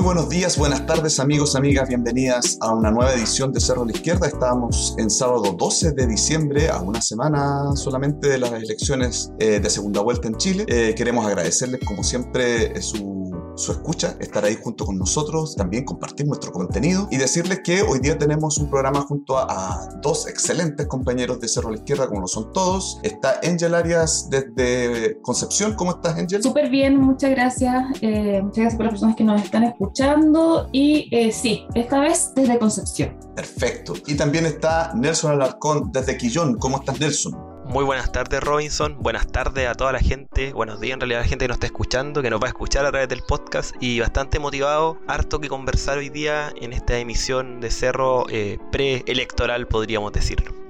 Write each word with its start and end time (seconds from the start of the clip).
Muy 0.00 0.14
buenos 0.14 0.30
días, 0.30 0.56
buenas 0.56 0.86
tardes 0.86 1.20
amigos, 1.20 1.54
amigas, 1.54 1.86
bienvenidas 1.86 2.56
a 2.62 2.72
una 2.72 2.90
nueva 2.90 3.12
edición 3.12 3.52
de 3.52 3.60
Cerro 3.60 3.82
a 3.82 3.84
la 3.84 3.92
Izquierda. 3.92 4.28
Estamos 4.28 4.94
en 4.96 5.10
sábado 5.10 5.52
12 5.52 5.92
de 5.92 6.06
diciembre, 6.06 6.70
a 6.70 6.80
una 6.80 7.02
semana 7.02 7.76
solamente 7.76 8.30
de 8.30 8.38
las 8.38 8.50
elecciones 8.50 9.30
eh, 9.38 9.60
de 9.60 9.68
segunda 9.68 10.00
vuelta 10.00 10.26
en 10.26 10.36
Chile. 10.36 10.64
Eh, 10.68 10.94
queremos 10.96 11.26
agradecerles 11.26 11.80
como 11.84 12.02
siempre 12.02 12.78
eh, 12.78 12.80
su, 12.80 13.29
su 13.56 13.72
escucha, 13.72 14.16
estar 14.20 14.44
ahí 14.44 14.56
junto 14.60 14.86
con 14.86 14.98
nosotros, 14.98 15.56
también 15.56 15.84
compartir 15.84 16.26
nuestro 16.26 16.52
contenido 16.52 17.08
y 17.10 17.16
decirles 17.16 17.60
que 17.64 17.82
hoy 17.82 17.98
día 18.00 18.18
tenemos 18.18 18.58
un 18.58 18.70
programa 18.70 19.00
junto 19.02 19.36
a, 19.38 19.46
a 19.50 19.88
dos 20.02 20.26
excelentes 20.26 20.86
compañeros 20.86 21.40
de 21.40 21.48
Cerro 21.48 21.68
a 21.68 21.72
la 21.72 21.78
Izquierda, 21.78 22.08
como 22.08 22.22
lo 22.22 22.26
son 22.26 22.52
todos. 22.52 23.00
Está 23.02 23.40
Angel 23.42 23.74
Arias 23.74 24.28
desde 24.30 25.20
Concepción. 25.22 25.74
¿Cómo 25.74 25.92
estás, 25.92 26.16
Angel? 26.16 26.42
Súper 26.42 26.70
bien, 26.70 26.98
muchas 27.00 27.30
gracias. 27.30 27.84
Eh, 28.00 28.40
muchas 28.42 28.58
gracias 28.58 28.76
por 28.76 28.84
las 28.86 28.92
personas 28.92 29.16
que 29.16 29.24
nos 29.24 29.42
están 29.42 29.64
escuchando. 29.64 30.68
Y 30.72 31.08
eh, 31.10 31.32
sí, 31.32 31.66
esta 31.74 32.00
vez 32.00 32.32
desde 32.34 32.58
Concepción. 32.58 33.16
Perfecto. 33.34 33.94
Y 34.06 34.14
también 34.14 34.46
está 34.46 34.92
Nelson 34.94 35.32
Alarcón 35.32 35.90
desde 35.92 36.16
Quillón. 36.16 36.56
¿Cómo 36.58 36.78
estás, 36.78 37.00
Nelson? 37.00 37.49
Muy 37.70 37.84
buenas 37.84 38.10
tardes 38.10 38.42
Robinson, 38.42 38.96
buenas 38.98 39.28
tardes 39.28 39.68
a 39.68 39.76
toda 39.76 39.92
la 39.92 40.00
gente, 40.00 40.52
buenos 40.52 40.80
días 40.80 40.94
en 40.94 41.00
realidad 41.02 41.20
a 41.20 41.22
la 41.22 41.28
gente 41.28 41.44
que 41.44 41.48
nos 41.50 41.54
está 41.54 41.66
escuchando, 41.66 42.20
que 42.20 42.28
nos 42.28 42.40
va 42.40 42.46
a 42.46 42.48
escuchar 42.48 42.84
a 42.84 42.90
través 42.90 43.08
del 43.08 43.22
podcast. 43.22 43.76
Y 43.78 44.00
bastante 44.00 44.40
motivado, 44.40 44.98
harto 45.06 45.38
que 45.40 45.48
conversar 45.48 45.98
hoy 45.98 46.08
día 46.08 46.52
en 46.60 46.72
esta 46.72 46.98
emisión 46.98 47.60
de 47.60 47.70
Cerro 47.70 48.26
eh, 48.28 48.58
preelectoral 48.72 49.68
podríamos 49.68 50.10
decirlo. 50.10 50.69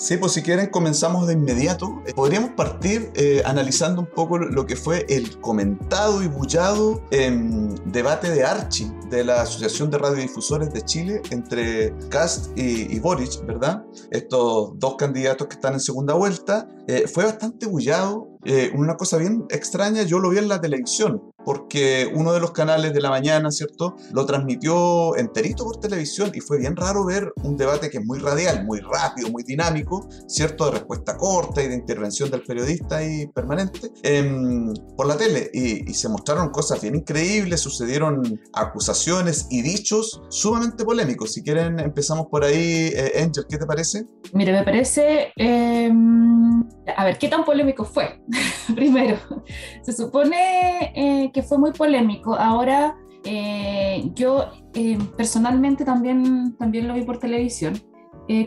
Sí, 0.00 0.16
pues 0.16 0.32
si 0.32 0.40
quieren 0.42 0.70
comenzamos 0.70 1.26
de 1.26 1.34
inmediato. 1.34 2.02
Eh, 2.06 2.14
podríamos 2.14 2.52
partir 2.52 3.12
eh, 3.14 3.42
analizando 3.44 4.00
un 4.00 4.06
poco 4.06 4.38
lo 4.38 4.64
que 4.64 4.74
fue 4.74 5.04
el 5.10 5.38
comentado 5.40 6.22
y 6.22 6.26
bullado 6.26 7.02
em, 7.10 7.74
debate 7.84 8.30
de 8.30 8.42
Archie 8.42 8.90
de 9.10 9.24
la 9.24 9.42
Asociación 9.42 9.90
de 9.90 9.98
Radiodifusores 9.98 10.72
de 10.72 10.80
Chile 10.86 11.20
entre 11.30 11.92
Cast 12.08 12.56
y, 12.56 12.96
y 12.96 12.98
Boric, 12.98 13.44
¿verdad? 13.44 13.84
Estos 14.10 14.70
dos 14.78 14.94
candidatos 14.96 15.48
que 15.48 15.56
están 15.56 15.74
en 15.74 15.80
segunda 15.80 16.14
vuelta. 16.14 16.66
Eh, 16.86 17.06
fue 17.06 17.24
bastante 17.24 17.66
bullado. 17.66 18.38
Eh, 18.44 18.72
una 18.74 18.96
cosa 18.96 19.18
bien 19.18 19.44
extraña, 19.50 20.02
yo 20.02 20.18
lo 20.18 20.30
vi 20.30 20.38
en 20.38 20.48
la 20.48 20.60
televisión, 20.60 21.22
porque 21.44 22.10
uno 22.14 22.32
de 22.32 22.40
los 22.40 22.52
canales 22.52 22.92
de 22.92 23.00
la 23.00 23.10
mañana, 23.10 23.50
¿cierto? 23.50 23.96
Lo 24.12 24.26
transmitió 24.26 25.16
enterito 25.16 25.64
por 25.64 25.78
televisión 25.78 26.30
y 26.34 26.40
fue 26.40 26.58
bien 26.58 26.76
raro 26.76 27.04
ver 27.04 27.32
un 27.42 27.56
debate 27.56 27.90
que 27.90 27.98
es 27.98 28.04
muy 28.04 28.18
radial, 28.18 28.64
muy 28.64 28.80
rápido, 28.80 29.30
muy 29.30 29.42
dinámico, 29.42 30.08
¿cierto? 30.26 30.66
De 30.66 30.72
respuesta 30.72 31.16
corta 31.16 31.62
y 31.62 31.68
de 31.68 31.74
intervención 31.74 32.30
del 32.30 32.42
periodista 32.42 32.98
ahí 32.98 33.26
permanente 33.28 33.90
em, 34.02 34.72
por 34.96 35.06
la 35.06 35.16
tele. 35.16 35.50
Y, 35.52 35.90
y 35.90 35.94
se 35.94 36.08
mostraron 36.08 36.50
cosas 36.50 36.80
bien 36.80 36.94
increíbles, 36.96 37.60
sucedieron 37.60 38.40
acusaciones 38.52 39.46
y 39.50 39.62
dichos 39.62 40.22
sumamente 40.28 40.84
polémicos. 40.84 41.32
Si 41.32 41.42
quieren, 41.42 41.78
empezamos 41.80 42.26
por 42.30 42.44
ahí. 42.44 42.90
Eh, 42.94 43.22
Angel, 43.22 43.44
¿qué 43.48 43.58
te 43.58 43.66
parece? 43.66 44.06
Mire, 44.32 44.52
me 44.52 44.62
parece... 44.62 45.32
eh, 45.36 45.90
a 46.96 47.04
ver, 47.04 47.18
¿qué 47.18 47.28
tan 47.28 47.44
polémico 47.44 47.84
fue? 47.84 48.20
Primero, 48.74 49.18
se 49.82 49.92
supone 49.92 50.92
eh, 50.94 51.30
que 51.32 51.42
fue 51.42 51.58
muy 51.58 51.72
polémico. 51.72 52.34
Ahora, 52.34 52.96
eh, 53.24 54.10
yo 54.14 54.50
eh, 54.74 54.98
personalmente 55.16 55.84
también, 55.84 56.56
también 56.56 56.88
lo 56.88 56.94
vi 56.94 57.02
por 57.02 57.18
televisión. 57.18 57.80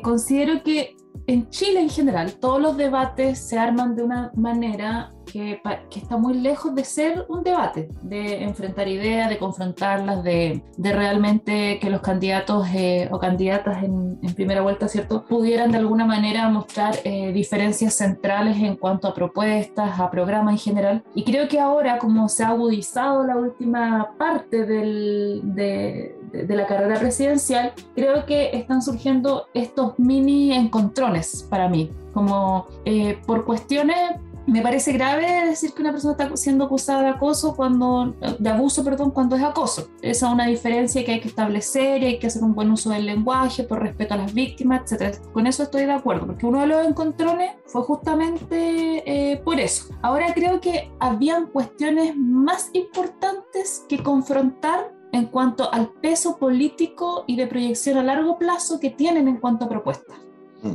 Considero 0.02 0.64
que 0.64 0.96
en 1.28 1.50
Chile 1.50 1.82
en 1.82 1.90
general 1.90 2.34
todos 2.34 2.62
los 2.62 2.76
debates 2.78 3.40
se 3.40 3.58
arman 3.58 3.96
de 3.96 4.04
una 4.04 4.32
manera 4.36 5.12
que, 5.26 5.62
que 5.90 6.00
está 6.00 6.18
muy 6.18 6.34
lejos 6.34 6.76
de 6.76 6.84
ser 6.84 7.26
un 7.30 7.44
debate, 7.44 7.88
de 8.02 8.44
enfrentar 8.44 8.88
ideas, 8.90 9.30
de 9.30 9.38
confrontarlas, 9.38 10.22
de, 10.22 10.62
de 10.78 10.94
realmente 10.94 11.80
que 11.80 11.90
los 11.90 12.02
candidatos 12.02 12.68
eh, 12.76 13.08
o 13.10 13.20
candidatas 13.20 13.84
en, 13.84 14.20
en 14.22 14.34
primera 14.36 14.62
vuelta, 14.62 14.88
¿cierto?, 14.90 15.24
pudieran 15.26 15.72
de 15.72 15.78
alguna 15.78 16.06
manera 16.06 16.50
mostrar 16.50 16.96
eh, 17.06 17.32
diferencias 17.32 17.94
centrales 17.96 18.58
en 18.58 18.76
cuanto 18.76 19.08
a 19.08 19.14
propuestas, 19.14 19.98
a 19.98 20.12
programas 20.12 20.54
en 20.56 20.60
general. 20.60 21.04
Y 21.16 21.24
creo 21.24 21.48
que 21.48 21.60
ahora, 21.60 22.00
como 22.00 22.28
se 22.28 22.44
ha 22.44 22.50
agudizado 22.50 23.24
la 23.24 23.38
última 23.38 24.12
parte 24.18 24.66
del- 24.66 25.40
de, 25.44 26.18
de- 26.34 26.54
la 26.56 26.68
carrera 26.68 27.00
presidencial, 27.00 27.74
creo 27.96 28.26
que 28.26 28.52
están 28.56 28.82
surgiendo 28.82 29.48
estos 29.54 29.98
mini 29.98 30.54
encontrones 30.54 31.48
para 31.50 31.70
mí, 31.70 31.92
como 32.14 32.68
eh, 32.86 33.18
por 33.26 33.46
cuestiones 33.46 33.98
me 34.46 34.62
parece 34.62 34.92
grave 34.92 35.46
decir 35.46 35.74
que 35.74 35.82
una 35.82 35.92
persona 35.92 36.18
está 36.20 36.36
siendo 36.36 36.66
acusada 36.66 37.04
de 37.04 37.10
acoso 37.10 37.56
cuando 37.56 38.14
de 38.40 38.50
abuso, 38.50 38.84
perdón, 38.84 39.12
cuando 39.12 39.38
es 39.38 39.42
acoso. 39.44 39.88
Esa 40.02 40.28
es 40.28 40.34
una 40.34 40.46
diferencia 40.48 41.06
que 41.06 41.14
hay 41.14 41.22
que 41.22 41.30
establecer 41.30 42.04
y 42.04 42.08
hay 42.08 42.20
que 42.20 42.28
hacer 42.28 42.44
un 42.44 42.54
buen 42.54 42.70
uso 42.70 42.90
del 42.90 43.06
lenguaje 43.06 43.64
por 43.64 43.82
respeto 43.82 44.16
a 44.16 44.18
las 44.18 44.34
víctimas, 44.34 44.82
etcétera. 44.84 45.18
Con 45.32 45.48
eso 45.48 45.64
estoy 45.64 45.86
de 45.86 45.94
acuerdo, 45.94 46.26
porque 46.28 46.46
uno 46.46 46.60
de 46.60 46.68
los 46.68 46.86
encontrones 46.86 47.52
fue 47.68 47.84
justamente 47.84 49.04
eh, 49.06 49.38
por 49.38 49.62
eso. 49.62 49.94
Ahora 50.02 50.34
creo 50.34 50.60
que 50.60 50.92
habían 51.00 51.48
cuestiones 51.48 52.16
más 52.18 52.70
importantes 52.74 53.86
que 53.88 54.04
confrontar 54.04 54.93
en 55.14 55.28
cuanto 55.28 55.72
al 55.72 55.92
peso 56.02 56.38
político 56.38 57.24
y 57.28 57.38
de 57.38 57.48
proyección 57.48 57.98
a 58.00 58.04
largo 58.04 58.38
plazo 58.40 58.80
que 58.80 58.90
tienen 58.90 59.28
en 59.28 59.38
cuanto 59.38 59.66
a 59.66 59.70
propuestas. 59.70 60.18
Mm. 60.64 60.74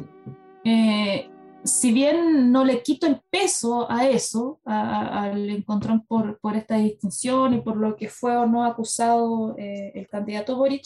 Eh, 0.65 1.31
si 1.65 1.93
bien 1.93 2.51
no 2.53 2.65
le 2.65 2.83
quito 2.83 3.07
el 3.07 3.21
peso 3.31 3.91
a 3.91 4.07
eso, 4.07 4.61
a- 4.65 4.81
a- 4.81 5.23
al 5.25 5.51
encontrón 5.51 6.05
por, 6.07 6.39
por 6.41 6.57
esta 6.57 6.77
distinción 6.77 7.53
y 7.55 7.61
por 7.61 7.77
lo 7.77 7.97
que 7.97 8.09
fue 8.09 8.37
o 8.37 8.47
no 8.47 8.65
acusado 8.65 9.55
eh, 9.59 9.93
el 9.95 10.07
candidato 10.09 10.57
Boric, 10.57 10.85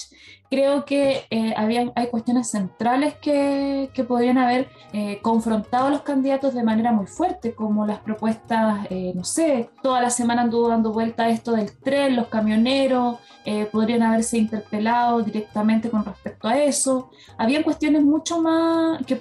creo 0.51 0.85
que 0.85 1.23
eh, 1.31 1.55
habían, 1.57 1.93
hay 1.95 2.09
cuestiones 2.09 2.51
centrales 2.51 3.15
que, 3.23 3.91
que 3.95 4.05
podrían 4.05 4.39
haber 4.39 4.69
eh, 4.93 5.19
confrontado 5.23 5.87
a 5.87 5.91
los 5.91 6.03
candidatos 6.03 6.55
de 6.55 6.63
manera 6.63 6.93
muy 6.93 7.07
fuerte, 7.07 7.55
como 7.55 7.87
las 7.87 8.01
propuestas, 8.01 8.87
eh, 8.91 9.13
no 9.15 9.25
sé, 9.25 9.71
toda 9.83 10.01
la 10.01 10.11
semana 10.11 10.43
anduvo 10.43 10.69
dando 10.69 10.93
vuelta 10.93 11.29
esto 11.29 11.53
del 11.53 11.73
tren, 11.79 12.17
los 12.17 12.29
camioneros, 12.29 13.19
eh, 13.45 13.67
podrían 13.67 14.03
haberse 14.03 14.39
interpelado 14.39 15.21
directamente 15.23 15.91
con 15.91 16.05
respecto 16.05 16.47
a 16.49 16.59
eso. 16.59 17.11
Habían 17.39 17.63
cuestiones 17.65 18.03
mucho 18.03 18.41
más, 18.41 19.05
que, 19.07 19.21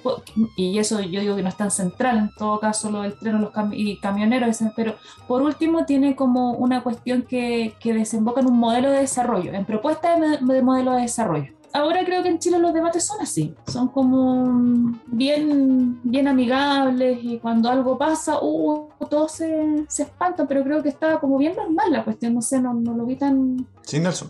y 0.56 0.78
eso 0.78 1.00
yo 1.00 1.20
digo 1.20 1.34
no 1.42 1.48
es 1.48 1.56
tan 1.56 1.70
central, 1.70 2.18
en 2.18 2.30
todo 2.36 2.58
caso 2.60 2.90
lo 2.90 3.02
del 3.02 3.14
tren 3.14 3.40
los 3.40 3.52
cam- 3.52 3.72
y 3.74 3.98
camioneros, 3.98 4.58
pero 4.76 4.94
por 5.26 5.42
último 5.42 5.84
tiene 5.84 6.14
como 6.16 6.52
una 6.52 6.82
cuestión 6.82 7.22
que, 7.22 7.74
que 7.80 7.92
desemboca 7.94 8.40
en 8.40 8.46
un 8.48 8.58
modelo 8.58 8.90
de 8.90 9.00
desarrollo, 9.00 9.52
en 9.52 9.64
propuesta 9.64 10.18
de, 10.18 10.38
de 10.38 10.62
modelo 10.62 10.92
de 10.92 11.02
desarrollo. 11.02 11.52
Ahora 11.74 12.04
creo 12.04 12.22
que 12.22 12.28
en 12.28 12.38
Chile 12.38 12.58
los 12.58 12.74
debates 12.74 13.06
son 13.06 13.22
así, 13.22 13.54
son 13.66 13.88
como 13.88 14.92
bien, 15.06 15.98
bien 16.02 16.28
amigables 16.28 17.18
y 17.22 17.38
cuando 17.38 17.70
algo 17.70 17.96
pasa, 17.96 18.38
uh, 18.42 18.88
todos 19.08 19.32
se, 19.32 19.84
se 19.88 20.02
espantan, 20.02 20.46
pero 20.46 20.62
creo 20.64 20.82
que 20.82 20.90
estaba 20.90 21.18
como 21.18 21.38
bien 21.38 21.56
normal 21.56 21.90
la 21.90 22.04
cuestión, 22.04 22.34
no 22.34 22.42
sé, 22.42 22.60
no, 22.60 22.74
no 22.74 22.94
lo 22.94 23.06
vi 23.06 23.16
tan... 23.16 23.66
Sí, 23.86 23.98
Nelson. 24.00 24.28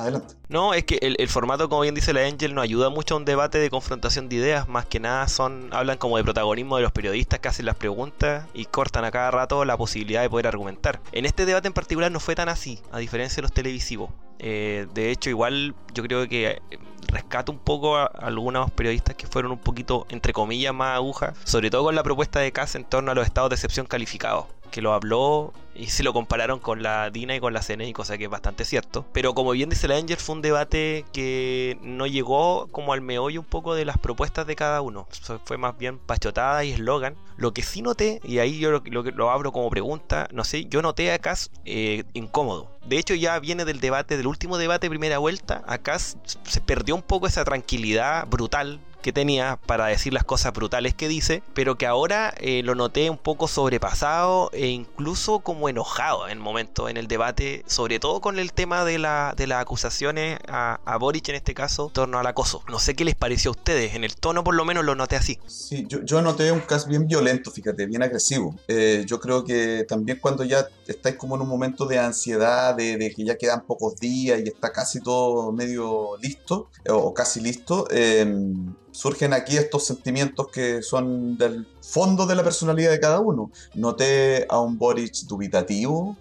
Adelante. 0.00 0.34
No, 0.48 0.74
es 0.74 0.84
que 0.84 0.98
el, 1.02 1.16
el 1.18 1.28
formato, 1.28 1.68
como 1.68 1.82
bien 1.82 1.94
dice 1.94 2.12
la 2.12 2.24
Angel, 2.24 2.54
no 2.54 2.60
ayuda 2.60 2.90
mucho 2.90 3.14
a 3.14 3.18
un 3.18 3.24
debate 3.24 3.58
de 3.58 3.70
confrontación 3.70 4.28
de 4.28 4.36
ideas, 4.36 4.68
más 4.68 4.86
que 4.86 5.00
nada 5.00 5.28
son 5.28 5.68
hablan 5.72 5.98
como 5.98 6.16
de 6.16 6.24
protagonismo 6.24 6.76
de 6.76 6.82
los 6.82 6.92
periodistas 6.92 7.40
que 7.40 7.48
hacen 7.48 7.66
las 7.66 7.76
preguntas 7.76 8.46
y 8.54 8.64
cortan 8.64 9.04
a 9.04 9.10
cada 9.10 9.30
rato 9.30 9.64
la 9.64 9.76
posibilidad 9.76 10.22
de 10.22 10.30
poder 10.30 10.46
argumentar. 10.46 11.00
En 11.12 11.26
este 11.26 11.46
debate 11.46 11.68
en 11.68 11.74
particular 11.74 12.10
no 12.10 12.20
fue 12.20 12.34
tan 12.34 12.48
así, 12.48 12.80
a 12.92 12.98
diferencia 12.98 13.36
de 13.36 13.42
los 13.42 13.52
televisivos. 13.52 14.10
Eh, 14.38 14.86
de 14.94 15.10
hecho, 15.10 15.30
igual 15.30 15.74
yo 15.94 16.02
creo 16.04 16.28
que 16.28 16.46
eh, 16.46 16.60
rescato 17.08 17.50
un 17.50 17.58
poco 17.58 17.96
a 17.96 18.06
algunos 18.06 18.70
periodistas 18.70 19.16
que 19.16 19.26
fueron 19.26 19.50
un 19.50 19.58
poquito, 19.58 20.06
entre 20.10 20.32
comillas, 20.32 20.72
más 20.72 20.94
agujas, 20.94 21.36
sobre 21.44 21.70
todo 21.70 21.84
con 21.84 21.94
la 21.94 22.02
propuesta 22.02 22.38
de 22.40 22.52
Cass 22.52 22.74
en 22.76 22.84
torno 22.84 23.10
a 23.10 23.14
los 23.14 23.26
estados 23.26 23.50
de 23.50 23.56
excepción 23.56 23.86
calificados. 23.86 24.46
que 24.70 24.82
lo 24.82 24.92
habló 24.92 25.54
y 25.78 25.86
se 25.86 26.02
lo 26.02 26.12
compararon 26.12 26.58
con 26.58 26.82
la 26.82 27.10
Dina 27.10 27.36
y 27.36 27.40
con 27.40 27.54
la 27.54 27.60
CNI, 27.60 27.92
cosa 27.92 28.18
que 28.18 28.24
es 28.24 28.30
bastante 28.30 28.64
cierto. 28.64 29.06
Pero 29.12 29.34
como 29.34 29.52
bien 29.52 29.70
dice 29.70 29.88
la 29.88 29.96
Angel, 29.96 30.16
fue 30.16 30.34
un 30.34 30.42
debate 30.42 31.04
que 31.12 31.78
no 31.82 32.06
llegó 32.06 32.66
como 32.72 32.92
al 32.92 33.00
meollo 33.00 33.40
un 33.40 33.46
poco 33.46 33.74
de 33.74 33.84
las 33.84 33.96
propuestas 33.98 34.46
de 34.46 34.56
cada 34.56 34.80
uno. 34.80 35.06
Fue 35.44 35.56
más 35.56 35.78
bien 35.78 35.98
pachotada 35.98 36.64
y 36.64 36.72
eslogan. 36.72 37.14
Lo 37.36 37.54
que 37.54 37.62
sí 37.62 37.82
noté, 37.82 38.20
y 38.24 38.38
ahí 38.38 38.58
yo 38.58 38.72
lo, 38.72 38.82
lo, 38.82 39.30
abro 39.30 39.52
como 39.52 39.70
pregunta, 39.70 40.28
no 40.32 40.42
sé, 40.42 40.64
yo 40.64 40.82
noté 40.82 41.12
a 41.12 41.20
Cass 41.20 41.50
eh, 41.64 42.02
incómodo. 42.12 42.68
De 42.84 42.98
hecho 42.98 43.14
ya 43.14 43.38
viene 43.38 43.64
del 43.64 43.78
debate, 43.78 44.16
del 44.16 44.26
último 44.26 44.58
debate 44.58 44.88
primera 44.88 45.18
vuelta, 45.18 45.62
a 45.66 45.78
Cass 45.78 46.16
se 46.24 46.60
perdió 46.60 46.96
un 46.96 47.02
poco 47.02 47.28
esa 47.28 47.44
tranquilidad 47.44 48.26
brutal 48.26 48.80
que 49.02 49.12
tenía 49.12 49.58
para 49.66 49.86
decir 49.86 50.12
las 50.12 50.24
cosas 50.24 50.52
brutales 50.52 50.94
que 50.94 51.08
dice, 51.08 51.42
pero 51.54 51.76
que 51.76 51.86
ahora 51.86 52.34
eh, 52.38 52.62
lo 52.62 52.74
noté 52.74 53.10
un 53.10 53.18
poco 53.18 53.48
sobrepasado 53.48 54.50
e 54.52 54.68
incluso 54.68 55.40
como 55.40 55.68
enojado 55.68 56.26
en 56.26 56.32
el 56.32 56.38
momento 56.38 56.88
en 56.88 56.96
el 56.96 57.08
debate, 57.08 57.64
sobre 57.66 57.98
todo 57.98 58.20
con 58.20 58.38
el 58.38 58.52
tema 58.52 58.84
de, 58.84 58.98
la, 58.98 59.34
de 59.36 59.46
las 59.46 59.62
acusaciones 59.62 60.38
a, 60.48 60.80
a, 60.84 60.96
Boric 60.98 61.28
en 61.28 61.36
este 61.36 61.54
caso, 61.54 61.86
en 61.86 61.92
torno 61.92 62.18
al 62.18 62.26
acoso. 62.26 62.62
No 62.68 62.78
sé 62.78 62.94
qué 62.94 63.04
les 63.04 63.14
pareció 63.14 63.50
a 63.50 63.52
ustedes, 63.52 63.94
en 63.94 64.04
el 64.04 64.16
tono 64.16 64.44
por 64.44 64.54
lo 64.54 64.64
menos 64.64 64.84
lo 64.84 64.94
noté 64.94 65.16
así. 65.16 65.38
Sí, 65.46 65.86
yo, 65.88 66.02
yo 66.04 66.22
noté 66.22 66.50
un 66.52 66.60
caso 66.60 66.88
bien 66.88 67.06
violento, 67.06 67.50
fíjate, 67.50 67.86
bien 67.86 68.02
agresivo. 68.02 68.54
Eh, 68.68 69.04
yo 69.06 69.20
creo 69.20 69.44
que 69.44 69.84
también 69.88 70.18
cuando 70.20 70.44
ya 70.44 70.66
estáis 70.86 71.16
como 71.16 71.36
en 71.36 71.42
un 71.42 71.48
momento 71.48 71.86
de 71.86 71.98
ansiedad, 71.98 72.74
de, 72.74 72.96
de, 72.96 73.12
que 73.12 73.24
ya 73.24 73.36
quedan 73.36 73.62
pocos 73.62 73.96
días 73.96 74.40
y 74.44 74.48
está 74.48 74.72
casi 74.72 75.00
todo 75.00 75.52
medio 75.52 76.16
listo, 76.20 76.68
o 76.88 77.12
casi 77.14 77.40
listo, 77.40 77.86
eh, 77.90 78.26
surgen 78.98 79.32
aquí 79.32 79.56
estos 79.56 79.84
sentimientos 79.84 80.48
que 80.48 80.82
son 80.82 81.38
del 81.38 81.68
fondo 81.80 82.26
de 82.26 82.34
la 82.34 82.42
personalidad 82.42 82.90
de 82.90 82.98
cada 82.98 83.20
uno. 83.20 83.52
Noté 83.74 84.44
a 84.48 84.58
un 84.60 84.76
Boric 84.76 85.14
dubitativo, 85.28 86.16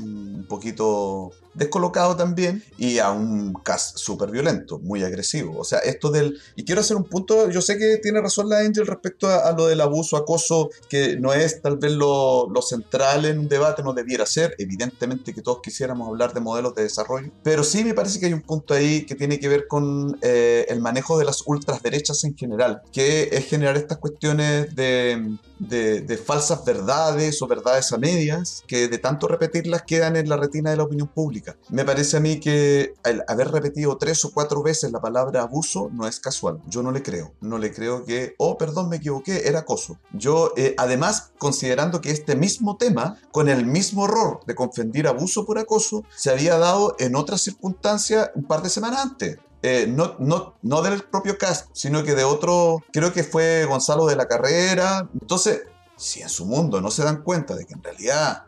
un 0.00 0.46
poquito 0.48 1.32
descolocado 1.54 2.16
también 2.16 2.62
y 2.78 2.98
a 2.98 3.10
un 3.10 3.54
cast 3.54 3.96
súper 3.96 4.30
violento, 4.30 4.78
muy 4.78 5.02
agresivo. 5.02 5.58
O 5.58 5.64
sea, 5.64 5.80
esto 5.80 6.10
del... 6.10 6.40
Y 6.56 6.64
quiero 6.64 6.80
hacer 6.80 6.96
un 6.96 7.04
punto, 7.04 7.50
yo 7.50 7.60
sé 7.60 7.78
que 7.78 7.98
tiene 7.98 8.20
razón 8.20 8.48
la 8.48 8.60
Angel 8.60 8.86
respecto 8.86 9.28
a, 9.28 9.52
lo 9.52 9.66
del 9.66 9.80
abuso, 9.80 10.16
acoso, 10.16 10.70
que 10.88 11.16
no 11.16 11.32
es 11.32 11.60
tal 11.62 11.76
vez 11.78 11.92
lo, 11.92 12.48
central 12.62 13.24
en 13.24 13.38
un 13.38 13.48
debate, 13.48 13.82
no 13.82 13.92
debiera 13.92 14.26
ser. 14.26 14.54
Evidentemente 14.58 15.34
que 15.34 15.42
todos 15.42 15.60
quisiéramos 15.62 16.08
hablar 16.08 16.34
de 16.34 16.40
modelos 16.40 16.74
de 16.74 16.82
desarrollo, 16.84 17.30
pero 17.42 17.64
sí 17.64 17.84
me 17.84 17.94
parece 17.94 18.20
que 18.20 18.26
hay 18.26 18.32
un 18.32 18.42
punto 18.42 18.74
ahí 18.74 19.06
que 19.06 19.14
tiene 19.14 19.40
que 19.40 19.48
ver 19.48 19.66
con 19.66 20.18
eh, 20.22 20.66
el 20.68 20.80
manejo 20.80 21.18
de 21.18 21.24
las 21.24 21.42
ultraderechas 21.46 22.24
en 22.24 22.36
general, 22.36 22.82
que 22.92 23.28
es 23.32 23.46
generar 23.46 23.76
estas 23.76 23.98
cuestiones 23.98 24.74
de, 24.74 25.36
de, 25.58 26.02
de 26.02 26.16
falsas 26.16 26.64
verdades 26.64 27.40
o 27.42 27.46
verdades 27.46 27.92
a 27.92 27.98
medias, 27.98 28.62
que 28.66 28.88
de 28.88 28.98
tanto 28.98 29.26
repetirlas 29.26 29.82
quedan 29.82 30.16
en 30.16 30.28
la 30.28 30.36
retina 30.36 30.70
de 30.70 30.76
la 30.76 30.84
opinión 30.84 31.08
pública. 31.08 31.39
Me 31.68 31.84
parece 31.84 32.16
a 32.16 32.20
mí 32.20 32.40
que 32.40 32.94
el 33.04 33.22
haber 33.28 33.50
repetido 33.50 33.96
tres 33.96 34.24
o 34.24 34.32
cuatro 34.32 34.62
veces 34.62 34.92
la 34.92 35.00
palabra 35.00 35.42
abuso 35.42 35.90
no 35.92 36.06
es 36.06 36.20
casual. 36.20 36.60
Yo 36.66 36.82
no 36.82 36.92
le 36.92 37.02
creo. 37.02 37.32
No 37.40 37.58
le 37.58 37.72
creo 37.72 38.04
que, 38.04 38.34
oh, 38.38 38.58
perdón, 38.58 38.88
me 38.88 38.96
equivoqué, 38.96 39.48
era 39.48 39.60
acoso. 39.60 39.98
Yo, 40.12 40.52
eh, 40.56 40.74
además, 40.78 41.32
considerando 41.38 42.00
que 42.00 42.10
este 42.10 42.36
mismo 42.36 42.76
tema, 42.76 43.18
con 43.32 43.48
el 43.48 43.66
mismo 43.66 44.06
error 44.06 44.40
de 44.46 44.54
confundir 44.54 45.06
abuso 45.06 45.46
por 45.46 45.58
acoso, 45.58 46.04
se 46.14 46.30
había 46.30 46.58
dado 46.58 46.96
en 46.98 47.16
otras 47.16 47.40
circunstancias 47.40 48.30
un 48.34 48.44
par 48.44 48.62
de 48.62 48.70
semanas 48.70 49.00
antes. 49.00 49.38
Eh, 49.62 49.86
no, 49.86 50.16
no, 50.18 50.54
no 50.62 50.82
del 50.82 51.02
propio 51.02 51.36
cast, 51.36 51.68
sino 51.74 52.02
que 52.02 52.14
de 52.14 52.24
otro, 52.24 52.82
creo 52.92 53.12
que 53.12 53.24
fue 53.24 53.66
Gonzalo 53.66 54.06
de 54.06 54.16
la 54.16 54.26
Carrera. 54.26 55.08
Entonces, 55.20 55.62
si 55.96 56.22
en 56.22 56.30
su 56.30 56.46
mundo 56.46 56.80
no 56.80 56.90
se 56.90 57.04
dan 57.04 57.22
cuenta 57.22 57.54
de 57.54 57.66
que 57.66 57.74
en 57.74 57.82
realidad 57.82 58.44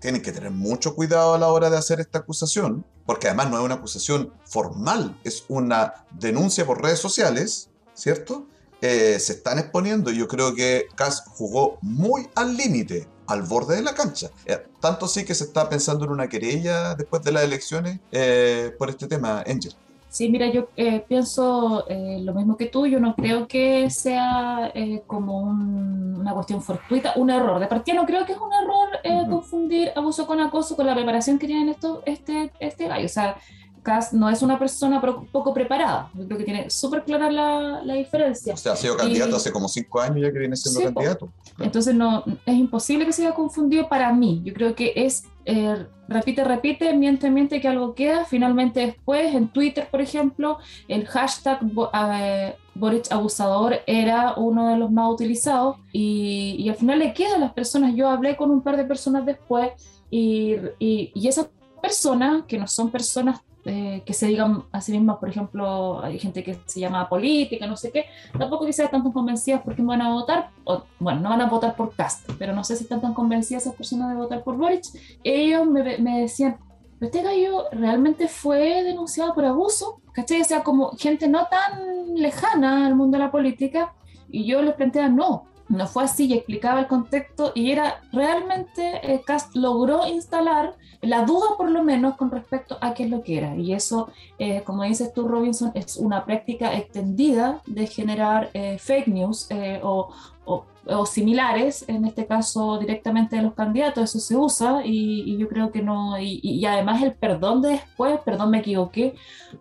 tienen 0.00 0.22
que 0.22 0.32
tener 0.32 0.50
mucho 0.50 0.94
cuidado 0.94 1.34
a 1.34 1.38
la 1.38 1.48
hora 1.48 1.70
de 1.70 1.76
hacer 1.76 2.00
esta 2.00 2.20
acusación, 2.20 2.84
porque 3.06 3.28
además 3.28 3.50
no 3.50 3.58
es 3.58 3.64
una 3.64 3.76
acusación 3.76 4.32
formal, 4.44 5.18
es 5.24 5.44
una 5.48 6.06
denuncia 6.12 6.66
por 6.66 6.82
redes 6.82 6.98
sociales, 6.98 7.70
¿cierto? 7.94 8.46
Eh, 8.80 9.18
se 9.18 9.32
están 9.32 9.58
exponiendo 9.58 10.10
y 10.10 10.18
yo 10.18 10.28
creo 10.28 10.54
que 10.54 10.86
Cass 10.94 11.24
jugó 11.26 11.78
muy 11.82 12.28
al 12.36 12.56
límite, 12.56 13.08
al 13.26 13.42
borde 13.42 13.76
de 13.76 13.82
la 13.82 13.94
cancha. 13.94 14.30
Eh, 14.46 14.64
tanto 14.80 15.08
sí 15.08 15.24
que 15.24 15.34
se 15.34 15.44
está 15.44 15.68
pensando 15.68 16.04
en 16.04 16.12
una 16.12 16.28
querella 16.28 16.94
después 16.94 17.22
de 17.22 17.32
las 17.32 17.42
elecciones 17.42 17.98
eh, 18.12 18.72
por 18.78 18.88
este 18.90 19.08
tema, 19.08 19.42
Angel. 19.46 19.74
Sí, 20.08 20.30
mira, 20.30 20.50
yo 20.50 20.68
eh, 20.76 21.04
pienso 21.06 21.86
eh, 21.88 22.18
lo 22.22 22.32
mismo 22.32 22.56
que 22.56 22.66
tú. 22.66 22.86
Yo 22.86 22.98
no 22.98 23.14
creo 23.14 23.46
que 23.46 23.90
sea 23.90 24.70
eh, 24.74 25.02
como 25.06 25.38
un, 25.40 26.16
una 26.18 26.32
cuestión 26.32 26.62
fortuita, 26.62 27.12
un 27.16 27.30
error. 27.30 27.60
De 27.60 27.66
partida 27.66 27.96
no 27.96 28.06
creo 28.06 28.24
que 28.24 28.32
es 28.32 28.38
un 28.38 28.52
error 28.52 28.88
uh 29.04 29.08
-huh. 29.08 29.30
confundir 29.30 29.92
abuso 29.94 30.26
con 30.26 30.40
acoso 30.40 30.76
con 30.76 30.86
la 30.86 30.94
preparación 30.94 31.38
que 31.38 31.46
tienen 31.46 31.68
esto, 31.68 32.02
este, 32.06 32.50
este 32.58 32.88
gallo. 32.88 33.04
O 33.04 33.08
sea, 33.08 33.36
Cass 33.82 34.12
no 34.12 34.28
es 34.28 34.42
una 34.42 34.58
persona 34.58 35.00
poco 35.00 35.54
preparada. 35.54 36.10
Yo 36.14 36.26
creo 36.26 36.38
que 36.38 36.44
tiene 36.44 36.70
súper 36.70 37.04
clara 37.04 37.30
la, 37.30 37.82
la, 37.84 37.94
diferencia. 37.94 38.54
O 38.54 38.56
sea, 38.56 38.72
ha 38.72 38.76
sido 38.76 38.96
candidato 38.96 39.32
y, 39.32 39.34
hace 39.34 39.52
como 39.52 39.68
cinco 39.68 40.00
años 40.00 40.20
ya 40.22 40.32
que 40.32 40.38
viene 40.38 40.56
siendo 40.56 40.80
sí, 40.80 40.86
candidato. 40.86 41.26
Claro. 41.26 41.64
Entonces, 41.64 41.94
no, 41.94 42.24
es 42.46 42.54
imposible 42.54 43.06
que 43.06 43.12
se 43.12 43.22
haya 43.22 43.34
confundido 43.34 43.88
para 43.88 44.12
mí. 44.12 44.40
Yo 44.44 44.52
creo 44.54 44.74
que 44.74 44.92
es 44.96 45.24
eh, 45.50 45.86
repite, 46.08 46.44
repite, 46.44 46.94
miente, 46.94 47.30
miente 47.30 47.58
que 47.58 47.68
algo 47.68 47.94
queda. 47.94 48.26
Finalmente 48.26 48.80
después, 48.80 49.34
en 49.34 49.48
Twitter, 49.48 49.88
por 49.90 50.02
ejemplo, 50.02 50.58
el 50.88 51.06
hashtag 51.06 51.60
eh, 51.94 52.54
Boric 52.74 53.10
abusador 53.10 53.76
era 53.86 54.34
uno 54.36 54.68
de 54.68 54.76
los 54.76 54.90
más 54.90 55.10
utilizados 55.10 55.76
y, 55.90 56.56
y, 56.58 56.68
al 56.68 56.76
final 56.76 56.98
le 56.98 57.14
quedan 57.14 57.40
las 57.40 57.54
personas. 57.54 57.94
Yo 57.94 58.10
hablé 58.10 58.36
con 58.36 58.50
un 58.50 58.60
par 58.60 58.76
de 58.76 58.84
personas 58.84 59.24
después 59.24 59.70
y, 60.10 60.56
y, 60.78 61.12
y 61.14 61.28
esas 61.28 61.48
personas, 61.80 62.44
que 62.46 62.58
no 62.58 62.66
son 62.66 62.90
personas 62.90 63.40
eh, 63.68 64.02
que 64.04 64.14
se 64.14 64.26
digan 64.26 64.64
a 64.72 64.80
sí 64.80 64.92
mismas, 64.92 65.18
por 65.18 65.28
ejemplo, 65.28 66.02
hay 66.02 66.18
gente 66.18 66.42
que 66.42 66.58
se 66.64 66.80
llama 66.80 67.08
política, 67.08 67.66
no 67.66 67.76
sé 67.76 67.92
qué, 67.92 68.06
tampoco 68.38 68.64
que 68.64 68.72
sean 68.72 68.90
tan 68.90 69.12
convencidas 69.12 69.60
porque 69.62 69.82
van 69.82 70.00
a 70.00 70.10
votar, 70.10 70.50
o, 70.64 70.84
bueno, 70.98 71.20
no 71.20 71.28
van 71.28 71.42
a 71.42 71.46
votar 71.46 71.76
por 71.76 71.94
Cast, 71.94 72.30
pero 72.38 72.54
no 72.54 72.64
sé 72.64 72.76
si 72.76 72.84
están 72.84 73.02
tan 73.02 73.12
convencidas 73.12 73.64
esas 73.64 73.74
personas 73.74 74.08
de 74.08 74.16
votar 74.16 74.42
por 74.42 74.56
Boric. 74.56 74.84
Ellos 75.22 75.66
me, 75.66 75.98
me 75.98 76.20
decían, 76.20 76.56
este 77.00 77.22
gallo 77.22 77.66
realmente 77.70 78.26
fue 78.26 78.82
denunciado 78.82 79.34
por 79.34 79.44
abuso, 79.44 80.00
¿cachai? 80.12 80.40
O 80.40 80.44
sea, 80.44 80.64
como 80.64 80.92
gente 80.92 81.28
no 81.28 81.46
tan 81.46 82.14
lejana 82.14 82.86
al 82.86 82.94
mundo 82.94 83.18
de 83.18 83.24
la 83.24 83.30
política, 83.30 83.94
y 84.30 84.46
yo 84.46 84.62
les 84.62 84.74
planteaba, 84.74 85.08
no, 85.08 85.47
no 85.68 85.86
fue 85.86 86.04
así 86.04 86.26
y 86.26 86.34
explicaba 86.34 86.80
el 86.80 86.86
contexto 86.86 87.52
y 87.54 87.70
era 87.70 88.00
realmente 88.12 89.00
eh, 89.02 89.22
Cast 89.24 89.54
logró 89.54 90.06
instalar 90.06 90.74
la 91.00 91.24
duda 91.24 91.56
por 91.56 91.70
lo 91.70 91.84
menos 91.84 92.16
con 92.16 92.30
respecto 92.30 92.76
a 92.80 92.94
qué 92.94 93.04
es 93.04 93.10
lo 93.10 93.22
que 93.22 93.38
era. 93.38 93.54
Y 93.56 93.72
eso 93.72 94.10
eh, 94.38 94.62
como 94.64 94.82
dices 94.82 95.12
tú 95.12 95.28
Robinson 95.28 95.70
es 95.74 95.96
una 95.96 96.24
práctica 96.24 96.76
extendida 96.76 97.62
de 97.66 97.86
generar 97.86 98.50
eh, 98.54 98.78
fake 98.78 99.08
news 99.08 99.46
eh, 99.50 99.80
o, 99.82 100.10
o, 100.44 100.64
similares 101.04 101.84
en 101.86 102.06
este 102.06 102.26
caso 102.26 102.78
directamente 102.78 103.36
de 103.36 103.42
los 103.42 103.54
candidatos. 103.54 104.04
Eso 104.04 104.20
se 104.20 104.36
usa 104.36 104.80
y, 104.84 105.22
y 105.26 105.36
yo 105.36 105.48
creo 105.48 105.70
que 105.70 105.82
no 105.82 106.18
y, 106.18 106.40
y 106.42 106.64
además 106.64 107.02
el 107.02 107.12
perdón 107.12 107.60
de 107.62 107.68
después 107.68 108.18
perdón 108.24 108.50
me 108.50 108.58
equivoqué 108.60 109.14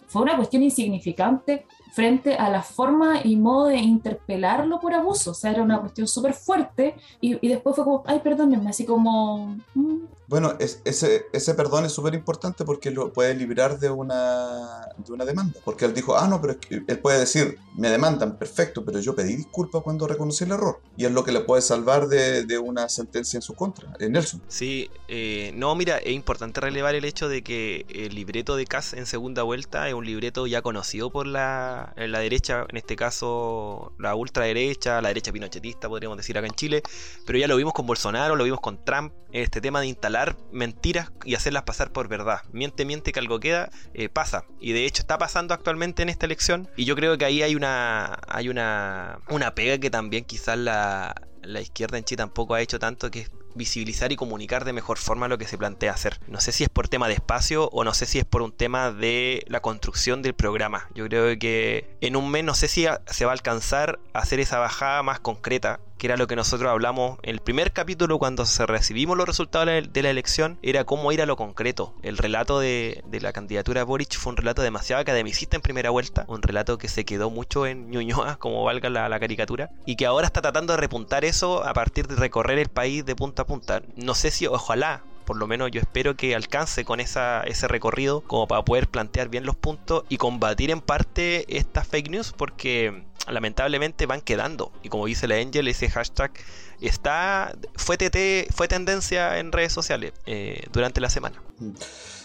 fue 0.07 0.21
una 0.21 0.37
cuestión 0.37 0.63
insignificante 0.63 1.65
frente 1.93 2.35
a 2.35 2.49
la 2.49 2.63
forma 2.63 3.21
y 3.23 3.35
modo 3.35 3.67
de 3.67 3.77
interpelarlo 3.77 4.79
por 4.79 4.93
abuso. 4.93 5.31
O 5.31 5.33
sea, 5.33 5.51
era 5.51 5.63
una 5.63 5.79
cuestión 5.79 6.07
súper 6.07 6.33
fuerte 6.33 6.95
y, 7.21 7.45
y, 7.45 7.49
después 7.49 7.75
fue 7.75 7.85
como, 7.85 8.03
ay, 8.05 8.19
perdónenme, 8.19 8.69
así 8.69 8.85
como... 8.85 9.57
Mm. 9.73 9.97
Bueno, 10.27 10.55
es, 10.59 10.81
ese, 10.83 11.27
ese 11.31 11.53
perdón 11.53 11.85
es 11.85 11.93
súper 11.93 12.13
importante 12.13 12.65
porque 12.65 12.91
lo 12.91 13.13
puede 13.13 13.33
librar 13.33 13.79
de 13.79 13.89
una, 13.89 14.89
de 14.97 15.13
una 15.13 15.23
demanda. 15.23 15.57
Porque 15.63 15.85
él 15.85 15.93
dijo, 15.93 16.17
ah, 16.17 16.27
no, 16.27 16.41
pero 16.41 16.53
es 16.53 16.59
que 16.59 16.83
él 16.85 16.99
puede 16.99 17.19
decir, 17.19 17.57
me 17.75 17.89
demandan, 17.89 18.37
perfecto, 18.37 18.83
pero 18.83 18.99
yo 18.99 19.15
pedí 19.15 19.37
disculpas 19.37 19.83
cuando 19.83 20.05
reconocí 20.05 20.43
el 20.43 20.51
error. 20.51 20.81
Y 20.97 21.05
es 21.05 21.11
lo 21.11 21.23
que 21.23 21.31
le 21.31 21.39
puede 21.41 21.61
salvar 21.61 22.09
de, 22.09 22.43
de 22.43 22.57
una 22.57 22.89
sentencia 22.89 23.37
en 23.37 23.41
su 23.41 23.53
contra, 23.53 23.93
en 23.99 24.11
Nelson. 24.11 24.41
Sí, 24.49 24.89
eh, 25.07 25.53
no, 25.55 25.73
mira, 25.75 25.97
es 25.97 26.11
importante 26.11 26.59
relevar 26.59 26.95
el 26.95 27.05
hecho 27.05 27.29
de 27.29 27.41
que 27.41 27.85
el 27.87 28.13
libreto 28.13 28.57
de 28.57 28.65
Cass 28.65 28.93
en 28.93 29.05
segunda 29.05 29.43
vuelta 29.43 29.87
es 29.87 29.93
un 29.93 30.05
libreto 30.05 30.45
ya 30.45 30.61
conocido 30.61 31.09
por 31.09 31.25
la, 31.25 31.76
la 31.95 32.19
derecha, 32.19 32.65
en 32.69 32.77
este 32.77 32.95
caso 32.95 33.93
la 33.99 34.15
ultraderecha, 34.15 35.01
la 35.01 35.09
derecha 35.09 35.31
pinochetista, 35.31 35.87
podríamos 35.89 36.17
decir 36.17 36.37
acá 36.37 36.47
en 36.47 36.53
Chile, 36.53 36.83
pero 37.25 37.37
ya 37.37 37.47
lo 37.47 37.55
vimos 37.55 37.73
con 37.73 37.85
Bolsonaro, 37.85 38.35
lo 38.35 38.43
vimos 38.43 38.59
con 38.59 38.83
Trump, 38.83 39.13
este 39.31 39.61
tema 39.61 39.81
de 39.81 39.87
instalar 39.87 40.37
mentiras 40.51 41.11
y 41.25 41.35
hacerlas 41.35 41.63
pasar 41.63 41.91
por 41.91 42.07
verdad. 42.07 42.41
Miente, 42.51 42.85
miente 42.85 43.11
que 43.11 43.19
algo 43.19 43.39
queda, 43.39 43.69
eh, 43.93 44.09
pasa. 44.09 44.45
Y 44.59 44.71
de 44.71 44.85
hecho 44.85 45.01
está 45.01 45.17
pasando 45.17 45.53
actualmente 45.53 46.01
en 46.01 46.09
esta 46.09 46.25
elección. 46.25 46.69
Y 46.75 46.85
yo 46.85 46.95
creo 46.95 47.17
que 47.17 47.25
ahí 47.25 47.41
hay 47.41 47.55
una, 47.55 48.19
hay 48.27 48.49
una, 48.49 49.19
una 49.29 49.53
pega 49.53 49.77
que 49.77 49.89
también 49.89 50.23
quizás 50.23 50.57
la, 50.57 51.15
la 51.47 51.61
izquierda 51.61 51.97
en 51.97 52.03
Chile 52.03 52.17
tampoco 52.17 52.53
ha 52.53 52.61
hecho 52.61 52.79
tanto, 52.79 53.09
que 53.09 53.27
visibilizar 53.55 54.11
y 54.11 54.15
comunicar 54.15 54.65
de 54.65 54.73
mejor 54.73 54.97
forma 54.97 55.27
lo 55.27 55.37
que 55.37 55.47
se 55.47 55.57
plantea 55.57 55.91
hacer. 55.91 56.19
No 56.27 56.39
sé 56.39 56.51
si 56.51 56.63
es 56.63 56.69
por 56.69 56.87
tema 56.87 57.07
de 57.07 57.15
espacio 57.15 57.69
o 57.71 57.83
no 57.83 57.93
sé 57.93 58.05
si 58.05 58.19
es 58.19 58.25
por 58.25 58.41
un 58.41 58.51
tema 58.51 58.91
de 58.91 59.43
la 59.47 59.61
construcción 59.61 60.21
del 60.21 60.35
programa. 60.35 60.87
Yo 60.93 61.07
creo 61.07 61.37
que 61.39 61.97
en 62.01 62.15
un 62.15 62.29
mes 62.29 62.43
no 62.43 62.53
sé 62.53 62.67
si 62.67 62.85
se 63.07 63.25
va 63.25 63.31
a 63.31 63.33
alcanzar 63.33 63.99
a 64.13 64.19
hacer 64.19 64.39
esa 64.39 64.59
bajada 64.59 65.01
más 65.03 65.19
concreta 65.19 65.79
que 65.97 66.07
era 66.07 66.17
lo 66.17 66.27
que 66.27 66.35
nosotros 66.35 66.69
hablamos 66.69 67.19
en 67.23 67.31
el 67.31 67.41
primer 67.41 67.73
capítulo 67.73 68.19
cuando 68.19 68.43
recibimos 68.67 69.17
los 69.17 69.27
resultados 69.27 69.67
de 69.91 70.01
la 70.01 70.09
elección, 70.09 70.59
era 70.61 70.83
cómo 70.83 71.11
ir 71.11 71.21
a 71.21 71.25
lo 71.25 71.35
concreto. 71.35 71.93
El 72.03 72.17
relato 72.17 72.59
de, 72.59 73.03
la 73.21 73.33
candidatura 73.33 73.81
de 73.81 73.85
Boric 73.85 74.17
fue 74.17 74.31
un 74.31 74.37
relato 74.37 74.61
demasiado 74.61 75.01
academicista 75.01 75.55
en 75.55 75.61
primera 75.61 75.89
vuelta, 75.89 76.25
un 76.27 76.41
relato 76.41 76.77
que 76.77 76.87
se 76.87 77.05
quedó 77.05 77.29
mucho 77.29 77.65
en 77.65 77.89
Ñuñoa, 77.89 78.35
como 78.39 78.63
valga 78.63 78.89
la 78.89 79.19
caricatura, 79.19 79.69
y 79.85 79.95
que 79.95 80.05
ahora 80.05 80.27
está 80.27 80.41
tratando 80.41 80.73
de 80.73 80.77
repuntar 80.77 81.25
eso 81.25 81.63
a 81.63 81.73
partir 81.73 82.07
de 82.07 82.15
recorrer 82.15 82.59
el 82.59 82.69
país 82.69 83.05
de 83.05 83.15
punta 83.15 83.43
a 83.43 83.45
punta. 83.45 83.81
No 83.95 84.15
sé 84.15 84.31
si, 84.31 84.47
ojalá, 84.47 85.03
por 85.27 85.35
lo 85.35 85.45
menos 85.45 85.69
yo 85.71 85.81
espero 85.81 86.15
que 86.15 86.33
alcance 86.35 86.85
con 86.85 87.01
esa, 87.01 87.43
ese 87.43 87.67
recorrido 87.67 88.21
como 88.21 88.47
para 88.47 88.63
poder 88.63 88.87
plantear 88.87 89.27
bien 89.27 89.45
los 89.45 89.57
puntos 89.57 90.05
y 90.07 90.15
combatir 90.15 90.71
en 90.71 90.79
parte 90.79 91.45
estas 91.57 91.85
fake 91.85 92.09
news 92.09 92.31
porque 92.31 93.03
lamentablemente 93.27 94.05
van 94.05 94.21
quedando 94.21 94.71
y 94.83 94.89
como 94.89 95.05
dice 95.05 95.27
la 95.27 95.35
Angel 95.35 95.67
ese 95.67 95.89
hashtag 95.89 96.31
está 96.79 97.53
fue 97.75 97.97
TT, 97.97 98.53
fue 98.55 98.69
tendencia 98.69 99.37
en 99.39 99.51
redes 99.51 99.73
sociales 99.73 100.13
eh, 100.25 100.63
durante 100.71 101.01
la 101.01 101.09
semana. 101.09 101.41
Mm. 101.59 101.71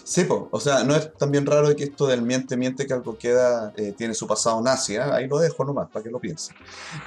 Sí, 0.03 0.25
o 0.29 0.59
sea, 0.59 0.83
no 0.83 0.95
es 0.95 1.13
también 1.13 1.45
raro 1.45 1.73
que 1.75 1.85
esto 1.85 2.07
del 2.07 2.21
miente, 2.21 2.57
miente 2.57 2.85
que 2.85 2.93
algo 2.93 3.17
queda, 3.17 3.73
eh, 3.77 3.93
tiene 3.97 4.13
su 4.13 4.27
pasado 4.27 4.61
nazi, 4.61 4.97
¿ah? 4.97 5.15
ahí 5.15 5.27
lo 5.27 5.39
dejo 5.39 5.63
nomás, 5.63 5.89
para 5.89 6.03
que 6.03 6.09
lo 6.09 6.19
piensen. 6.19 6.55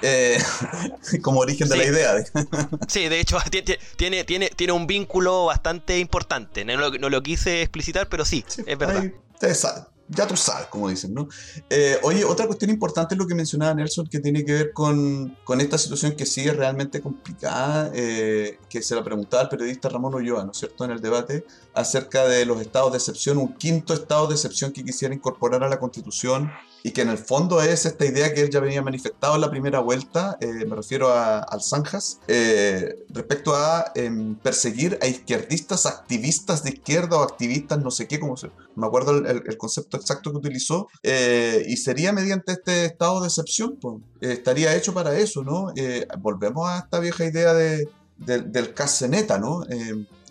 Eh, 0.01 0.39
como 1.23 1.41
origen 1.41 1.69
de 1.69 1.77
la 1.77 1.85
idea. 1.85 2.25
sí, 2.89 3.09
de 3.09 3.21
hecho, 3.21 3.39
tiene, 3.97 4.25
tiene, 4.25 4.49
tiene 4.49 4.73
un 4.73 4.87
vínculo 4.87 5.47
bastante 5.47 5.99
importante, 5.99 6.65
no 6.65 6.89
lo, 7.11 7.23
quise 7.23 7.63
explicitar, 7.63 8.09
pero 8.09 8.25
sí, 8.25 8.45
es 8.67 8.79
verdad. 8.79 9.05
ustedes 9.35 9.67
ya 10.09 10.27
tú 10.27 10.37
sabes, 10.37 10.69
como 10.69 10.89
dicen, 10.89 11.15
¿no? 11.15 11.29
Eh, 11.69 11.99
oye, 12.03 12.25
otra 12.25 12.47
cuestión 12.47 12.71
importante 12.71 13.15
es 13.15 13.19
lo 13.19 13.27
que 13.27 13.35
mencionaba 13.35 13.75
Nelson, 13.75 14.07
que 14.07 14.21
tiene 14.21 14.45
que 14.45 14.53
ver 14.53 14.73
con, 14.73 15.37
con 15.45 15.61
esta 15.61 15.79
situación 15.79 16.13
que 16.13 16.27
sigue 16.27 16.53
realmente 16.53 17.01
complicada, 17.01 17.91
eh, 17.95 18.59
que 18.69 18.83
se 18.83 18.95
la 18.95 19.03
preguntaba 19.03 19.45
el 19.45 19.49
periodista 19.49 19.89
Ramón 19.89 20.15
Ulloa, 20.15 20.45
¿no 20.45 20.53
es 20.53 20.59
cierto?, 20.59 20.85
en 20.85 20.93
el 20.93 21.01
debate, 21.01 21.45
acerca 21.75 22.27
de 22.27 22.47
los 22.47 22.61
estados 22.61 22.93
de 22.93 22.99
excepción, 22.99 23.39
un 23.39 23.55
quinto 23.55 23.95
estado 23.95 24.27
de 24.29 24.35
excepción 24.35 24.73
que 24.73 24.85
quisiera 24.85 25.15
incorporar 25.15 25.65
a 25.65 25.69
la 25.69 25.79
Constitución 25.79 26.51
y 26.83 26.93
que 26.93 27.03
en 27.03 27.09
el 27.09 27.19
fondo 27.19 27.61
es 27.61 27.87
esta 27.87 28.05
idea 28.05 28.33
que 28.33 28.43
él 28.43 28.51
ya 28.51 28.61
venía 28.61 28.83
manifestado 28.83 29.35
en 29.35 29.41
la 29.41 29.51
primera 29.51 29.81
vuelta, 29.81 30.37
eh, 30.41 30.65
me 30.67 30.77
refiero 30.77 31.09
a, 31.09 31.41
al 31.41 31.63
Zanjas, 31.63 32.21
eh, 32.29 33.05
respecto 33.09 33.55
a 33.55 33.93
em, 33.95 34.37
perseguir 34.37 34.99
a 35.03 35.07
izquierdistas, 35.07 35.87
activistas 35.87 36.63
de 36.63 36.71
izquierda 36.71 37.17
o 37.19 37.23
activistas 37.23 37.79
no 37.79 37.91
sé 37.91 38.07
qué, 38.07 38.21
como 38.21 38.37
se, 38.37 38.51
me 38.75 38.87
acuerdo 38.87 39.17
el, 39.17 39.57
concepto 39.59 39.97
exacto 39.97 40.31
que 40.31 40.39
utilizó, 40.39 40.89
eh, 41.03 41.65
y 41.67 41.77
sería 41.77 42.13
mediante 42.13 42.53
este 42.53 42.85
estado 42.85 43.21
de 43.21 43.29
excepción, 43.29 43.77
pues, 43.81 43.97
estaría 44.21 44.75
hecho 44.77 44.95
para 44.95 45.19
eso, 45.19 45.43
¿no? 45.43 45.73
volvemos 46.19 46.69
a 46.69 46.79
esta 46.79 46.99
vieja 47.01 47.25
idea 47.25 47.53
de, 47.53 47.89
del 48.17 48.75
caseneta, 48.75 49.39
¿no? 49.39 49.65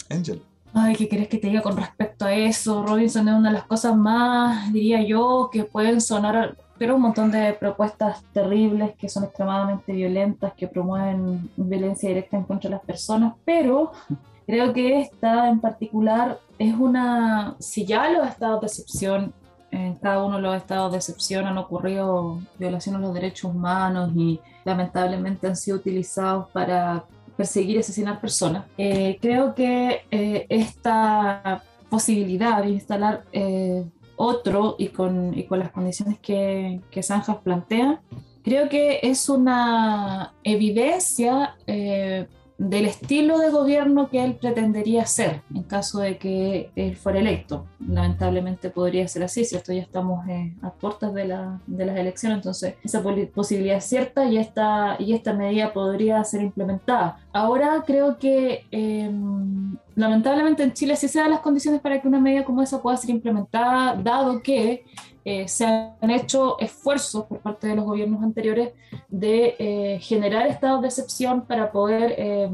Angel. 0.10 0.42
Ay, 0.78 0.94
¿qué 0.98 1.08
querés 1.08 1.30
que 1.30 1.38
te 1.38 1.48
diga 1.48 1.62
con 1.62 1.78
respecto 1.78 2.26
a 2.26 2.34
eso? 2.34 2.86
Robinson 2.86 3.30
es 3.30 3.34
una 3.34 3.48
de 3.48 3.54
las 3.54 3.64
cosas 3.64 3.96
más, 3.96 4.74
diría 4.74 5.02
yo, 5.02 5.50
que 5.50 5.64
pueden 5.64 6.02
sonar, 6.02 6.58
pero 6.78 6.96
un 6.96 7.02
montón 7.02 7.32
de 7.32 7.54
propuestas 7.54 8.22
terribles 8.34 8.94
que 8.98 9.08
son 9.08 9.24
extremadamente 9.24 9.94
violentas, 9.94 10.52
que 10.54 10.68
promueven 10.68 11.50
violencia 11.56 12.10
directa 12.10 12.36
en 12.36 12.44
contra 12.44 12.70
de 12.70 12.76
las 12.76 12.86
personas, 12.86 13.36
pero 13.46 13.94
creo 14.46 14.74
que 14.74 15.00
esta 15.00 15.48
en 15.48 15.62
particular 15.62 16.42
es 16.60 16.76
una, 16.76 17.56
si 17.58 17.86
ya 17.86 18.10
los 18.10 18.28
estados 18.28 18.60
de 18.60 18.68
excepción, 18.68 19.34
en 19.72 19.96
cada 19.96 20.26
uno 20.26 20.36
de 20.36 20.42
los 20.42 20.58
estados 20.58 20.92
de 20.92 20.98
excepción 20.98 21.48
han 21.48 21.58
ocurrido 21.58 22.40
violaciones 22.60 23.00
de 23.00 23.08
los 23.08 23.16
derechos 23.16 23.50
humanos 23.56 24.12
y 24.14 24.42
lamentablemente 24.66 25.48
han 25.48 25.56
sido 25.56 25.78
utilizados 25.78 26.50
para 26.50 27.06
perseguir 27.36 27.78
y 27.78 27.80
asesinar 27.80 28.22
personas. 28.22 28.66
Eh, 28.78 29.18
creo 29.22 29.56
que 29.56 30.02
eh, 30.12 30.46
esta 30.50 31.64
posibilidad 31.90 32.64
de 32.64 32.70
instalar 32.70 33.24
eh, 33.32 33.86
otro 34.16 34.76
y 34.78 34.90
con, 34.90 35.38
y 35.38 35.44
con, 35.44 35.60
las 35.60 35.72
condiciones 35.72 36.20
que, 36.20 36.82
que 36.90 37.04
Sanjas 37.04 37.38
plantea, 37.38 38.02
creo 38.44 38.70
que 38.70 39.00
es 39.04 39.30
una 39.30 40.34
evidencia 40.44 41.56
del 42.58 42.86
estilo 42.86 43.38
de 43.38 43.50
gobierno 43.50 44.10
que 44.10 44.24
él 44.24 44.36
pretendería 44.36 45.06
ser 45.06 45.42
en 45.54 45.64
caso 45.64 46.00
de 46.00 46.18
que 46.18 46.72
él 46.76 46.96
fuera 46.96 47.20
electo. 47.20 47.66
Lamentablemente 47.80 48.70
podría 48.70 49.08
ser 49.08 49.24
así, 49.24 49.44
¿cierto? 49.44 49.74
Ya 49.74 49.82
estamos 49.82 50.26
a 50.62 50.72
puertas 50.72 51.14
de, 51.14 51.26
la, 51.26 51.60
de, 51.68 51.86
las 51.86 51.98
elecciones, 51.98 52.38
entonces 52.38 52.76
esa 52.84 53.04
posibilidad 53.34 53.78
es 53.78 53.86
cierta 53.86 54.26
y 54.26 54.38
esta, 54.38 54.96
y 55.00 55.14
esta 55.14 55.34
medida 55.34 55.74
podría 55.74 56.24
ser 56.24 56.42
implementada. 56.42 57.20
Ahora 57.36 57.84
creo 57.86 58.18
que 58.18 58.66
em, 58.72 59.76
lamentablemente 59.94 60.64
en 60.64 60.72
Chile 60.72 60.96
sí 60.96 61.10
se 61.10 61.20
dan 61.20 61.32
las 61.32 61.42
condiciones 61.42 61.82
para 61.82 62.00
que 62.02 62.08
una 62.08 62.22
medida 62.22 62.46
como 62.46 62.62
esa 62.62 62.82
pueda 62.82 62.96
ser 62.96 63.10
implementada, 63.10 63.94
dado 64.02 64.42
que 64.42 64.86
eh, 65.26 65.46
se 65.50 65.66
han 65.66 66.12
hecho 66.12 66.58
esfuerzos 66.60 67.26
por 67.26 67.40
parte 67.40 67.68
de 67.68 67.76
los 67.76 67.84
gobiernos 67.84 68.24
anteriores 68.24 68.72
de 69.10 69.56
eh, 69.60 70.00
generar 70.00 70.48
estados 70.48 70.80
de 70.80 70.88
excepción 70.88 71.42
para 71.46 71.74
poder 71.74 72.16
eh, 72.18 72.50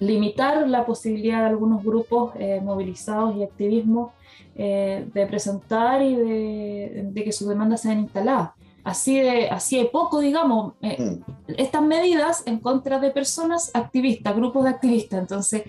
limitar 0.00 0.66
la 0.66 0.84
posibilidad 0.84 1.42
de 1.42 1.46
algunos 1.46 1.84
grupos 1.84 2.34
movilizados 2.62 3.36
y 3.36 3.44
activismo 3.44 4.12
de 4.56 5.26
presentar 5.30 6.02
y 6.02 6.16
de, 6.16 7.10
de, 7.12 7.24
que 7.24 7.30
sus 7.30 7.48
demandas 7.48 7.82
sean 7.82 8.00
instaladas. 8.00 8.50
Así 8.86 9.18
de, 9.18 9.48
así 9.48 9.78
de 9.78 9.86
poco, 9.86 10.20
digamos, 10.20 10.74
mm. 10.80 11.52
estas 11.58 11.82
medidas 11.82 12.44
en 12.46 12.60
contra 12.60 12.98
de 13.00 13.10
personas 13.10 13.70
activistas, 13.74 14.34
grupos 14.34 14.64
de 14.64 14.70
activistas. 14.70 15.20
Entonces, 15.20 15.64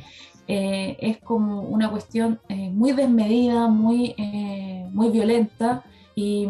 es 0.47 1.17
como 1.17 1.63
una 1.63 1.89
cuestión 1.89 2.39
muy 2.47 2.93
desmedida, 2.93 3.67
muy, 3.67 4.15
muy 4.93 5.09
violenta 5.09 5.83
y, 6.19 6.47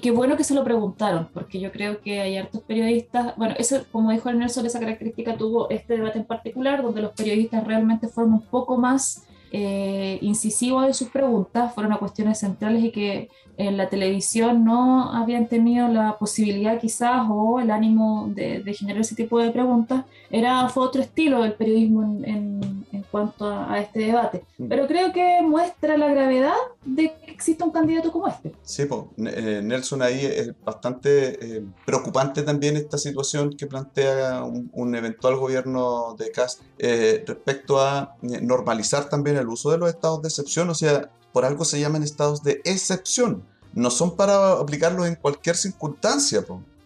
qué 0.00 0.12
bueno 0.12 0.36
que 0.36 0.44
se 0.44 0.54
lo 0.54 0.62
preguntaron, 0.62 1.28
porque 1.34 1.58
yo 1.58 1.72
creo 1.72 2.00
que 2.00 2.20
hay 2.20 2.36
hartos 2.36 2.62
periodistas, 2.62 3.36
bueno, 3.36 3.56
eso, 3.58 3.84
como 3.90 4.12
dijo 4.12 4.28
el 4.28 4.38
Nelson, 4.38 4.64
esa 4.64 4.78
característica 4.78 5.36
tuvo 5.36 5.68
este 5.70 5.96
debate 5.96 6.20
en 6.20 6.24
particular, 6.24 6.84
donde 6.84 7.02
los 7.02 7.10
periodistas 7.10 7.66
realmente 7.66 8.06
fueron 8.06 8.34
un 8.34 8.42
poco 8.42 8.76
más 8.76 9.26
eh, 9.50 10.20
incisivos 10.22 10.86
en 10.86 10.94
sus 10.94 11.08
preguntas, 11.08 11.74
fueron 11.74 11.92
a 11.92 11.98
cuestiones 11.98 12.38
centrales 12.38 12.84
y 12.84 12.92
que 12.92 13.28
en 13.56 13.76
la 13.76 13.88
televisión 13.88 14.64
no 14.64 15.12
habían 15.12 15.46
tenido 15.46 15.88
la 15.88 16.16
posibilidad 16.18 16.80
quizás 16.80 17.26
o 17.28 17.60
el 17.60 17.70
ánimo 17.70 18.30
de, 18.34 18.62
generar 18.74 19.02
ese 19.02 19.14
tipo 19.14 19.38
de 19.38 19.50
preguntas, 19.50 20.04
era, 20.30 20.68
fue 20.68 20.84
otro 20.84 21.02
estilo 21.02 21.42
del 21.42 21.52
periodismo 21.52 22.02
en, 22.02 22.86
en, 22.90 23.02
cuanto 23.10 23.46
a, 23.46 23.78
este 23.78 24.00
debate. 24.00 24.44
Mm. 24.56 24.68
Pero 24.68 24.86
creo 24.86 25.12
que 25.12 25.42
muestra 25.42 25.98
la 25.98 26.08
gravedad 26.08 26.54
de 26.84 27.12
que 27.12 27.30
exista 27.30 27.64
un 27.64 27.70
candidato 27.70 28.10
como 28.10 28.28
este. 28.28 28.52
Sí, 28.62 28.86
pues, 28.86 29.02
Nelson, 29.16 30.00
ahí 30.00 30.24
es 30.24 30.52
bastante 30.64 31.56
eh, 31.56 31.62
preocupante 31.84 32.42
también 32.42 32.76
esta 32.76 32.96
situación 32.96 33.54
que 33.54 33.66
plantea 33.66 34.44
un, 34.44 34.94
eventual 34.94 35.36
gobierno 35.36 36.14
de 36.18 36.30
Cast 36.30 36.62
eh, 36.78 37.22
respecto 37.26 37.80
a 37.80 38.16
normalizar 38.20 39.08
también 39.08 39.36
el 39.36 39.48
uso 39.48 39.70
de 39.70 39.78
los 39.78 39.88
estados 39.88 40.22
de 40.22 40.28
excepción, 40.28 40.70
o 40.70 40.74
sea, 40.74 41.10
por 41.32 41.44
algo 41.44 41.64
se 41.64 41.80
llaman 41.80 42.02
estados 42.02 42.42
de 42.42 42.60
excepción. 42.64 43.44
No 43.74 43.90
son 43.90 44.16
para 44.16 44.52
aplicarlos 44.52 45.06
en 45.06 45.16
cualquier 45.16 45.56
circunstancia, 45.56 46.44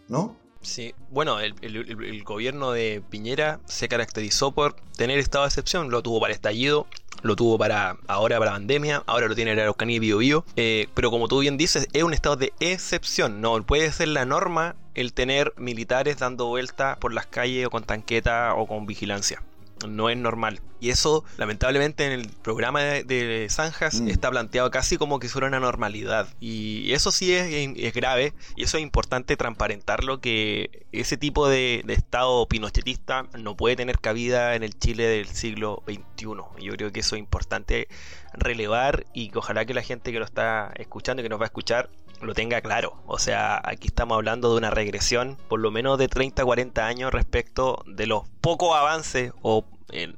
¿no? 0.09 0.37
Sí, 0.67 0.95
bueno, 1.11 1.39
el, 1.39 2.25
gobierno 2.25 2.73
de 2.73 3.03
Piñera 3.09 3.61
se 3.67 3.89
caracterizó 3.89 4.51
por 4.51 4.75
tener 4.97 5.19
estado 5.19 5.45
de 5.45 5.49
excepción. 5.49 5.91
Lo 5.91 6.03
tuvo 6.03 6.21
para 6.21 6.33
estallido, 6.33 6.87
lo 7.23 7.37
tuvo 7.37 7.57
para 7.57 7.97
ahora 8.09 8.39
para 8.41 8.51
pandemia, 8.51 9.05
ahora 9.07 9.29
lo 9.29 9.37
tiene 9.37 9.53
el 9.53 9.61
Araucanía 9.61 9.97
y 9.97 10.01
Biobío. 10.01 10.45
Eh, 10.57 10.89
pero 10.95 11.11
como 11.11 11.29
tú 11.29 11.39
bien 11.39 11.57
dices, 11.57 11.89
es 11.93 12.03
un 12.03 12.15
estado 12.15 12.37
de 12.37 12.53
excepción. 12.59 13.41
No 13.41 13.63
puede 13.63 13.93
ser 13.93 14.09
la 14.09 14.25
norma 14.25 14.75
el 14.95 15.13
tener 15.13 15.55
militares 15.57 16.19
dando 16.19 16.47
vueltas 16.47 16.99
por 16.99 17.13
las 17.13 17.27
calles 17.27 17.67
o 17.67 17.71
con 17.71 17.85
tanqueta 17.85 18.55
o 18.55 18.67
con 18.67 18.87
vigilancia 18.87 19.43
no 19.87 20.09
es 20.09 20.17
normal. 20.17 20.61
Y 20.81 20.91
eso, 20.91 21.25
lamentablemente, 21.39 22.07
en 22.07 22.13
el 22.13 22.29
programa 22.29 22.81
de, 22.81 23.47
Zanjas 23.51 24.01
mm. 24.01 24.09
está 24.09 24.31
planteado 24.31 24.71
casi 24.71 24.97
como 24.97 25.19
que 25.19 25.29
fuera 25.29 25.49
una 25.49 25.61
normalidad. 25.61 26.29
Y 26.41 26.93
eso 26.93 27.13
sí 27.13 27.35
es, 27.35 27.95
grave, 27.95 28.35
y 28.57 28.65
eso 28.65 28.77
es 28.77 28.83
importante 28.83 29.37
transparentarlo, 29.37 30.21
que 30.21 30.87
ese 30.93 31.17
tipo 31.17 31.49
de, 31.49 31.83
estado 31.89 32.47
pinochetista 32.47 33.27
no 33.39 33.57
puede 33.57 33.77
tener 33.77 33.99
cabida 33.99 34.55
en 34.55 34.63
el 34.63 34.79
Chile 34.79 35.05
del 35.05 35.29
siglo 35.29 35.83
XXI. 35.87 36.27
Yo 36.61 36.73
creo 36.73 36.93
que 36.93 37.01
eso 37.01 37.17
es 37.17 37.21
importante 37.21 37.89
relevar 38.35 39.07
y 39.15 39.31
que 39.31 39.39
ojalá 39.39 39.65
que 39.65 39.75
la 39.75 39.83
gente 39.83 40.13
que 40.13 40.19
lo 40.19 40.25
está 40.25 40.73
escuchando 40.77 41.23
y 41.23 41.25
que 41.25 41.29
nos 41.31 41.41
va 41.41 41.45
a 41.45 41.47
escuchar 41.47 41.89
lo 42.21 42.35
tenga 42.35 42.61
claro. 42.61 42.95
O 43.07 43.19
sea, 43.19 43.61
aquí 43.65 43.89
estamos 43.89 44.17
hablando 44.17 44.51
de 44.51 44.57
una 44.57 44.71
regresión 44.71 45.37
por 45.49 45.61
lo 45.61 45.71
menos 45.71 45.99
de 45.99 46.09
30 46.09 46.45
40 46.45 46.87
años 46.87 47.13
respecto 47.13 47.83
de 47.87 48.07
los 48.07 48.23
pocos 48.41 48.77
avances 48.77 49.33
o 49.43 49.65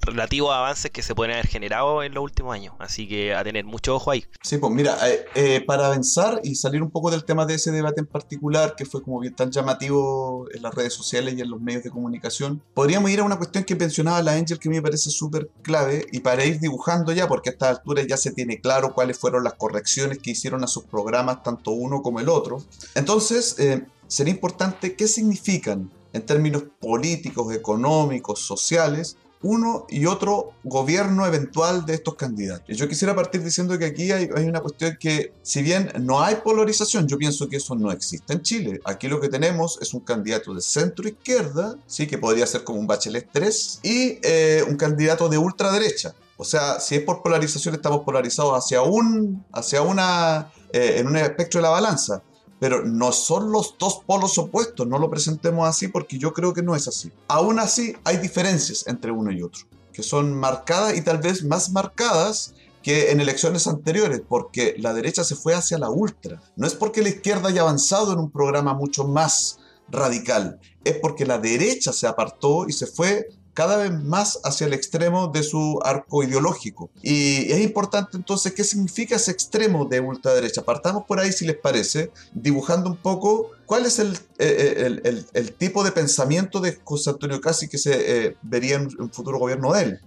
relativos 0.00 0.52
avances 0.52 0.90
que 0.90 1.02
se 1.02 1.14
pueden 1.14 1.32
haber 1.32 1.46
generado 1.46 2.02
en 2.02 2.14
los 2.14 2.24
últimos 2.24 2.54
años. 2.54 2.74
Así 2.78 3.06
que 3.08 3.34
a 3.34 3.44
tener 3.44 3.64
mucho 3.64 3.94
ojo 3.94 4.10
ahí. 4.10 4.24
Sí, 4.42 4.58
pues 4.58 4.72
mira, 4.72 4.96
eh, 5.08 5.26
eh, 5.34 5.60
para 5.66 5.86
avanzar 5.86 6.40
y 6.42 6.54
salir 6.54 6.82
un 6.82 6.90
poco 6.90 7.10
del 7.10 7.24
tema 7.24 7.46
de 7.46 7.54
ese 7.54 7.70
debate 7.70 8.00
en 8.00 8.06
particular, 8.06 8.74
que 8.76 8.86
fue 8.86 9.02
como 9.02 9.20
bien 9.20 9.34
tan 9.34 9.50
llamativo 9.50 10.46
en 10.54 10.62
las 10.62 10.74
redes 10.74 10.94
sociales 10.94 11.34
y 11.36 11.40
en 11.40 11.50
los 11.50 11.60
medios 11.60 11.84
de 11.84 11.90
comunicación, 11.90 12.62
podríamos 12.74 13.10
ir 13.10 13.20
a 13.20 13.24
una 13.24 13.36
cuestión 13.36 13.64
que 13.64 13.76
mencionaba 13.76 14.22
la 14.22 14.32
Angel 14.32 14.58
que 14.58 14.68
a 14.68 14.70
mí 14.70 14.76
me 14.76 14.82
parece 14.82 15.10
súper 15.10 15.50
clave 15.62 16.06
y 16.12 16.20
para 16.20 16.44
ir 16.44 16.60
dibujando 16.60 17.12
ya, 17.12 17.28
porque 17.28 17.50
a 17.50 17.52
estas 17.52 17.78
alturas 17.78 18.06
ya 18.06 18.16
se 18.16 18.32
tiene 18.32 18.60
claro 18.60 18.94
cuáles 18.94 19.18
fueron 19.18 19.44
las 19.44 19.54
correcciones 19.54 20.18
que 20.18 20.30
hicieron 20.30 20.64
a 20.64 20.66
sus 20.66 20.84
programas, 20.84 21.42
tanto 21.42 21.72
uno 21.72 22.02
como 22.02 22.20
el 22.20 22.28
otro. 22.28 22.62
Entonces, 22.94 23.56
eh, 23.58 23.84
sería 24.06 24.32
importante 24.32 24.94
qué 24.94 25.06
significan 25.06 25.90
en 26.12 26.24
términos 26.24 26.64
políticos, 26.80 27.54
económicos, 27.54 28.40
sociales, 28.40 29.16
uno 29.42 29.86
y 29.88 30.06
otro 30.06 30.52
gobierno 30.64 31.26
eventual 31.26 31.86
de 31.86 31.94
estos 31.94 32.14
candidatos. 32.14 32.76
Yo 32.76 32.88
quisiera 32.88 33.14
partir 33.14 33.42
diciendo 33.42 33.78
que 33.78 33.86
aquí 33.86 34.10
hay, 34.10 34.28
una 34.44 34.60
cuestión 34.60 34.96
que, 34.98 35.32
si 35.42 35.62
bien 35.62 35.92
no 36.00 36.20
hay 36.20 36.36
polarización, 36.36 37.06
yo 37.06 37.18
pienso 37.18 37.48
que 37.48 37.56
eso 37.56 37.74
no 37.74 37.92
existe 37.92 38.32
en 38.32 38.42
Chile. 38.42 38.80
Aquí 38.84 39.08
lo 39.08 39.20
que 39.20 39.28
tenemos 39.28 39.78
es 39.80 39.94
un 39.94 40.00
candidato 40.00 40.54
de 40.54 40.60
centro 40.60 41.08
izquierda, 41.08 41.76
¿sí? 41.86 42.06
que 42.06 42.18
podría 42.18 42.46
ser 42.46 42.64
como 42.64 42.80
un 42.80 42.86
Bachelet 42.86 43.28
3, 43.32 43.80
y 43.82 44.18
eh, 44.22 44.64
un 44.68 44.76
candidato 44.76 45.28
de 45.28 45.38
ultraderecha. 45.38 46.14
O 46.36 46.44
sea, 46.44 46.78
si 46.80 46.96
es 46.96 47.02
por 47.02 47.22
polarización, 47.22 47.74
estamos 47.74 48.02
polarizados 48.04 48.52
hacia 48.54 48.82
un, 48.82 49.44
hacia 49.52 49.82
una, 49.82 50.52
eh, 50.72 50.96
en 50.98 51.08
un 51.08 51.16
espectro 51.16 51.58
de 51.58 51.62
la 51.62 51.70
balanza 51.70 52.22
pero 52.58 52.84
no 52.84 53.12
son 53.12 53.52
los 53.52 53.76
dos 53.78 54.02
polos 54.04 54.38
opuestos, 54.38 54.86
no 54.86 54.98
lo 54.98 55.10
presentemos 55.10 55.68
así 55.68 55.88
porque 55.88 56.18
yo 56.18 56.32
creo 56.32 56.52
que 56.52 56.62
no 56.62 56.74
es 56.74 56.88
así. 56.88 57.10
Aún 57.28 57.58
así, 57.58 57.94
hay 58.04 58.18
diferencias 58.18 58.86
entre 58.86 59.10
uno 59.10 59.30
y 59.30 59.42
otro, 59.42 59.62
que 59.92 60.02
son 60.02 60.34
marcadas 60.34 60.96
y 60.96 61.02
tal 61.02 61.18
vez 61.18 61.44
más 61.44 61.70
marcadas 61.70 62.54
que 62.82 63.10
en 63.10 63.20
elecciones 63.20 63.66
anteriores, 63.66 64.22
porque 64.26 64.74
la 64.78 64.94
derecha 64.94 65.24
se 65.24 65.34
fue 65.34 65.54
hacia 65.54 65.78
la 65.78 65.90
ultra. 65.90 66.40
No 66.56 66.66
es 66.66 66.74
porque 66.74 67.02
la 67.02 67.08
izquierda 67.10 67.48
haya 67.48 67.62
avanzado 67.62 68.12
en 68.12 68.18
un 68.18 68.30
programa 68.30 68.74
mucho 68.74 69.04
más 69.04 69.58
radical, 69.90 70.60
es 70.84 70.96
porque 70.98 71.26
la 71.26 71.38
derecha 71.38 71.92
se 71.92 72.06
apartó 72.06 72.66
y 72.68 72.72
se 72.72 72.86
fue 72.86 73.28
cada 73.58 73.76
vez 73.76 73.90
más 74.04 74.38
hacia 74.44 74.68
el 74.68 74.72
extremo 74.72 75.26
de 75.26 75.42
su 75.42 75.80
arco 75.82 76.22
ideológico. 76.22 76.90
Y 77.02 77.50
es 77.50 77.60
importante 77.60 78.16
entonces 78.16 78.52
qué 78.52 78.62
significa 78.62 79.16
ese 79.16 79.32
extremo 79.32 79.84
de 79.84 79.98
ultraderecha. 79.98 80.62
Partamos 80.62 81.06
por 81.08 81.18
ahí, 81.18 81.32
si 81.32 81.44
les 81.44 81.56
parece, 81.56 82.12
dibujando 82.32 82.88
un 82.88 82.96
poco 82.96 83.50
cuál 83.68 83.84
es 83.84 83.98
el, 83.98 84.14
eh, 84.38 84.98
eh, 85.04 85.24
el, 85.34 85.52
tipo 85.52 85.84
de 85.84 85.92
pensamiento 85.92 86.58
de 86.58 86.78
José 86.82 87.10
Antonio 87.10 87.38
Casi 87.38 87.68
que 87.68 87.76
se 87.76 88.26
eh, 88.26 88.36
vería 88.40 88.76
en 88.76 88.88
un 88.98 89.10
futuro 89.10 89.38
gobierno 89.38 89.74
de 89.74 89.82
él. 89.82 90.00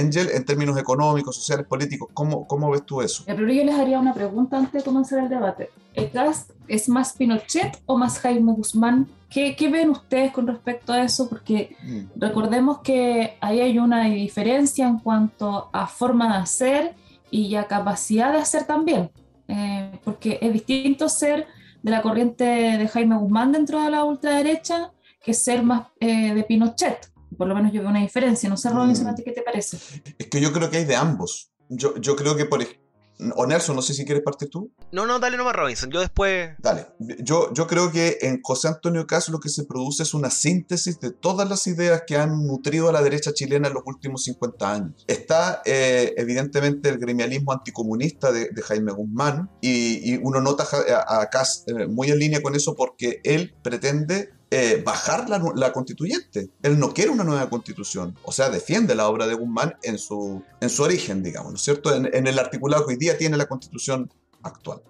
Angel, 0.00 0.30
en 0.32 0.44
términos 0.44 0.78
económicos, 0.78 1.34
sociales, 1.34 1.66
políticos, 1.66 2.08
¿cómo, 2.14 2.46
cómo 2.46 2.70
ves 2.70 2.86
tú 2.86 3.02
eso? 3.02 3.24
Pero 3.26 3.40
yo 3.40 3.64
les 3.64 3.74
haría 3.74 3.98
una 3.98 4.14
pregunta 4.14 4.58
antes 4.58 4.72
de 4.74 4.82
comenzar 4.82 5.18
el 5.18 5.28
debate. 5.28 5.70
¿Cast 6.12 6.52
es 6.68 6.88
más 6.88 7.14
Pinochet 7.14 7.82
o 7.86 7.98
más 7.98 8.20
Jaime 8.20 8.52
Guzmán? 8.52 9.08
¿Qué, 9.28 9.56
¿Qué, 9.56 9.68
ven 9.68 9.90
ustedes 9.90 10.30
con 10.30 10.46
respecto 10.46 10.92
a 10.92 11.02
eso? 11.02 11.28
Porque 11.28 11.76
mm. 11.82 12.20
recordemos 12.20 12.78
que 12.78 13.36
ahí 13.40 13.58
hay 13.58 13.76
una 13.78 14.04
diferencia 14.04 14.86
en 14.86 15.00
cuanto 15.00 15.68
a 15.72 15.88
forma 15.88 16.36
de 16.36 16.42
hacer 16.44 16.94
y 17.28 17.56
a 17.56 17.66
capacidad 17.66 18.32
de 18.32 18.38
hacer 18.38 18.64
también. 18.64 19.10
Eh, 19.48 19.98
porque 20.04 20.38
es 20.40 20.52
distinto 20.52 21.08
ser 21.08 21.48
de 21.84 21.90
la 21.90 22.00
corriente 22.00 22.44
de 22.44 22.88
Jaime 22.88 23.18
Guzmán 23.18 23.52
dentro 23.52 23.82
de 23.82 23.90
la 23.90 24.04
ultraderecha 24.04 24.90
que 25.22 25.34
ser 25.34 25.62
más 25.62 25.88
eh, 26.00 26.32
de 26.34 26.42
Pinochet. 26.42 27.12
Por 27.36 27.46
lo 27.46 27.54
menos 27.54 27.72
yo 27.72 27.82
veo 27.82 27.90
una 27.90 28.00
diferencia. 28.00 28.48
No 28.48 28.56
sé, 28.56 28.70
Robinson, 28.70 29.12
mm. 29.12 29.16
qué 29.22 29.32
te 29.32 29.42
parece? 29.42 29.76
Es 30.18 30.26
que 30.28 30.40
yo 30.40 30.50
creo 30.50 30.70
que 30.70 30.78
hay 30.78 30.84
de 30.86 30.96
ambos. 30.96 31.52
Yo, 31.68 31.94
yo 31.98 32.16
creo 32.16 32.36
que, 32.36 32.46
por, 32.46 32.62
o 33.36 33.46
Nelson, 33.46 33.76
no 33.76 33.82
sé 33.82 33.94
si 33.94 34.04
quieres 34.04 34.22
partir 34.22 34.48
tú. 34.48 34.70
No, 34.92 35.06
no, 35.06 35.18
dale 35.18 35.36
nomás 35.36 35.54
Robinson, 35.54 35.90
yo 35.90 36.00
después... 36.00 36.50
Dale, 36.58 36.88
yo, 36.98 37.52
yo 37.52 37.66
creo 37.66 37.92
que 37.92 38.18
en 38.22 38.40
José 38.42 38.68
Antonio 38.68 39.06
Caso 39.06 39.32
lo 39.32 39.40
que 39.40 39.48
se 39.48 39.64
produce 39.64 40.02
es 40.02 40.14
una 40.14 40.30
síntesis 40.30 40.98
de 41.00 41.10
todas 41.10 41.48
las 41.48 41.66
ideas 41.66 42.02
que 42.06 42.16
han 42.16 42.46
nutrido 42.46 42.88
a 42.88 42.92
la 42.92 43.02
derecha 43.02 43.32
chilena 43.32 43.68
en 43.68 43.74
los 43.74 43.82
últimos 43.86 44.24
50 44.24 44.72
años. 44.72 45.04
Está 45.06 45.62
eh, 45.64 46.14
evidentemente 46.16 46.88
el 46.88 46.98
gremialismo 46.98 47.52
anticomunista 47.52 48.32
de, 48.32 48.50
Jaime 48.64 48.92
Guzmán 48.92 49.50
y, 49.60 50.16
uno 50.22 50.40
nota 50.40 50.64
a, 51.06 51.20
a 51.22 51.28
eh, 51.66 51.86
muy 51.86 52.10
en 52.10 52.18
línea 52.18 52.42
con 52.42 52.54
eso 52.54 52.74
porque 52.74 53.20
él 53.24 53.54
pretende 53.62 54.30
eh, 54.50 54.82
bajar 54.84 55.28
la, 55.28 55.72
constituyente. 55.72 56.50
Él 56.62 56.78
no 56.78 56.92
quiere 56.92 57.10
una 57.10 57.24
nueva 57.24 57.48
constitución. 57.48 58.16
O 58.22 58.32
sea, 58.32 58.50
defiende 58.50 58.94
la 58.94 59.08
obra 59.08 59.26
de 59.26 59.34
Guzmán 59.34 59.76
en 59.82 59.98
su, 59.98 60.42
en 60.60 60.70
su 60.70 60.82
origen, 60.82 61.22
digamos, 61.22 61.52
¿no 61.52 61.56
es 61.56 61.62
cierto? 61.62 61.94
En, 61.94 62.26
el 62.26 62.38
articulado 62.38 62.86
que 62.86 62.92
hoy 62.92 62.98
día 62.98 63.18
tiene 63.18 63.36
la 63.36 63.46
constitución 63.46 64.10
actual. 64.42 64.82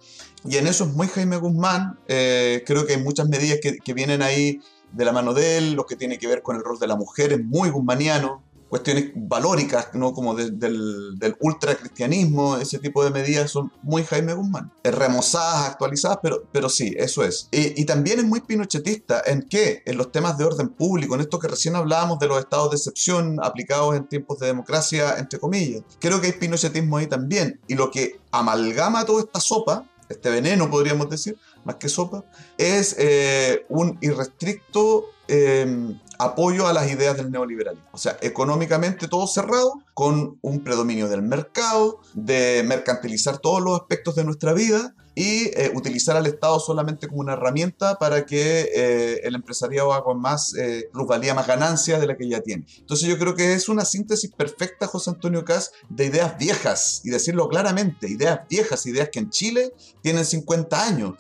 Y 0.45 0.57
en 0.57 0.67
eso 0.67 0.85
es 0.85 0.90
muy 0.90 1.09
Jaime 1.09 1.38
Guzmán. 1.38 1.99
Eh, 2.09 2.62
creo 2.67 2.87
que 2.87 2.95
hay 2.95 3.03
muchas 3.03 3.29
medidas 3.29 3.59
que, 3.62 3.79
que, 3.79 3.95
vienen 3.95 4.21
ahí 4.21 4.61
de 4.93 5.05
la 5.05 5.12
mano 5.12 5.33
de 5.33 5.59
él, 5.59 5.73
lo 5.73 5.87
que 5.87 5.97
tiene 5.97 6.19
que 6.19 6.27
ver 6.27 6.43
con 6.43 6.57
el 6.57 6.62
rol 6.62 6.79
de 6.79 6.87
la 6.87 6.97
mujer 6.97 7.33
es 7.33 7.43
muy 7.43 7.71
guzmaniano 7.71 8.43
cuestiones 8.68 9.12
valóricas, 9.14 9.88
¿no? 9.94 10.12
como 10.12 10.35
del, 10.35 10.59
del 10.59 11.37
ultracristianismo, 11.40 12.57
ese 12.57 12.79
tipo 12.79 13.05
de 13.05 13.11
medidas 13.11 13.50
son 13.50 13.72
muy 13.83 14.03
Jaime 14.05 14.35
Guzmán. 14.35 14.72
Remozadas, 14.83 15.70
actualizadas, 15.70 16.18
pero, 16.22 16.44
pero 16.50 16.68
sí, 16.68 16.94
eso 16.96 17.22
es. 17.22 17.48
Y, 17.53 17.85
también 17.85 18.18
es 18.18 18.24
muy 18.24 18.40
pinochetista 18.40 19.22
en 19.27 19.42
que 19.42 19.83
en 19.85 19.96
los 19.96 20.11
temas 20.11 20.38
de 20.38 20.44
orden 20.44 20.70
público, 20.70 21.14
en 21.14 21.20
esto 21.20 21.38
que 21.38 21.48
recién 21.48 21.77
hablábamos 21.77 22.18
de 22.18 22.29
los 22.29 22.38
estados 22.38 22.70
de 22.70 22.77
excepción 22.77 23.38
aplicados 23.42 23.94
en 23.94 24.09
tiempos 24.09 24.38
de 24.38 24.46
democracia, 24.46 25.18
entre 25.18 25.38
comillas, 25.38 25.83
creo 26.00 26.20
que 26.20 26.29
hay 26.29 26.33
pinochetismo 26.33 26.96
ahí 26.96 27.07
también. 27.07 27.61
Y 27.68 27.74
lo 27.74 27.90
que 27.90 28.20
amalgama 28.31 29.05
toda 29.05 29.22
esta 29.22 29.40
sopa, 29.40 29.85
este 30.09 30.31
veneno 30.31 30.70
podríamos 30.70 31.09
decir, 31.09 31.37
más 31.64 31.77
que 31.77 31.88
sopa, 31.88 32.24
es 32.59 32.96
eh, 32.98 33.64
un 33.68 33.98
irrestricto 34.00 35.07
eh, 35.29 35.96
apoyo 36.18 36.66
a 36.66 36.72
las 36.72 36.90
ideas 36.90 37.16
del 37.16 37.31
neoliberalismo. 37.31 37.88
O 37.92 37.98
sea, 37.98 38.16
económicamente 38.20 39.09
todo 39.09 39.27
cerrado, 39.27 39.83
con 39.95 40.39
un 40.43 40.65
predominio 40.65 41.09
del 41.09 41.23
mercado, 41.23 42.01
de 42.15 42.65
mercantilizar 42.67 43.39
todos 43.39 43.63
los 43.63 43.81
aspectos 43.81 44.17
de 44.17 44.25
nuestra 44.25 44.53
vida 44.53 44.95
y 45.15 45.51
eh, 45.55 45.71
utilizar 45.75 46.17
al 46.17 46.27
Estado 46.27 46.59
solamente 46.59 47.07
como 47.07 47.21
una 47.21 47.35
herramienta 47.35 47.99
para 47.99 48.27
que 48.27 48.71
eh, 48.75 49.21
el 49.23 49.37
empresariado 49.37 49.93
haga 49.93 50.13
más 50.15 50.55
eh, 50.57 50.91
más 50.93 51.47
ganancias 51.47 52.01
de 52.01 52.07
la 52.07 52.17
que 52.17 52.29
ya 52.29 52.41
tiene. 52.41 52.67
Entonces 52.79 53.09
yo 53.09 53.19
creo 53.19 53.35
que 53.35 53.55
es 53.55 53.69
una 53.69 53.85
síntesis 53.85 54.31
perfecta, 54.33 54.87
José 54.87 55.11
Antonio 55.11 55.45
Cas, 55.45 55.71
de 55.89 56.07
ideas 56.07 56.37
viejas, 56.39 57.01
y 57.05 57.11
decirlo 57.11 57.49
claramente, 57.49 58.09
ideas 58.09 58.41
viejas, 58.49 58.87
ideas 58.87 59.11
que 59.11 59.21
en 59.21 59.31
Chile 59.31 59.73
tienen 60.03 60.25
50 60.25 60.85
años. 60.85 61.15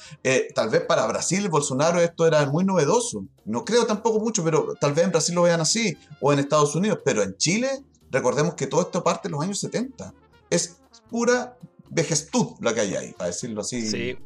tal 0.54 0.70
vez 0.70 0.82
para 0.82 1.06
Brasil, 1.06 1.48
Bolsonaro, 1.48 2.00
esto 2.00 2.26
era 2.26 2.44
muy 2.46 2.64
novedoso. 2.64 3.24
No 3.44 3.64
creo 3.64 3.86
tampoco 3.86 4.18
mucho, 4.20 4.42
pero 4.42 4.74
tal 4.80 4.92
vez 4.92 5.04
en 5.04 5.12
Brasil 5.12 5.34
lo 5.34 5.42
vean 5.42 5.60
así, 5.60 5.96
o 6.20 6.32
en 6.32 6.38
Estados 6.40 6.74
Unidos, 6.74 6.98
pero 7.04 7.22
en 7.22 7.36
Chile, 7.36 7.68
recordemos 8.14 8.54
que 8.54 8.66
todo 8.66 8.82
esto 8.82 9.04
parte 9.04 9.28
de 9.28 9.32
los 9.32 9.42
años 9.42 9.58
70. 9.60 10.14
Es 10.48 10.76
pura 11.10 11.58
vejestud 11.90 12.54
la 12.60 12.72
que 12.72 12.80
hay 12.80 12.94
ahí, 12.94 13.12
para 13.12 13.28
decirlo 13.28 13.60
así. 13.60 13.88
Sí. 13.88 14.16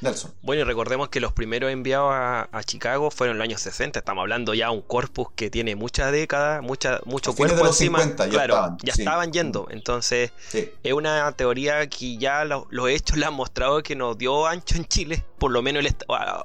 Nelson. 0.00 0.32
Bueno, 0.42 0.62
y 0.62 0.64
recordemos 0.64 1.08
que 1.08 1.20
los 1.20 1.32
primeros 1.32 1.70
enviados 1.70 2.12
a, 2.12 2.48
Chicago 2.64 3.10
fueron 3.10 3.34
en 3.34 3.38
los 3.38 3.44
años 3.44 3.60
60. 3.60 3.98
Estamos 3.98 4.22
hablando 4.22 4.54
ya 4.54 4.66
de 4.66 4.72
un 4.72 4.82
corpus 4.82 5.28
que 5.34 5.50
tiene 5.50 5.76
muchas 5.76 6.12
décadas, 6.12 6.62
mucha, 6.62 7.00
mucho 7.04 7.34
cuerpo 7.34 7.62
de 7.62 7.68
encima. 7.68 8.02
ya 8.04 8.28
claro, 8.28 8.54
estaban, 8.54 8.78
ya 8.82 8.92
estaban 8.92 9.32
yendo. 9.32 9.68
Entonces, 9.70 10.32
es 10.52 10.92
una 10.92 11.30
teoría 11.32 11.88
que 11.88 12.16
ya 12.16 12.44
los 12.44 12.88
hechos 12.88 13.18
le 13.18 13.26
han 13.26 13.34
mostrado 13.34 13.82
que 13.82 13.96
nos 13.96 14.16
dio 14.16 14.46
ancho 14.46 14.76
en 14.76 14.86
Chile 14.86 15.24
por 15.44 15.50
lo 15.50 15.60
menos 15.60 15.84
el 15.84 15.94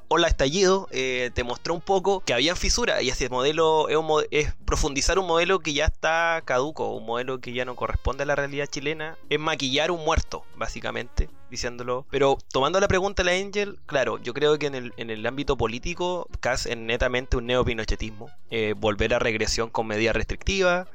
Hola 0.08 0.28
Estallido 0.28 0.86
eh, 0.90 1.30
te 1.32 1.42
mostró 1.42 1.72
un 1.72 1.80
poco 1.80 2.20
que 2.20 2.34
había 2.34 2.54
fisuras 2.54 3.02
y 3.02 3.08
ese 3.08 3.30
modelo 3.30 3.88
es, 4.30 4.52
profundizar 4.66 5.18
un 5.18 5.26
modelo 5.26 5.60
que 5.60 5.72
ya 5.72 5.86
está 5.86 6.42
caduco, 6.44 6.94
un 6.94 7.06
modelo 7.06 7.40
que 7.40 7.54
ya 7.54 7.64
no 7.64 7.76
corresponde 7.76 8.24
a 8.24 8.26
la 8.26 8.36
realidad 8.36 8.66
chilena, 8.66 9.16
es 9.30 9.40
maquillar 9.40 9.90
un 9.90 10.04
muerto, 10.04 10.44
básicamente, 10.54 11.30
diciéndolo. 11.50 12.06
Pero 12.10 12.38
tomando 12.52 12.80
la 12.80 12.88
pregunta 12.88 13.22
de 13.22 13.30
la 13.30 13.44
Angel, 13.44 13.78
claro, 13.86 14.18
yo 14.18 14.34
creo 14.34 14.58
que 14.58 14.66
en 14.66 14.74
el, 14.74 14.92
en 14.96 15.10
el 15.10 15.26
ámbito 15.26 15.56
político, 15.56 16.28
CAS 16.40 16.66
es 16.66 16.76
netamente 16.76 17.36
un 17.36 17.46
neopinochetismo, 17.46 18.30
eh, 18.50 18.74
volver 18.76 19.14
a 19.14 19.18
regresión 19.18 19.70
con 19.70 19.86
medidas 19.86 20.14
restrictivas, 20.16 20.88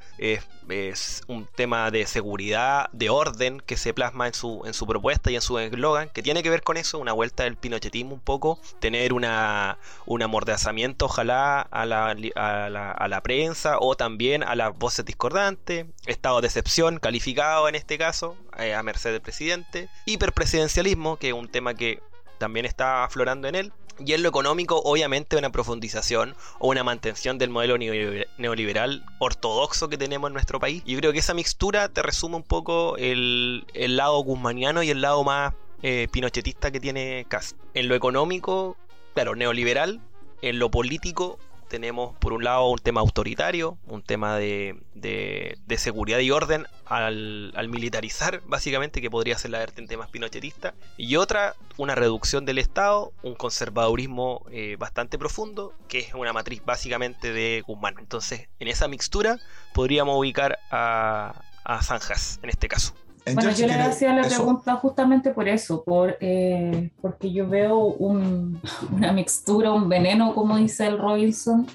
es 0.70 1.24
un 1.28 1.46
tema 1.46 1.92
de 1.92 2.06
seguridad, 2.06 2.90
de 2.92 3.10
orden 3.10 3.60
que 3.60 3.78
se 3.78 3.94
plasma 3.94 4.28
en 4.28 4.34
su, 4.34 4.64
en 4.66 4.74
su 4.74 4.86
propuesta 4.86 5.32
y 5.32 5.36
en 5.36 5.42
su 5.42 5.60
eslogan, 5.60 6.10
que 6.10 6.24
tiene 6.24 6.44
que 6.44 6.50
ver 6.50 6.64
con 6.64 6.78
eso, 6.78 7.00
una 7.00 7.14
vuelta 7.14 7.44
del 7.44 7.58
pinochetismo 7.58 8.14
un 8.14 8.20
poco, 8.20 8.60
tener 8.80 9.14
una, 9.14 9.78
un 10.06 10.22
amordazamiento 10.22 11.06
ojalá 11.06 11.62
a 11.62 11.86
la, 11.86 12.16
a, 12.36 13.08
la, 13.08 13.22
prensa 13.22 13.78
o 13.80 13.96
también 13.96 14.44
a 14.44 14.56
las 14.56 14.78
voces 14.78 15.06
discordantes, 15.06 15.86
estado 16.06 16.42
de 16.42 16.48
excepción 16.48 17.00
calificado 17.00 17.68
en 17.70 17.76
este 17.76 17.98
caso, 17.98 18.36
eh, 18.58 18.74
a 18.74 18.84
merced 18.84 19.12
del 19.12 19.22
presidente, 19.22 19.90
hiperpresidencialismo, 20.06 21.18
que 21.18 21.30
es 21.30 21.34
un 21.34 21.50
tema 21.50 21.74
que 21.74 22.02
también 22.38 22.66
está 22.66 23.04
aflorando 23.04 23.48
en 23.48 23.56
él, 23.56 23.74
Y 24.04 24.14
en 24.14 24.24
lo 24.24 24.30
económico, 24.30 24.82
obviamente, 24.84 25.38
una 25.38 25.52
profundización 25.52 26.36
o 26.60 26.68
una 26.68 26.84
mantención 26.84 27.38
del 27.38 27.50
modelo 27.50 27.78
neoliberal 27.78 29.06
ortodoxo 29.20 29.88
que 29.88 29.98
tenemos 29.98 30.30
en 30.30 30.34
nuestro 30.34 30.60
país. 30.60 30.84
Yo 30.86 30.98
creo 30.98 31.14
que 31.14 31.20
esa 31.20 31.34
mixtura 31.34 31.88
te 31.90 32.02
resume 32.02 32.36
un 32.36 32.44
poco 32.44 32.98
el, 32.98 33.66
lado 33.74 34.20
guzmaniano 34.20 34.84
y 34.84 34.90
el 34.90 35.02
lado 35.02 35.24
más 35.24 35.54
eh, 35.82 36.08
pinochetista 36.12 36.72
que 36.72 36.80
tiene 36.80 37.26
Cast. 37.30 37.58
En 37.74 37.88
lo 37.88 37.96
económico, 37.96 38.76
claro, 39.14 39.36
neoliberal. 39.36 40.02
En 40.42 40.60
lo 40.60 40.70
político, 40.70 41.40
tenemos 41.68 42.16
por 42.18 42.34
un 42.34 42.44
lado 42.44 42.68
un 42.68 42.80
tema 42.80 43.02
autoritario, 43.02 43.78
un 43.88 44.02
tema 44.02 44.38
de, 44.38 44.82
de, 44.94 45.78
seguridad 45.78 46.20
y 46.20 46.32
orden 46.32 46.66
al, 46.86 47.68
militarizar, 47.70 48.42
básicamente, 48.46 49.02
que 49.02 49.10
podría 49.10 49.38
ser 49.38 49.52
la 49.52 49.60
vertiente 49.60 49.98
más 49.98 50.10
pinochetista, 50.10 50.74
y 50.98 51.16
otra, 51.18 51.56
una 51.78 51.96
reducción 51.96 52.46
del 52.46 52.58
Estado, 52.58 53.12
un 53.24 53.36
conservadurismo 53.36 54.46
eh, 54.52 54.78
bastante 54.80 55.18
profundo, 55.18 55.74
que 55.88 56.00
es 56.00 56.14
una 56.14 56.34
matriz 56.34 56.64
básicamente 56.64 57.34
de 57.34 57.64
Guzmán. 57.66 57.96
Entonces, 58.00 58.48
en 58.60 58.68
esa 58.68 58.88
mixtura 58.88 59.40
podríamos 59.74 60.18
ubicar 60.18 60.60
a, 60.72 61.44
a 61.64 61.84
Zanjas, 61.84 62.40
en 62.42 62.50
este 62.50 62.68
caso 62.68 62.94
bueno, 63.34 63.52
yo 63.52 63.68
le 63.68 63.74
hacía 63.74 64.14
la 64.14 64.28
pregunta 64.28 64.76
justamente 64.76 65.32
por 65.32 65.48
eso, 65.48 65.84
por, 65.84 66.18
eh, 66.20 66.92
porque 67.02 67.32
yo 67.32 67.48
veo 67.48 67.78
una 68.00 69.12
mixtura, 69.14 69.72
un 69.72 69.90
veneno, 69.90 70.34
como 70.36 70.58
dice 70.58 70.88
el 70.88 70.98
Robinson, 70.98 71.68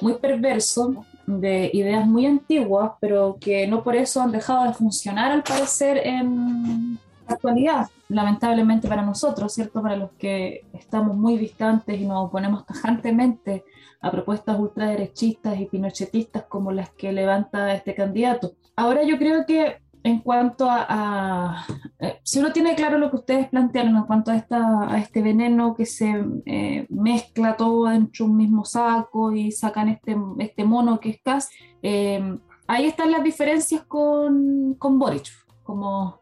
muy 0.00 0.14
perverso, 0.14 1.04
de 1.26 1.70
ideas 1.72 2.06
muy 2.06 2.26
antiguas, 2.26 2.92
pero 3.00 3.38
que 3.40 3.66
no 3.66 3.82
por 3.82 3.96
eso 3.96 4.20
han 4.20 4.32
dejado 4.32 4.64
de 4.64 4.74
funcionar 4.74 5.32
al 5.32 5.42
parecer 5.42 5.98
en 6.04 6.98
la 7.26 7.34
actualidad, 7.34 7.88
lamentablemente 8.08 8.88
para 8.88 9.02
nosotros, 9.02 9.52
¿cierto? 9.52 9.82
Para 9.82 9.96
los 9.96 10.10
que 10.12 10.64
estamos 10.74 11.16
muy 11.16 11.38
distantes 11.38 11.98
y 11.98 12.04
nos 12.04 12.26
oponemos 12.26 12.66
tajantemente 12.66 13.64
a 14.00 14.10
propuestas 14.10 14.58
ultraderechistas 14.58 15.58
y 15.58 15.64
pinochetistas 15.64 16.44
como 16.44 16.72
las 16.72 16.90
que 16.90 17.10
levanta 17.12 17.72
este 17.72 17.94
candidato. 17.94 18.52
Ahora 18.76 19.02
yo 19.02 19.16
creo 19.16 19.46
que 19.46 19.80
en 20.04 20.20
cuanto 20.20 20.66
a, 20.70 21.66
eh, 21.98 22.20
si 22.22 22.38
uno 22.38 22.52
tiene 22.52 22.74
claro 22.74 22.98
lo 22.98 23.08
que 23.08 23.16
ustedes 23.16 23.48
plantearon 23.48 23.96
en 23.96 24.04
cuanto 24.04 24.30
a, 24.30 24.36
esta, 24.36 24.92
a 24.92 24.98
este 24.98 25.22
veneno 25.22 25.74
que 25.74 25.86
se 25.86 26.22
eh, 26.44 26.86
mezcla 26.90 27.56
todo 27.56 27.86
dentro 27.86 28.26
de 28.26 28.30
un 28.30 28.36
mismo 28.36 28.66
saco 28.66 29.32
y 29.32 29.50
sacan 29.50 29.88
este, 29.88 30.14
este 30.40 30.64
mono 30.64 31.00
que 31.00 31.08
es 31.08 31.22
CAS, 31.22 31.48
eh, 31.82 32.38
ahí 32.66 32.84
están 32.84 33.10
las 33.12 33.24
diferencias 33.24 33.82
con, 33.84 34.74
con 34.74 34.98
Boric. 34.98 35.26
Como, 35.62 36.20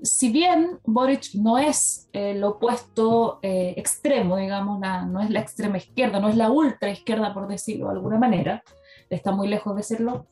si 0.00 0.30
bien 0.30 0.78
Boric 0.84 1.34
no 1.34 1.58
es 1.58 2.08
el 2.12 2.44
opuesto 2.44 3.40
extremo, 3.42 4.36
digamos, 4.36 4.78
no 4.78 5.20
es 5.20 5.30
la 5.30 5.40
extrema 5.40 5.78
izquierda, 5.78 6.20
no 6.20 6.28
es 6.28 6.36
la 6.36 6.52
ultra 6.52 6.90
izquierda, 6.90 7.34
por 7.34 7.48
decirlo 7.48 7.86
de 7.86 7.94
alguna 7.94 8.18
manera, 8.18 8.62
está 9.10 9.32
muy 9.32 9.48
lejos 9.48 9.74
de 9.74 9.82
serlo, 9.82 10.28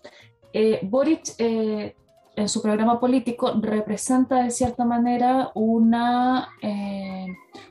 Boric 0.83 1.35
en 2.37 2.49
su 2.49 2.63
programa 2.63 2.99
político 2.99 3.53
representa 3.61 4.43
de 4.43 4.51
cierta 4.51 4.85
manera 4.85 5.51
una, 5.55 6.49
eh, 6.63 7.27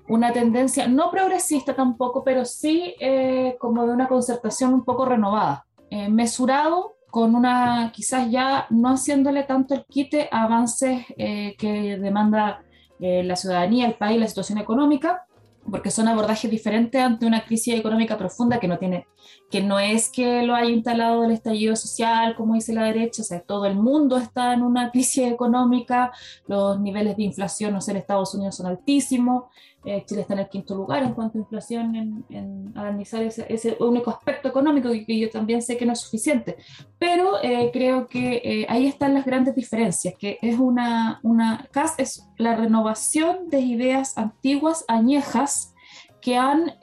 una 0.07 0.31
tendencia, 0.31 0.87
no 0.87 1.09
progresista 1.09 1.75
tampoco, 1.75 2.23
pero 2.23 2.45
sí 2.45 2.95
eh, 2.99 3.57
como 3.59 3.85
de 3.85 3.93
una 3.93 4.07
concertación 4.07 4.73
un 4.73 4.83
poco 4.83 5.05
renovada, 5.05 5.65
eh, 5.89 6.09
mesurado 6.09 6.95
con 7.09 7.35
una, 7.35 7.91
quizás 7.93 8.29
ya 8.29 8.67
no 8.69 8.89
haciéndole 8.89 9.43
tanto 9.43 9.73
el 9.73 9.85
quite 9.85 10.29
a 10.31 10.43
avances 10.43 11.05
que 11.17 11.97
demanda 11.99 12.63
la 12.99 13.35
ciudadanía, 13.35 13.85
el 13.85 13.95
país, 13.95 14.17
la 14.17 14.27
situación 14.27 14.59
económica, 14.59 15.25
porque 15.69 15.91
son 15.91 16.07
abordajes 16.07 16.49
diferentes 16.49 17.01
ante 17.01 17.25
una 17.25 17.45
crisis 17.45 17.75
económica 17.75 18.17
profunda 18.17 18.59
que 18.59 18.67
no 18.67 18.79
tiene, 18.79 19.07
que 19.49 19.61
no 19.61 19.79
es 19.79 20.09
que 20.09 20.43
lo 20.43 20.55
haya 20.55 20.71
instalado 20.71 21.23
el 21.23 21.31
estallido 21.31 21.75
social, 21.75 22.35
como 22.35 22.55
dice 22.55 22.73
la 22.73 22.83
derecha, 22.83 23.21
o 23.21 23.25
sea, 23.25 23.41
todo 23.41 23.65
el 23.65 23.75
mundo 23.75 24.17
está 24.17 24.53
en 24.53 24.63
una 24.63 24.91
crisis 24.91 25.27
económica, 25.27 26.11
los 26.47 26.79
niveles 26.79 27.15
de 27.17 27.23
inflación, 27.23 27.73
no 27.73 27.81
sé, 27.81 27.91
en 27.91 27.97
Estados 27.97 28.33
Unidos 28.33 28.55
son 28.55 28.67
altísimos, 28.67 29.45
eh, 29.83 30.03
Chile 30.05 30.21
está 30.21 30.33
en 30.33 30.41
el 30.41 30.49
quinto 30.49 30.75
lugar 30.75 31.01
en 31.01 31.13
cuanto 31.13 31.37
a 31.37 31.41
inflación, 31.41 31.95
en, 31.95 32.25
en 32.29 32.71
analizar 32.75 33.23
ese, 33.23 33.47
ese, 33.49 33.77
único 33.79 34.11
aspecto 34.11 34.47
económico 34.47 34.89
que, 34.89 35.19
yo 35.19 35.29
también 35.29 35.61
sé 35.63 35.75
que 35.75 35.87
no 35.87 35.93
es 35.93 35.99
suficiente. 35.99 36.57
Pero 36.99 37.41
eh, 37.41 37.71
creo 37.73 38.07
que 38.07 38.41
eh, 38.43 38.65
ahí 38.69 38.85
están 38.85 39.15
las 39.15 39.25
grandes 39.25 39.55
diferencias, 39.55 40.13
que 40.19 40.37
es 40.41 40.59
una, 40.59 41.19
una 41.23 41.67
CAS 41.71 41.95
es 41.97 42.27
la 42.37 42.55
renovación 42.55 43.49
de 43.49 43.61
ideas 43.61 44.17
antiguas, 44.19 44.85
añejas, 44.87 45.73
que 46.21 46.37
han 46.37 46.75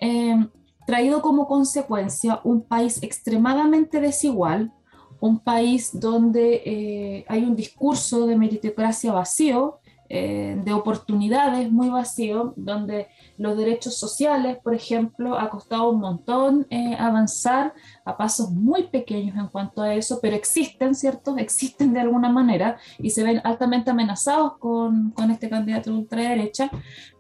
traído 0.85 1.23
como 1.23 1.47
consecuencia 1.47 2.41
un 2.43 2.63
país 2.63 3.01
extremadamente 3.05 4.01
desigual, 4.01 4.73
un 5.21 5.39
país 5.39 5.91
donde 5.93 7.25
hay 7.29 7.45
un 7.45 7.55
discurso 7.55 8.27
de 8.27 8.35
meritocracia 8.35 9.13
vacío, 9.13 9.79
eh, 10.11 10.59
de 10.65 10.73
oportunidades 10.73 11.71
muy 11.71 11.91
vacío, 11.91 12.55
donde 12.57 13.09
los 13.37 13.59
derechos 13.59 13.99
sociales, 13.99 14.57
por 14.63 14.75
ejemplo, 14.75 15.39
ha 15.39 15.51
costado 15.51 15.91
un 15.91 16.01
montón 16.01 16.67
eh, 16.71 16.97
avanzar 16.99 17.75
a 18.07 18.17
pasos 18.17 18.51
muy 18.51 18.85
pequeños 18.85 19.37
en 19.37 19.49
cuanto 19.49 19.83
a 19.83 19.95
eso, 19.95 20.19
pero 20.23 20.35
existen, 20.35 20.95
¿cierto? 20.95 21.37
Existen 21.37 21.93
de 21.93 22.01
alguna 22.01 22.31
manera 22.31 22.79
y 22.99 23.11
se 23.11 23.23
ven 23.23 23.43
altamente 23.45 23.91
amenazados 23.91 24.57
con, 24.57 25.11
con 25.11 25.31
este 25.31 25.51
candidato 25.51 25.91
de 25.91 25.99
ultraderecha, 25.99 26.71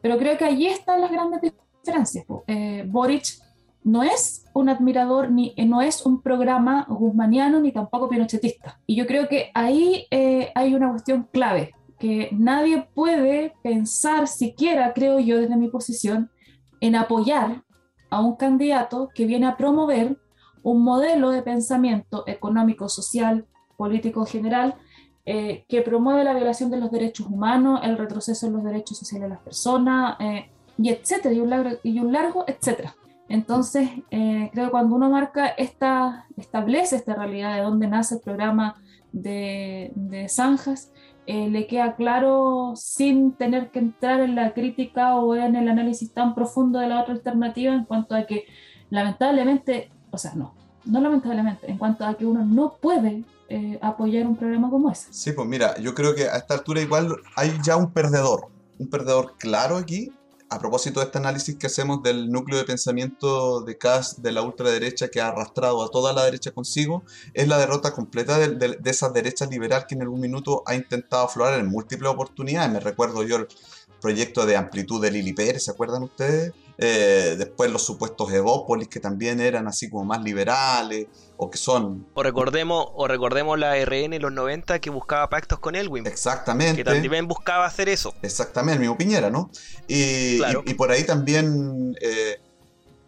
pero 0.01 0.16
creo 0.16 0.38
que 0.38 0.46
allí 0.46 0.66
están 0.66 1.03
las 1.03 1.11
grandes 1.11 1.42
diferencias. 1.42 2.24
Eh, 2.46 2.87
Boric 2.88 3.27
no 3.85 4.03
es 4.03 4.46
un 4.55 4.70
admirador 4.70 5.31
ni 5.31 5.55
no 5.66 5.83
es 5.83 6.07
un 6.07 6.22
programa 6.22 6.87
guzmaniano 6.88 7.61
ni 7.61 7.70
tampoco 7.70 8.09
pinochetista. 8.09 8.81
Y 8.87 8.96
yo 8.96 9.07
creo 9.07 9.29
que 9.29 9.51
ahí 9.55 10.07
hay 10.55 10.74
una 10.74 10.90
cuestión 10.90 11.29
clave 11.31 11.74
que 11.99 12.29
nadie 12.33 12.89
puede 12.95 13.55
pensar 13.63 14.29
siquiera, 14.29 14.93
creo 14.95 15.19
yo 15.19 15.39
desde 15.39 15.57
mi 15.57 15.69
posición, 15.69 16.31
en 16.81 16.95
apoyar 16.95 17.65
a 18.11 18.21
un 18.21 18.37
candidato 18.37 19.11
que 19.15 19.27
viene 19.27 19.47
a 19.47 19.57
promover 19.57 20.19
un 20.63 20.83
modelo 20.83 21.31
de 21.31 21.43
pensamiento 21.43 22.25
económico, 22.27 22.89
social, 22.89 23.47
político 23.77 24.27
general, 24.27 24.77
eh, 25.25 25.65
que 25.69 25.83
promueve 25.83 26.25
la 26.25 26.35
violación 26.35 26.71
de 26.71 26.79
los 26.79 26.91
derechos 26.91 27.27
humanos, 27.27 27.81
el 27.83 27.99
retroceso 27.99 28.47
en 28.47 28.55
los 28.55 28.65
derechos 28.65 28.99
sociales 28.99 29.29
de 29.29 29.35
las 29.35 29.43
personas, 29.43 30.17
eh, 30.21 30.51
y 30.79 30.91
etcétera, 30.91 31.35
y 31.35 31.41
un 31.41 31.51
largo, 31.51 31.77
y 31.83 31.99
un 31.99 32.13
largo 32.13 32.45
etcétera. 32.47 32.95
Entonces, 33.29 33.91
eh, 34.11 34.49
creo 34.53 34.67
que 34.67 34.71
cuando 34.71 34.97
uno 34.97 35.11
marca 35.11 35.49
esta, 35.49 36.27
establece 36.37 36.97
esta 36.97 37.15
realidad 37.15 37.57
de 37.57 37.63
dónde 37.63 37.87
nace 37.89 38.15
el 38.15 38.21
programa 38.23 38.81
de, 39.13 39.93
de 39.95 40.29
Zanjas, 40.29 40.93
eh, 41.31 41.51
le 41.51 41.67
queda 41.67 41.95
claro 41.95 42.73
sin 42.75 43.33
tener 43.33 43.71
que 43.71 43.81
entrar 43.81 44.21
en 44.21 44.35
la 44.35 44.55
crítica 44.55 45.17
o 45.17 45.35
en 45.35 45.57
el 45.57 45.69
análisis 45.69 46.11
tan 46.14 46.35
profundo 46.35 46.79
de 46.79 46.88
la 46.88 47.03
otra 47.03 47.12
alternativa 47.12 47.75
en 47.75 47.85
cuanto 47.85 48.14
a 48.14 48.25
que 48.25 48.47
lamentablemente, 48.88 49.91
o 50.11 50.17
sea, 50.17 50.33
no, 50.35 50.55
no 50.87 51.03
lamentablemente, 51.03 51.71
en 51.71 51.77
cuanto 51.77 52.07
a 52.07 52.14
que 52.14 52.25
uno 52.25 52.47
no 52.47 52.79
puede 52.81 53.25
eh, 53.51 53.79
apoyar 53.83 54.27
un 54.27 54.37
programa 54.37 54.71
como 54.71 54.91
ese. 54.91 55.12
Sí, 55.12 55.33
pues 55.33 55.47
mira, 55.47 55.79
yo 55.79 55.95
creo 55.95 56.14
que 56.14 56.23
a 56.23 56.38
esta 56.38 56.55
altura 56.55 56.81
igual 56.81 57.14
hay 57.37 57.53
ya 57.62 57.77
un 57.77 57.93
perdedor, 57.93 58.47
un 58.79 58.88
perdedor 58.88 59.35
claro 59.37 59.77
aquí, 59.77 60.11
a 60.51 60.59
propósito 60.59 61.01
de 61.01 61.07
este 61.07 61.19
análisis 61.19 61.57
que 61.57 61.67
hacemos 61.67 62.03
del 62.03 62.31
núcleo 62.31 62.59
de 62.59 62.65
pensamiento 62.65 63.61
de 63.61 63.77
Kass 63.77 64.23
de 64.23 64.33
la 64.33 64.43
ultraderecha 64.43 65.09
que 65.09 65.21
ha 65.21 65.29
arrastrado 65.29 65.83
a 65.83 65.91
toda 65.91 66.13
la 66.13 66.25
derecha 66.25 66.53
consigo, 66.53 67.05
es 67.35 67.49
la 67.49 67.59
derrota 67.59 67.93
completa 67.93 68.39
de, 68.39 68.79
esa 68.85 69.11
derecha 69.11 69.47
liberal 69.47 69.87
que 69.87 69.95
en 69.95 70.03
algún 70.03 70.21
minuto 70.21 70.63
ha 70.67 70.75
intentado 70.75 71.25
aflorar 71.25 71.59
en 71.59 71.67
múltiples 71.67 72.11
oportunidades. 72.11 72.73
Me 72.73 72.81
recuerdo 72.81 73.23
yo 73.23 73.37
el 73.37 73.49
proyecto 74.01 74.47
de 74.47 74.57
amplitud 74.57 75.03
de 75.03 75.11
Lili 75.11 75.33
Pérez, 75.33 75.65
¿se 75.65 75.71
acuerdan 75.71 76.03
ustedes? 76.03 76.53
Eh, 76.81 77.35
después 77.37 77.73
los 77.73 77.85
supuestos 77.85 78.33
Evópolis, 78.33 78.87
que 78.87 79.01
también 79.01 79.41
eran 79.41 79.67
así 79.67 79.91
como 79.91 80.05
más 80.05 80.23
liberales, 80.23 81.09
o 81.37 81.51
que 81.51 81.59
son... 81.59 82.07
O 82.14 82.23
recordemos, 82.23 82.87
o 82.95 83.09
recordemos 83.09 83.59
la 83.59 83.75
RN 83.85 84.14
en 84.14 84.23
los 84.23 84.33
90 84.33 84.79
que 84.79 84.88
buscaba 84.88 85.29
pactos 85.29 85.59
con 85.59 85.75
Elwin. 85.75 86.07
Exactamente. 86.07 86.77
Que 86.77 86.85
también 86.85 87.27
buscaba 87.27 87.67
hacer 87.67 87.88
eso. 87.88 88.14
Exactamente, 88.23 88.79
mi 88.79 88.87
opinión, 88.87 89.33
¿no? 89.33 89.51
Y, 89.88 90.41
y, 90.67 90.75
por 90.75 90.91
ahí 90.91 91.05
también... 91.05 91.97
Eh, 92.01 92.41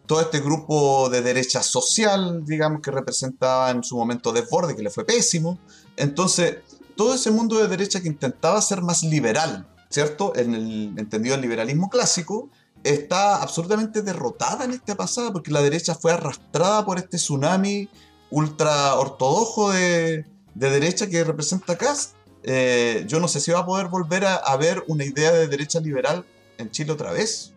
todo 0.06 0.22
este 0.22 0.40
grupo 0.40 1.08
de 1.08 1.22
derecha 1.22 1.62
social, 1.62 2.44
digamos, 2.44 2.82
que 2.82 2.90
representaba 2.90 3.70
en 3.70 3.84
su 3.84 3.96
momento 3.96 4.32
desborde, 4.32 4.74
que 4.74 4.82
le 4.82 4.90
fue 4.90 5.04
pésimo. 5.04 5.56
Entonces, 5.96 6.56
todo 6.96 7.14
ese 7.14 7.30
mundo 7.30 7.58
de 7.58 7.68
derecha 7.68 8.00
que 8.00 8.08
intentaba 8.08 8.60
ser 8.60 8.82
más 8.82 9.04
liberal, 9.04 9.68
¿cierto? 9.88 10.32
En 10.34 10.54
el 10.56 10.94
entendido 10.98 11.36
del 11.36 11.42
liberalismo 11.42 11.88
clásico, 11.88 12.50
está 12.84 13.42
absolutamente 13.42 14.02
derrotada 14.02 14.64
en 14.64 14.72
esta 14.72 14.94
pasada 14.94 15.32
porque 15.32 15.50
la 15.50 15.62
derecha 15.62 15.94
fue 15.94 16.12
arrastrada 16.12 16.84
por 16.84 16.98
este 16.98 17.16
tsunami 17.16 17.88
ultra 18.30 18.94
ortodoxo 18.94 19.70
de, 19.70 20.24
derecha 20.54 21.08
que 21.08 21.24
representa 21.24 21.76
Kass. 21.76 22.14
Eh, 22.42 23.04
yo 23.06 23.20
no 23.20 23.28
sé 23.28 23.40
si 23.40 23.50
va 23.50 23.60
a 23.60 23.66
poder 23.66 23.88
volver 23.88 24.24
a, 24.24 24.56
ver 24.56 24.82
una 24.86 25.04
idea 25.04 25.30
de 25.32 25.46
derecha 25.46 25.80
liberal 25.80 26.24
en 26.58 26.70
Chile 26.70 26.92
otra 26.92 27.12
vez, 27.12 27.52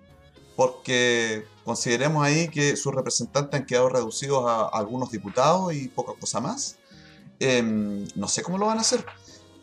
porque 0.55 1.45
Consideremos 1.63 2.25
ahí 2.25 2.49
que 2.49 2.75
sus 2.75 2.93
representantes 2.93 3.59
han 3.59 3.65
quedado 3.65 3.89
reducidos 3.89 4.45
a, 4.47 4.67
algunos 4.67 5.12
diputados 5.12 5.73
y 5.73 5.88
poca 5.88 6.13
cosa 6.19 6.41
más. 6.41 6.77
Em, 7.39 8.05
no 8.15 8.27
sé 8.27 8.43
cómo 8.43 8.57
lo 8.57 8.65
van 8.65 8.79
a 8.79 8.81
hacer. 8.81 9.05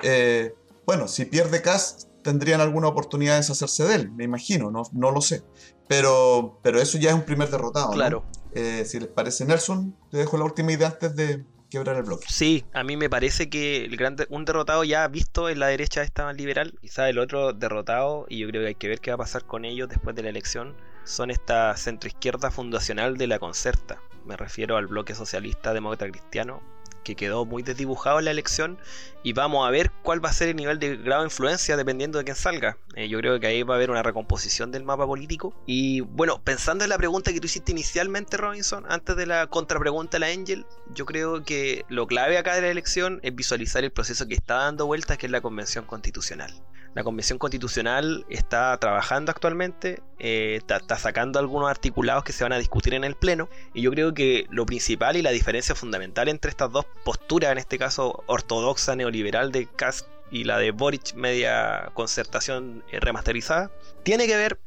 Eh, 0.02 0.54
bueno, 0.86 1.08
si 1.08 1.26
pierde 1.26 1.60
Cas, 1.60 2.08
tendrían 2.22 2.60
alguna 2.60 2.88
oportunidad 2.88 3.34
de 3.34 3.38
deshacerse 3.38 3.84
de 3.84 3.94
él, 3.94 4.10
me 4.12 4.24
imagino, 4.24 4.70
no, 4.70 4.82
no 4.92 5.10
lo 5.10 5.20
sé. 5.20 5.42
Pero, 5.88 6.60
pero 6.62 6.80
eso 6.80 6.98
ya 6.98 7.10
es 7.10 7.16
un 7.16 7.24
primer 7.24 7.50
derrotado. 7.50 7.90
Claro. 7.90 8.24
Eh, 8.54 8.84
si 8.84 9.00
les 9.00 9.08
parece, 9.08 9.44
Nelson, 9.44 9.96
te 10.10 10.18
dejo 10.18 10.38
la 10.38 10.44
última 10.44 10.72
idea 10.72 10.88
antes 10.88 11.16
de 11.16 11.44
quebrar 11.70 11.96
el 11.96 12.02
bloque. 12.02 12.26
Sí, 12.28 12.64
a 12.72 12.82
mí 12.84 12.96
me 12.96 13.08
parece 13.08 13.48
que 13.48 13.84
el 13.84 13.96
gran 13.96 14.16
un 14.28 14.44
derrotado 14.44 14.84
ya 14.84 15.06
visto 15.08 15.48
en 15.48 15.60
la 15.60 15.68
derecha 15.68 16.02
esta 16.02 16.32
liberal, 16.32 16.76
quizá 16.80 17.08
el 17.08 17.18
otro 17.18 17.52
derrotado, 17.52 18.26
y 18.28 18.38
yo 18.38 18.48
creo 18.48 18.62
que 18.62 18.68
hay 18.68 18.74
que 18.74 18.88
ver 18.88 19.00
qué 19.00 19.10
va 19.12 19.14
a 19.14 19.18
pasar 19.18 19.44
con 19.44 19.64
ellos 19.64 19.88
después 19.88 20.14
de 20.14 20.22
la 20.22 20.28
elección, 20.28 20.76
son 21.04 21.30
esta 21.30 21.76
centroizquierda 21.76 22.50
fundacional 22.50 23.16
de 23.16 23.26
la 23.28 23.38
Concerta. 23.38 24.00
Me 24.26 24.36
refiero 24.36 24.76
al 24.76 24.86
bloque 24.86 25.14
socialista 25.14 25.72
demócrata 25.72 26.10
cristiano, 26.10 26.60
que 27.04 27.16
quedó 27.16 27.44
muy 27.44 27.62
desdibujado 27.62 28.18
en 28.18 28.26
la 28.26 28.30
elección 28.30 28.78
y 29.22 29.32
vamos 29.32 29.66
a 29.66 29.70
ver 29.70 29.90
cuál 30.02 30.24
va 30.24 30.30
a 30.30 30.32
ser 30.32 30.48
el 30.48 30.56
nivel 30.56 30.78
de 30.78 30.96
grado 30.96 31.22
de 31.22 31.26
influencia 31.26 31.76
dependiendo 31.76 32.18
de 32.18 32.24
quién 32.24 32.36
salga. 32.36 32.78
Eh, 32.94 33.08
yo 33.08 33.18
creo 33.18 33.38
que 33.38 33.46
ahí 33.46 33.62
va 33.62 33.74
a 33.74 33.76
haber 33.76 33.90
una 33.90 34.02
recomposición 34.02 34.70
del 34.70 34.84
mapa 34.84 35.06
político. 35.06 35.54
Y 35.66 36.00
bueno, 36.00 36.42
pensando 36.42 36.84
en 36.84 36.90
la 36.90 36.98
pregunta 36.98 37.32
que 37.32 37.40
tú 37.40 37.46
hiciste 37.46 37.72
inicialmente, 37.72 38.36
Robinson, 38.36 38.84
antes 38.88 39.16
de 39.16 39.26
la 39.26 39.46
contrapregunta 39.46 40.16
a 40.16 40.20
la 40.20 40.28
Angel, 40.28 40.64
yo 40.94 41.06
creo 41.06 41.44
que 41.44 41.84
lo 41.88 42.06
clave 42.06 42.38
acá 42.38 42.54
de 42.54 42.62
la 42.62 42.68
elección 42.68 43.20
es 43.22 43.34
visualizar 43.34 43.84
el 43.84 43.92
proceso 43.92 44.26
que 44.26 44.34
está 44.34 44.54
dando 44.54 44.86
vueltas, 44.86 45.18
que 45.18 45.26
es 45.26 45.32
la 45.32 45.40
convención 45.40 45.84
constitucional. 45.84 46.52
La 46.94 47.04
Convención 47.04 47.38
Constitucional 47.38 48.26
está 48.28 48.76
trabajando 48.78 49.30
actualmente, 49.30 50.02
eh, 50.18 50.56
está, 50.56 50.98
sacando 50.98 51.38
algunos 51.38 51.70
articulados 51.70 52.24
que 52.24 52.32
se 52.32 52.42
van 52.42 52.52
a 52.52 52.58
discutir 52.58 52.94
en 52.94 53.04
el 53.04 53.14
Pleno, 53.14 53.48
y 53.74 53.82
yo 53.82 53.92
creo 53.92 54.12
que 54.12 54.46
lo 54.50 54.66
principal 54.66 55.16
y 55.16 55.22
la 55.22 55.30
diferencia 55.30 55.76
fundamental 55.76 56.28
entre 56.28 56.50
estas 56.50 56.72
dos 56.72 56.86
posturas, 57.04 57.52
en 57.52 57.58
este 57.58 57.78
caso 57.78 58.24
ortodoxa 58.26 58.96
neoliberal 58.96 59.52
de 59.52 59.66
Kass 59.66 60.06
y 60.32 60.44
la 60.44 60.58
de 60.58 60.72
Boric, 60.72 61.14
media 61.14 61.90
concertación 61.94 62.82
eh, 62.90 62.98
remasterizada, 62.98 63.70
tiene 64.02 64.26
que 64.26 64.36
ver 64.36 64.60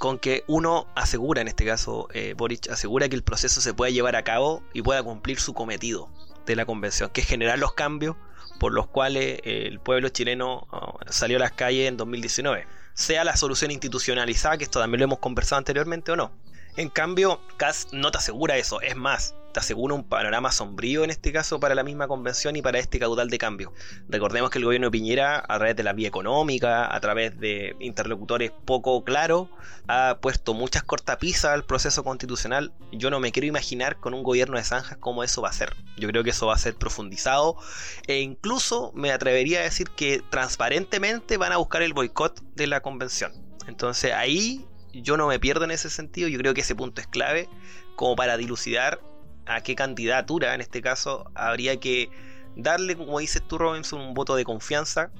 con 0.00 0.18
que 0.18 0.42
uno 0.48 0.88
asegura, 0.96 1.42
en 1.42 1.48
este 1.48 1.64
caso 1.64 2.08
eh, 2.12 2.34
Boric, 2.36 2.70
asegura 2.70 3.08
que 3.08 3.14
el 3.14 3.22
proceso 3.22 3.60
se 3.60 3.72
pueda 3.72 3.90
llevar 3.90 4.16
a 4.16 4.24
cabo 4.24 4.64
y 4.72 4.82
pueda 4.82 5.02
cumplir 5.04 5.38
su 5.38 5.54
cometido 5.54 6.08
de 6.44 6.56
la 6.56 6.66
convención, 6.66 7.10
que 7.10 7.20
es 7.20 7.26
generar 7.28 7.60
los 7.60 7.74
cambios 7.74 8.16
por 8.58 8.72
los 8.72 8.86
cuales 8.86 9.40
eh, 9.44 9.64
el 9.66 9.80
pueblo 9.80 10.08
chileno 10.08 10.66
oh, 10.70 10.98
salió 11.08 11.36
a 11.36 11.40
las 11.40 11.52
calles 11.52 11.88
en 11.88 11.96
2019. 11.96 12.66
Sea 12.94 13.24
la 13.24 13.36
solución 13.36 13.70
institucionalizada, 13.70 14.58
que 14.58 14.64
esto 14.64 14.80
también 14.80 15.00
lo 15.00 15.04
hemos 15.04 15.18
conversado 15.20 15.58
anteriormente 15.58 16.12
o 16.12 16.16
no. 16.16 16.32
En 16.76 16.88
cambio, 16.88 17.40
CAS 17.56 17.88
no 17.92 18.10
te 18.10 18.18
asegura 18.18 18.56
eso, 18.56 18.80
es 18.80 18.96
más, 18.96 19.34
asegura 19.58 19.94
un 19.94 20.04
panorama 20.04 20.50
sombrío 20.52 21.04
en 21.04 21.10
este 21.10 21.32
caso 21.32 21.60
para 21.60 21.74
la 21.74 21.82
misma 21.82 22.08
convención 22.08 22.56
y 22.56 22.62
para 22.62 22.78
este 22.78 22.98
caudal 22.98 23.30
de 23.30 23.38
cambio. 23.38 23.72
Recordemos 24.08 24.50
que 24.50 24.58
el 24.58 24.64
gobierno 24.64 24.86
de 24.86 24.90
Piñera, 24.90 25.38
a 25.38 25.58
través 25.58 25.76
de 25.76 25.82
la 25.82 25.92
vía 25.92 26.08
económica, 26.08 26.94
a 26.94 27.00
través 27.00 27.38
de 27.38 27.76
interlocutores 27.80 28.50
poco 28.64 29.04
claros, 29.04 29.48
ha 29.86 30.18
puesto 30.20 30.54
muchas 30.54 30.82
cortapisas 30.82 31.52
al 31.52 31.64
proceso 31.64 32.04
constitucional. 32.04 32.72
Yo 32.92 33.10
no 33.10 33.20
me 33.20 33.32
quiero 33.32 33.46
imaginar 33.46 33.98
con 33.98 34.14
un 34.14 34.22
gobierno 34.22 34.56
de 34.56 34.64
zanjas 34.64 34.98
cómo 34.98 35.24
eso 35.24 35.42
va 35.42 35.50
a 35.50 35.52
ser. 35.52 35.74
Yo 35.96 36.08
creo 36.08 36.24
que 36.24 36.30
eso 36.30 36.46
va 36.46 36.54
a 36.54 36.58
ser 36.58 36.74
profundizado 36.74 37.56
e 38.06 38.20
incluso 38.20 38.92
me 38.94 39.12
atrevería 39.12 39.60
a 39.60 39.62
decir 39.62 39.90
que 39.90 40.22
transparentemente 40.30 41.36
van 41.36 41.52
a 41.52 41.56
buscar 41.56 41.82
el 41.82 41.92
boicot 41.92 42.40
de 42.54 42.66
la 42.66 42.80
convención. 42.80 43.32
Entonces 43.66 44.12
ahí 44.12 44.66
yo 44.92 45.16
no 45.16 45.26
me 45.26 45.38
pierdo 45.38 45.64
en 45.64 45.70
ese 45.70 45.90
sentido, 45.90 46.28
yo 46.28 46.38
creo 46.38 46.54
que 46.54 46.62
ese 46.62 46.74
punto 46.74 47.00
es 47.00 47.06
clave 47.06 47.48
como 47.96 48.16
para 48.16 48.36
dilucidar 48.36 49.00
a 49.48 49.62
qué 49.62 49.74
candidatura 49.74 50.54
en 50.54 50.60
este 50.60 50.82
caso 50.82 51.30
habría 51.34 51.80
que 51.80 52.10
darle, 52.56 52.96
como 52.96 53.18
dices 53.18 53.42
tú 53.46 53.58
Robinson, 53.58 54.00
un 54.00 54.14
voto 54.14 54.36
de 54.36 54.44
confianza, 54.44 55.10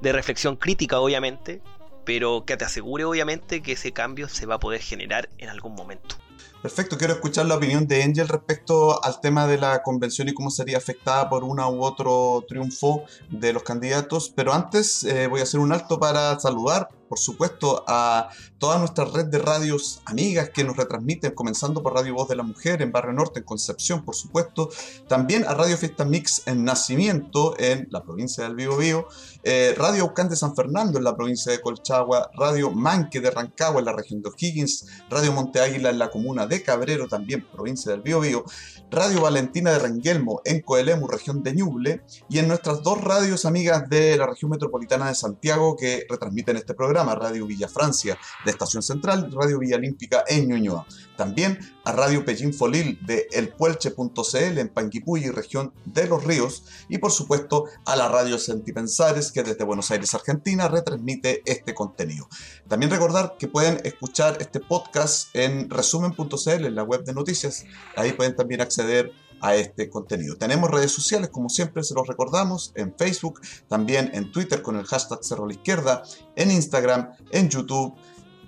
de 0.00 0.12
reflexión 0.12 0.56
crítica 0.56 1.00
obviamente, 1.00 1.62
pero 2.04 2.44
que 2.44 2.56
te 2.56 2.64
asegure 2.64 3.04
obviamente 3.04 3.62
que 3.62 3.72
ese 3.72 3.92
cambio 3.92 4.28
se 4.28 4.46
va 4.46 4.56
a 4.56 4.60
poder 4.60 4.80
generar 4.80 5.30
en 5.38 5.48
algún 5.48 5.74
momento. 5.74 6.16
Perfecto, 6.62 6.98
quiero 6.98 7.14
escuchar 7.14 7.46
la 7.46 7.54
opinión 7.54 7.86
de 7.86 8.02
Angel 8.02 8.28
respecto 8.28 9.02
al 9.02 9.20
tema 9.22 9.46
de 9.46 9.56
la 9.56 9.82
convención 9.82 10.28
y 10.28 10.34
cómo 10.34 10.50
sería 10.50 10.76
afectada 10.76 11.30
por 11.30 11.42
una 11.42 11.66
u 11.68 11.82
otro 11.82 12.44
triunfo 12.46 13.04
de 13.30 13.54
los 13.54 13.62
candidatos, 13.62 14.30
pero 14.34 14.52
antes 14.52 15.04
eh, 15.04 15.26
voy 15.26 15.40
a 15.40 15.44
hacer 15.44 15.58
un 15.58 15.72
alto 15.72 15.98
para 15.98 16.38
saludar 16.38 16.90
por 17.10 17.18
supuesto, 17.18 17.84
a 17.88 18.28
toda 18.58 18.78
nuestra 18.78 19.04
red 19.04 19.24
de 19.24 19.40
radios 19.40 20.00
amigas 20.04 20.50
que 20.50 20.62
nos 20.62 20.76
retransmiten, 20.76 21.32
comenzando 21.32 21.82
por 21.82 21.92
Radio 21.92 22.14
Voz 22.14 22.28
de 22.28 22.36
la 22.36 22.44
Mujer 22.44 22.82
en 22.82 22.92
Barrio 22.92 23.12
Norte, 23.12 23.40
en 23.40 23.44
Concepción, 23.44 24.04
por 24.04 24.14
supuesto. 24.14 24.70
También 25.08 25.44
a 25.44 25.54
Radio 25.54 25.76
Fiesta 25.76 26.04
Mix 26.04 26.42
en 26.46 26.64
Nacimiento, 26.64 27.58
en 27.58 27.88
la 27.90 28.04
provincia 28.04 28.44
del 28.44 28.54
Bío 28.54 28.76
Bío. 28.76 29.08
Eh, 29.42 29.74
Radio 29.76 30.04
Aucán 30.04 30.28
de 30.28 30.36
San 30.36 30.54
Fernando, 30.54 30.98
en 30.98 31.04
la 31.04 31.16
provincia 31.16 31.50
de 31.50 31.60
Colchagua. 31.60 32.30
Radio 32.36 32.70
Manque 32.70 33.18
de 33.20 33.32
Rancagua, 33.32 33.80
en 33.80 33.86
la 33.86 33.92
región 33.92 34.22
de 34.22 34.28
O'Higgins. 34.28 34.86
Radio 35.10 35.32
Monte 35.32 35.58
Águila, 35.58 35.90
en 35.90 35.98
la 35.98 36.12
comuna 36.12 36.46
de 36.46 36.62
Cabrero, 36.62 37.08
también 37.08 37.44
provincia 37.50 37.90
del 37.90 38.02
Bío 38.02 38.20
Bío. 38.20 38.44
Radio 38.88 39.22
Valentina 39.22 39.72
de 39.72 39.80
Renguelmo, 39.80 40.42
en 40.44 40.60
Coelemu, 40.60 41.08
región 41.08 41.42
de 41.42 41.54
Ñuble. 41.54 42.02
Y 42.28 42.38
en 42.38 42.46
nuestras 42.46 42.84
dos 42.84 43.00
radios 43.02 43.46
amigas 43.46 43.88
de 43.90 44.16
la 44.16 44.28
región 44.28 44.52
metropolitana 44.52 45.08
de 45.08 45.16
Santiago 45.16 45.76
que 45.76 46.06
retransmiten 46.08 46.56
este 46.56 46.74
programa 46.74 46.99
Radio 47.08 47.46
Villa 47.46 47.68
Francia 47.68 48.18
de 48.44 48.50
Estación 48.50 48.82
Central, 48.82 49.30
Radio 49.32 49.58
Villa 49.58 49.76
Olímpica 49.76 50.24
en 50.26 50.48
Ñuñoa. 50.48 50.86
También 51.16 51.58
a 51.84 51.92
Radio 51.92 52.24
Pellín 52.24 52.54
Folil 52.54 52.98
de 53.04 53.26
elpuelche.cl 53.32 54.58
en 54.58 54.68
Panguipulli, 54.68 55.30
región 55.30 55.72
de 55.84 56.06
Los 56.06 56.24
Ríos. 56.24 56.64
Y 56.88 56.98
por 56.98 57.10
supuesto 57.10 57.64
a 57.84 57.96
la 57.96 58.08
Radio 58.08 58.38
Sentipensares 58.38 59.32
que 59.32 59.42
desde 59.42 59.64
Buenos 59.64 59.90
Aires, 59.90 60.14
Argentina, 60.14 60.68
retransmite 60.68 61.42
este 61.44 61.74
contenido. 61.74 62.28
También 62.68 62.90
recordar 62.90 63.36
que 63.38 63.48
pueden 63.48 63.80
escuchar 63.84 64.38
este 64.40 64.60
podcast 64.60 65.34
en 65.34 65.68
resumen.cl 65.68 66.64
en 66.64 66.74
la 66.74 66.82
web 66.82 67.04
de 67.04 67.12
noticias. 67.12 67.64
Ahí 67.96 68.12
pueden 68.12 68.36
también 68.36 68.60
acceder 68.60 69.12
a 69.40 69.54
este 69.54 69.88
contenido. 69.88 70.36
Tenemos 70.36 70.70
redes 70.70 70.92
sociales, 70.92 71.30
como 71.30 71.48
siempre 71.48 71.82
se 71.82 71.94
los 71.94 72.06
recordamos, 72.06 72.72
en 72.74 72.94
Facebook, 72.96 73.40
también 73.68 74.10
en 74.14 74.30
Twitter 74.32 74.62
con 74.62 74.76
el 74.76 74.84
hashtag 74.84 75.24
Cerro 75.24 75.46
la 75.46 75.54
Izquierda, 75.54 76.02
en 76.36 76.50
Instagram, 76.50 77.10
en 77.30 77.48
YouTube 77.48 77.94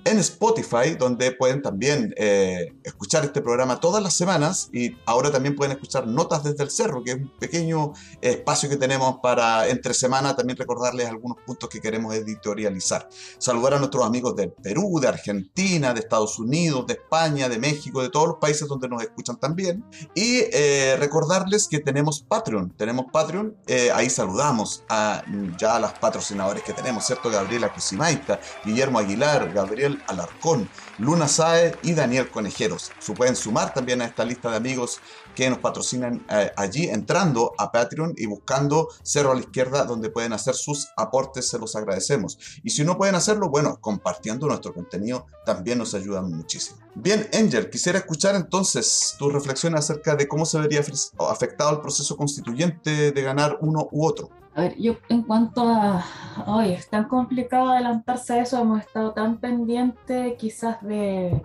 en 0.05 0.19
Spotify, 0.19 0.97
donde 0.99 1.33
pueden 1.33 1.63
también 1.63 2.15
eh, 2.17 2.75
escuchar 2.85 3.25
este 3.25 3.41
programa 3.41 3.81
todas 3.81 4.03
las 4.03 4.15
semanas 4.15 4.69
y 4.73 4.97
ahora 5.07 5.31
también 5.31 5.55
pueden 5.55 5.73
escuchar 5.73 6.07
Notas 6.07 6.45
desde 6.45 6.65
el 6.65 6.71
Cerro, 6.71 7.03
que 7.03 7.13
es 7.13 7.17
un 7.17 7.33
pequeño 7.39 7.93
espacio 8.21 8.69
que 8.69 8.77
tenemos 8.77 9.19
para 9.23 9.69
entre 9.69 9.95
semana 9.95 10.35
también 10.35 10.57
recordarles 10.57 11.09
algunos 11.09 11.39
puntos 11.47 11.69
que 11.69 11.81
queremos 11.81 12.15
editorializar. 12.15 13.09
Saludar 13.39 13.75
a 13.75 13.79
nuestros 13.79 14.05
amigos 14.05 14.35
de 14.37 14.49
Perú, 14.49 14.99
de 15.01 15.09
Argentina, 15.09 15.95
de 15.95 16.01
Estados 16.01 16.39
Unidos, 16.39 16.87
de 16.87 16.95
España, 16.95 17.49
de 17.49 17.59
México, 17.59 18.03
de 18.03 18.11
todos 18.11 18.29
los 18.29 18.37
países 18.39 18.69
donde 18.69 18.89
nos 18.89 19.03
escuchan 19.03 19.37
también. 19.39 19.85
Y 20.15 20.41
eh, 20.53 20.97
recordarles 20.99 21.69
que 21.69 21.79
tenemos 21.79 22.23
Patreon, 22.23 22.71
tenemos 22.77 23.07
Patreon, 23.13 23.57
eh, 23.67 23.91
ahí 23.93 24.11
saludamos 24.11 24.85
a 24.89 25.23
ya 25.59 25.77
a 25.77 25.81
los 25.81 25.93
patrocinadores 25.93 26.63
que 26.63 26.73
tenemos, 26.73 27.07
¿cierto? 27.07 27.31
Gabriela 27.31 27.71
Crucimaita, 27.73 28.41
Guillermo 28.65 28.99
Aguilar, 28.99 29.53
Gabriel 29.53 29.92
Alarcón, 30.07 30.69
Luna 30.99 31.29
Sae 31.29 31.77
y 31.83 31.95
Daniel 31.95 32.31
Conejeros. 32.31 32.93
Se 32.99 33.13
pueden 33.13 33.37
sumar 33.37 33.75
también 33.75 34.03
a 34.03 34.07
esta 34.07 34.25
lista 34.25 34.51
de 34.51 34.57
amigos 34.57 35.01
que 35.35 35.49
nos 35.49 35.59
patrocinan 35.59 36.25
eh, 36.29 36.53
allí 36.57 36.89
entrando 36.89 37.53
a 37.59 37.73
Patreon 37.73 38.15
y 38.17 38.27
buscando 38.27 38.89
Cerro 39.03 39.33
a 39.33 39.35
la 39.35 39.41
Izquierda 39.41 39.85
donde 39.85 40.11
pueden 40.11 40.33
hacer 40.33 40.55
sus 40.55 40.89
aportes, 40.97 41.49
se 41.49 41.59
los 41.59 41.75
agradecemos. 41.77 42.39
Y 42.63 42.71
si 42.71 42.85
no 42.85 42.97
pueden 42.97 43.15
hacerlo, 43.15 43.49
bueno, 43.49 43.79
compartiendo 43.81 44.47
nuestro 44.47 44.75
contenido 44.75 45.27
también 45.45 45.79
nos 45.79 45.95
ayudan 45.95 46.31
muchísimo. 46.31 46.79
Bien, 46.95 47.29
Angel, 47.33 47.71
quisiera 47.71 47.99
escuchar 47.99 48.35
entonces 48.35 49.15
tu 49.19 49.31
reflexión 49.31 49.75
acerca 49.77 50.15
de 50.15 50.29
cómo 50.29 50.45
se 50.45 50.59
vería 50.59 50.85
afectado 51.31 51.71
el 51.71 51.81
proceso 51.81 52.17
constituyente 52.17 53.13
de 53.13 53.23
ganar 53.23 53.59
uno 53.61 53.89
u 53.91 54.07
otro. 54.07 54.31
A 54.55 54.63
ver, 54.63 54.77
yo 54.79 54.97
en 55.09 55.23
cuanto 55.23 55.67
a, 55.67 56.05
hoy 56.47 56.73
es 56.73 56.89
tan 56.89 57.05
complicado 57.05 57.71
adelantarse 57.71 58.35
a 58.35 58.43
eso, 58.43 58.61
hemos 58.61 58.81
estado 58.81 59.13
tan 59.13 59.39
pendientes 59.39 60.35
quizás 60.39 60.83
de, 60.83 61.41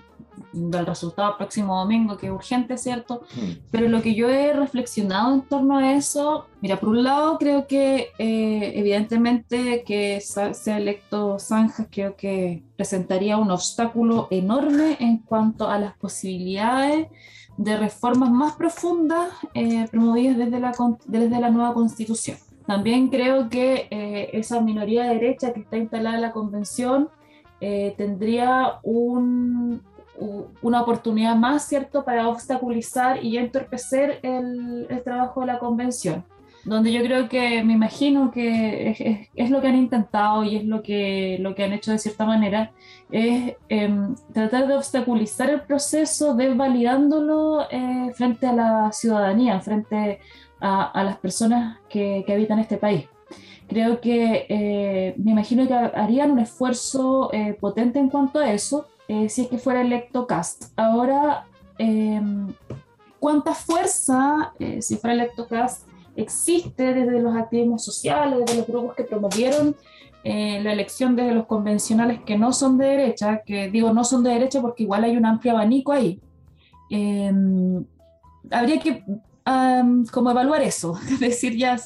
del 0.52 0.86
resultado 0.86 1.38
próximo 1.38 1.80
domingo, 1.80 2.18
que 2.18 2.28
es 2.28 2.32
urgente, 2.32 2.78
¿cierto? 2.78 3.22
Hmm. 3.36 3.52
Pero 3.72 3.88
lo 3.88 4.02
que 4.02 4.16
yo 4.16 4.30
he 4.30 4.54
reflexionado 4.54 5.34
en 5.34 5.42
torno 5.42 5.78
a 5.78 5.94
eso, 5.94 6.48
mira, 6.62 6.80
por 6.80 6.90
un 6.90 7.04
lado 7.04 7.38
creo 7.38 7.68
que 7.68 8.10
eh, 8.18 8.74
evidentemente 8.76 9.84
que 9.84 10.20
sea 10.22 10.78
electo 10.78 11.40
Zanjas 11.40 11.88
creo 11.90 12.16
que 12.16 12.64
presentaría 12.76 13.38
un 13.38 13.52
obstáculo 13.52 14.28
enorme 14.32 14.98
en 15.00 15.20
cuanto 15.20 15.70
a 15.70 15.80
las 15.80 15.96
posibilidades 15.98 17.08
de 17.58 17.78
reformas 17.78 18.30
más 18.30 18.56
profundas 18.56 19.30
eh, 19.54 19.88
promovidas 19.90 20.38
desde 20.38 20.60
la, 20.60 20.74
desde 21.06 21.40
la 21.40 21.50
nueva 21.50 21.74
constitución. 21.74 22.38
También 22.68 23.08
creo 23.08 23.50
que 23.50 23.88
eh, 23.90 24.30
esa 24.34 24.62
minoría 24.62 25.06
derecha 25.06 25.54
que 25.54 25.62
está 25.62 25.78
instalada 25.78 26.18
en 26.18 26.22
la 26.22 26.32
convención 26.34 27.10
eh, 27.62 27.96
tendría 27.98 28.80
un, 28.84 29.82
una 30.62 30.82
oportunidad 30.82 31.36
más, 31.36 31.68
¿cierto?, 31.68 32.04
para 32.04 32.28
obstaculizar 32.28 33.24
y 33.24 33.38
entorpecer 33.38 34.20
el, 34.22 34.86
el 34.90 35.04
trabajo 35.04 35.42
de 35.42 35.48
la 35.48 35.60
convención 35.60 36.26
donde 36.68 36.92
yo 36.92 37.02
creo 37.02 37.30
que, 37.30 37.64
me 37.64 37.74
imagino 37.74 38.30
que 38.30 39.30
es, 39.36 39.50
lo 39.50 39.62
que 39.62 39.68
han 39.68 39.78
intentado 39.78 40.44
y 40.44 40.58
es 40.58 40.66
lo 40.66 40.84
que, 40.84 41.38
lo 41.40 41.56
que 41.56 41.64
han 41.64 41.72
hecho 41.72 41.92
de 41.92 41.98
cierta 41.98 42.26
manera, 42.26 42.72
es 43.10 43.56
em, 43.70 44.16
tratar 44.34 44.68
de 44.68 44.76
obstaculizar 44.76 45.50
el 45.50 45.62
proceso, 45.62 46.36
desvalidándolo 46.36 47.68
eh, 47.72 48.12
frente 48.16 48.48
a 48.48 48.54
la 48.54 48.92
ciudadanía, 48.92 49.62
frente 49.62 50.20
a, 50.60 51.04
las 51.04 51.18
personas 51.18 51.80
que, 51.90 52.26
habitan 52.28 52.60
este 52.60 52.78
país. 52.78 53.06
Creo 53.68 54.00
que 54.00 54.46
eh, 54.48 55.16
me 55.18 55.32
imagino 55.32 55.68
que 55.68 55.74
harían 55.74 56.32
un 56.32 56.40
esfuerzo 56.40 57.30
eh, 57.34 57.56
potente 57.60 58.00
en 58.00 58.10
cuanto 58.10 58.40
a 58.40 58.52
eso, 58.52 58.88
si 59.08 59.44
es 59.44 59.48
que 59.48 59.58
fuera 59.58 59.82
electo 59.82 60.28
Cast. 60.28 60.74
Ahora, 60.76 61.48
em, 61.78 62.54
¿cuánta 63.20 63.54
fuerza, 63.54 64.54
si 64.80 64.98
fuera 64.98 65.14
electo 65.14 65.48
Cast, 65.48 65.88
existe 66.18 66.94
desde 66.94 67.22
los 67.22 67.36
activismos 67.36 67.86
sociales, 67.86 68.40
desde 68.40 68.58
los 68.58 68.68
grupos 68.68 68.96
que 68.96 69.04
promovieron 69.04 69.76
eh, 70.24 70.60
la 70.62 70.74
elección 70.74 71.16
desde 71.16 71.34
los 71.34 71.46
convencionales 71.46 72.20
que 72.26 72.38
no 72.38 72.52
son 72.52 72.78
de 72.78 72.86
derecha, 72.86 73.44
que 73.46 73.70
digo 73.70 73.94
no 73.94 74.04
son 74.04 74.24
de 74.24 74.32
derecha 74.32 74.62
porque 74.62 74.84
igual 74.84 75.06
hay 75.06 75.16
un 75.16 75.26
amplio 75.26 75.54
abanico 75.54 75.94
ahí. 75.94 76.20
Em, 76.90 77.86
habría 78.52 78.80
que 78.80 79.06
como 80.12 80.32
evaluar 80.32 80.62
eso, 80.62 80.98
es 81.10 81.20
decir, 81.22 81.56
ya 81.56 81.78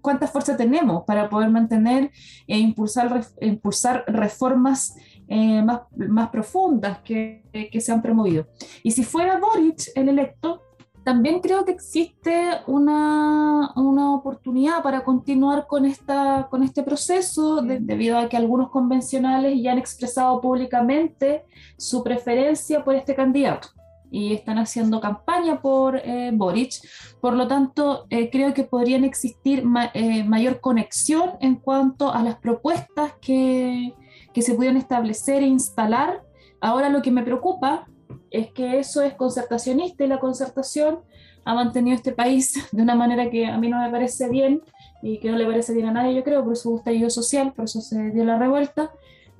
cuánta 0.00 0.26
fuerza 0.26 0.56
tenemos 0.56 1.04
para 1.04 1.28
poder 1.28 1.50
mantener 1.50 2.10
e 2.46 2.58
impulsar, 2.58 3.24
impulsar 3.40 4.04
reformas 4.06 4.96
eh, 5.28 5.62
más, 5.62 5.82
más 5.96 6.28
profundas 6.30 6.98
que, 7.00 7.42
que 7.72 7.80
se 7.80 7.92
han 7.92 8.02
promovido. 8.02 8.46
Y 8.82 8.90
si 8.90 9.02
fuera 9.02 9.38
Boric 9.38 9.90
el 9.94 10.08
electo, 10.08 10.62
también 11.04 11.40
creo 11.40 11.66
que 11.66 11.72
existe 11.72 12.48
una, 12.66 13.72
una 13.76 14.14
oportunidad 14.14 14.82
para 14.82 15.04
continuar 15.04 15.66
con, 15.66 15.84
esta, 15.84 16.48
con 16.50 16.62
este 16.62 16.82
proceso, 16.82 17.60
debido 17.60 18.16
a 18.16 18.28
que 18.30 18.38
algunos 18.38 18.70
convencionales 18.70 19.60
ya 19.62 19.72
han 19.72 19.78
expresado 19.78 20.40
públicamente 20.40 21.44
su 21.76 22.02
preferencia 22.02 22.82
por 22.82 22.94
este 22.94 23.14
candidato 23.14 23.68
y 24.14 24.32
están 24.32 24.58
haciendo 24.58 25.00
campaña 25.00 25.60
por 25.60 25.96
eh, 25.96 26.30
Boric. 26.32 26.74
Por 27.20 27.34
lo 27.34 27.48
tanto, 27.48 28.06
eh, 28.10 28.30
creo 28.30 28.54
que 28.54 28.62
podrían 28.62 29.02
existir 29.02 29.64
eh, 29.92 30.22
mayor 30.22 30.60
conexión 30.60 31.32
en 31.40 31.56
cuanto 31.56 32.12
a 32.12 32.22
las 32.22 32.36
propuestas 32.36 33.14
que, 33.20 33.92
que 34.32 34.40
se 34.40 34.54
pudieran 34.54 34.76
establecer 34.76 35.42
e 35.42 35.46
instalar. 35.46 36.22
Ahora 36.60 36.90
lo 36.90 37.02
que 37.02 37.10
me 37.10 37.24
preocupa 37.24 37.88
es 38.30 38.52
que 38.52 38.78
eso 38.78 39.02
es 39.02 39.14
concertacionista 39.14 40.04
y 40.04 40.06
la 40.06 40.20
concertación 40.20 41.00
ha 41.44 41.54
mantenido 41.54 41.96
este 41.96 42.12
país 42.12 42.54
de 42.70 42.82
una 42.82 42.94
manera 42.94 43.28
que 43.30 43.46
a 43.46 43.58
mí 43.58 43.68
no 43.68 43.80
me 43.80 43.90
parece 43.90 44.28
bien 44.28 44.62
y 45.02 45.18
que 45.18 45.28
no 45.28 45.36
le 45.36 45.44
parece 45.44 45.74
bien 45.74 45.88
a 45.88 45.92
nadie, 45.92 46.14
yo 46.14 46.22
creo, 46.22 46.44
por 46.44 46.52
gusta 46.52 46.76
estallido 46.76 47.10
social, 47.10 47.52
por 47.52 47.64
eso 47.64 47.80
se 47.80 48.12
dio 48.12 48.24
la 48.24 48.38
revuelta, 48.38 48.92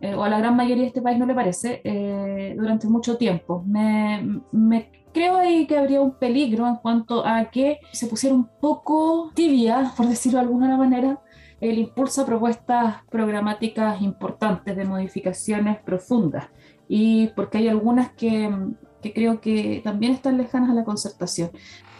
eh, 0.04 0.14
o 0.14 0.22
a 0.22 0.28
la 0.28 0.38
gran 0.38 0.54
mayoría 0.54 0.82
de 0.82 0.88
este 0.88 1.00
país 1.00 1.18
no 1.18 1.24
le 1.24 1.34
parece, 1.34 1.80
eh, 1.82 2.54
durante 2.58 2.86
mucho 2.88 3.16
tiempo. 3.16 3.64
Me, 3.66 4.90
creo 5.14 5.36
ahí 5.36 5.66
que 5.66 5.78
habría 5.78 6.02
un 6.02 6.18
peligro 6.18 6.68
en 6.68 6.76
cuanto 6.76 7.24
a 7.24 7.50
que 7.50 7.78
se 7.90 8.06
pusiera 8.06 8.36
un 8.36 8.46
poco 8.60 9.32
tibia, 9.34 9.94
por 9.96 10.06
decirlo 10.06 10.40
de 10.40 10.44
alguna 10.44 10.76
manera, 10.76 11.20
el 11.58 11.78
impulso 11.78 12.20
a 12.20 12.26
propuestas 12.26 12.96
programáticas 13.10 14.02
importantes 14.02 14.76
de 14.76 14.84
modificaciones 14.84 15.78
profundas 15.80 16.48
y 16.86 17.28
porque 17.28 17.56
hay 17.56 17.68
algunas 17.68 18.12
que 18.12 18.50
creo 19.14 19.40
que 19.40 19.80
también 19.82 20.12
están 20.12 20.36
lejanas 20.36 20.68
a 20.68 20.74
la 20.74 20.84
concertación. 20.84 21.50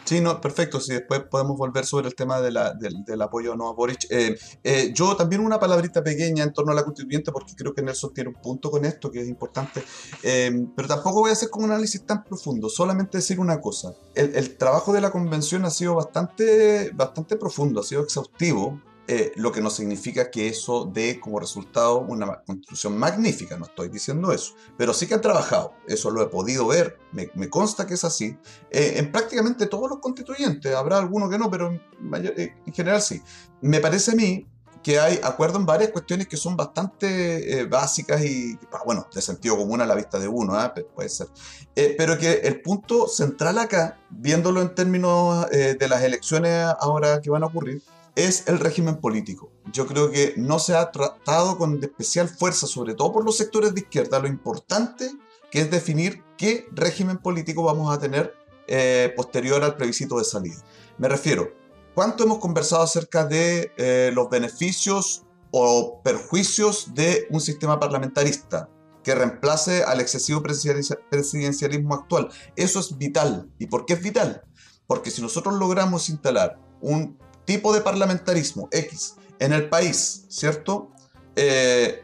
Sí, 0.04 0.20
no, 0.20 0.40
perfecto. 0.40 0.80
Si 0.80 0.92
después 0.92 1.22
podemos 1.30 1.56
volver 1.56 1.86
sobre 1.86 2.08
el 2.08 2.14
tema 2.14 2.40
de 2.40 2.50
la, 2.50 2.74
del, 2.74 3.04
del, 3.04 3.22
apoyo 3.22 3.56
no 3.56 3.68
a 3.68 3.72
Boric. 3.72 4.06
Eh, 4.10 4.36
eh, 4.62 4.92
yo 4.94 5.16
también 5.16 5.40
una 5.40 5.58
palabrita 5.58 6.02
pequeña 6.02 6.44
en 6.44 6.52
torno 6.52 6.72
a 6.72 6.74
la 6.74 6.84
constituyente, 6.84 7.32
porque 7.32 7.54
creo 7.56 7.74
que 7.74 7.82
Nelson 7.82 8.12
tiene 8.12 8.30
un 8.30 8.36
punto 8.40 8.70
con 8.70 8.84
esto 8.84 9.10
que 9.10 9.22
es 9.22 9.28
importante. 9.28 9.82
Eh, 10.22 10.66
pero 10.76 10.88
tampoco 10.88 11.20
voy 11.20 11.30
a 11.30 11.32
hacer 11.32 11.48
como 11.48 11.64
un 11.64 11.72
análisis 11.72 12.04
tan 12.04 12.22
profundo, 12.22 12.68
solamente 12.68 13.18
decir 13.18 13.40
una 13.40 13.60
cosa. 13.60 13.94
El, 14.14 14.34
el, 14.36 14.56
trabajo 14.56 14.92
de 14.92 15.00
la 15.00 15.10
convención 15.10 15.64
ha 15.64 15.70
sido 15.70 15.94
bastante, 15.94 16.90
bastante 16.94 17.36
profundo, 17.36 17.80
ha 17.80 17.84
sido 17.84 18.02
exhaustivo. 18.02 18.80
Eh, 19.06 19.32
lo 19.36 19.52
que 19.52 19.60
no 19.60 19.68
significa 19.68 20.30
que 20.30 20.48
eso 20.48 20.90
dé 20.90 21.20
como 21.20 21.38
resultado 21.38 21.98
una 21.98 22.42
constitución 22.42 22.96
magnífica, 22.96 23.58
no 23.58 23.66
estoy 23.66 23.90
diciendo 23.90 24.32
eso, 24.32 24.54
pero 24.78 24.94
sí 24.94 25.06
que 25.06 25.12
han 25.12 25.20
trabajado, 25.20 25.74
eso 25.86 26.10
lo 26.10 26.22
he 26.22 26.26
podido 26.28 26.66
ver, 26.68 26.98
me, 27.12 27.50
consta 27.50 27.86
que 27.86 27.94
es 27.94 28.04
así, 28.04 28.38
eh, 28.70 28.94
en 28.96 29.12
prácticamente 29.12 29.66
todos 29.66 29.90
los 29.90 29.98
constituyentes, 29.98 30.74
habrá 30.74 30.96
alguno 30.96 31.28
que 31.28 31.36
no, 31.36 31.50
pero 31.50 31.70
en, 31.70 31.82
eh, 32.14 32.54
general 32.72 33.02
sí. 33.02 33.20
Me 33.60 33.78
parece 33.80 34.12
a 34.12 34.14
mí 34.14 34.46
que 34.82 34.98
hay 34.98 35.20
acuerdo 35.22 35.58
en 35.58 35.66
varias 35.66 35.90
cuestiones 35.90 36.26
que 36.26 36.38
son 36.38 36.56
bastante 36.56 37.64
básicas 37.66 38.24
y, 38.24 38.58
ah, 38.72 38.82
bueno, 38.86 39.06
de 39.14 39.20
sentido 39.20 39.56
común 39.56 39.82
a 39.82 39.86
la 39.86 39.94
vista 39.94 40.18
de 40.18 40.28
uno, 40.28 40.54
¿ah? 40.54 40.72
puede 40.94 41.08
ser. 41.10 41.26
pero 41.74 42.18
que 42.18 42.32
el 42.44 42.62
punto 42.62 43.06
central 43.06 43.58
acá, 43.58 43.98
viéndolo 44.08 44.62
en 44.62 44.74
términos 44.74 45.46
de 45.50 45.88
las 45.88 46.02
elecciones 46.02 46.66
ahora 46.80 47.20
que 47.22 47.30
van 47.30 47.42
a 47.44 47.46
ocurrir, 47.46 47.82
es 48.14 48.46
el 48.46 48.60
régimen 48.60 48.96
político. 48.96 49.52
Yo 49.72 49.86
creo 49.86 50.10
que 50.10 50.34
no 50.36 50.58
se 50.58 50.76
ha 50.76 50.90
tratado 50.90 51.58
con 51.58 51.82
especial 51.82 52.28
fuerza, 52.28 52.66
sobre 52.66 52.94
todo 52.94 53.12
por 53.12 53.24
los 53.24 53.36
sectores 53.36 53.74
de 53.74 53.80
izquierda, 53.80 54.18
lo 54.18 54.28
importante 54.28 55.10
que 55.50 55.60
es 55.60 55.70
definir 55.70 56.22
qué 56.36 56.66
régimen 56.72 57.18
político 57.18 57.62
vamos 57.62 57.94
a 57.94 57.98
tener 57.98 58.34
eh, 58.66 59.12
posterior 59.16 59.62
al 59.62 59.76
plebiscito 59.76 60.18
de 60.18 60.24
salida. 60.24 60.56
Me 60.98 61.08
refiero, 61.08 61.52
¿cuánto 61.94 62.24
hemos 62.24 62.38
conversado 62.38 62.82
acerca 62.82 63.24
de 63.24 63.72
eh, 63.76 64.10
los 64.14 64.30
beneficios 64.30 65.24
o 65.50 66.00
perjuicios 66.02 66.94
de 66.94 67.26
un 67.30 67.40
sistema 67.40 67.78
parlamentarista 67.78 68.68
que 69.02 69.14
reemplace 69.14 69.84
al 69.84 70.00
excesivo 70.00 70.42
presidencialismo 70.42 71.94
actual? 71.94 72.30
Eso 72.56 72.80
es 72.80 72.96
vital. 72.96 73.50
¿Y 73.58 73.66
por 73.66 73.86
qué 73.86 73.94
es 73.94 74.02
vital? 74.02 74.42
Porque 74.86 75.10
si 75.10 75.22
nosotros 75.22 75.54
logramos 75.54 76.08
instalar 76.08 76.58
un 76.80 77.18
tipo 77.44 77.72
de 77.72 77.80
parlamentarismo 77.80 78.68
X 78.70 79.16
en 79.38 79.52
el 79.52 79.68
país, 79.68 80.26
¿cierto? 80.28 80.90
Eh, 81.36 82.02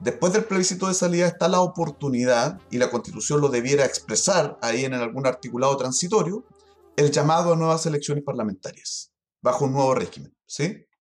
después 0.00 0.32
del 0.32 0.44
plebiscito 0.44 0.88
de 0.88 0.94
salida 0.94 1.26
está 1.26 1.48
la 1.48 1.60
oportunidad, 1.60 2.60
y 2.70 2.78
la 2.78 2.90
constitución 2.90 3.40
lo 3.40 3.48
debiera 3.48 3.84
expresar 3.84 4.58
ahí 4.62 4.84
en 4.84 4.94
algún 4.94 5.26
articulado 5.26 5.76
transitorio, 5.76 6.44
el 6.96 7.10
llamado 7.10 7.52
a 7.52 7.56
nuevas 7.56 7.86
elecciones 7.86 8.24
parlamentarias, 8.24 9.12
bajo 9.40 9.64
un 9.64 9.72
nuevo 9.72 9.94
régimen, 9.94 10.34
¿sí? 10.46 10.84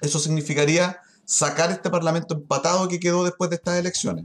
Eso 0.00 0.18
significaría 0.18 1.00
sacar 1.24 1.70
este 1.70 1.90
Parlamento 1.90 2.34
empatado 2.34 2.88
que 2.88 3.00
quedó 3.00 3.24
después 3.24 3.50
de 3.50 3.56
estas 3.56 3.78
elecciones. 3.78 4.24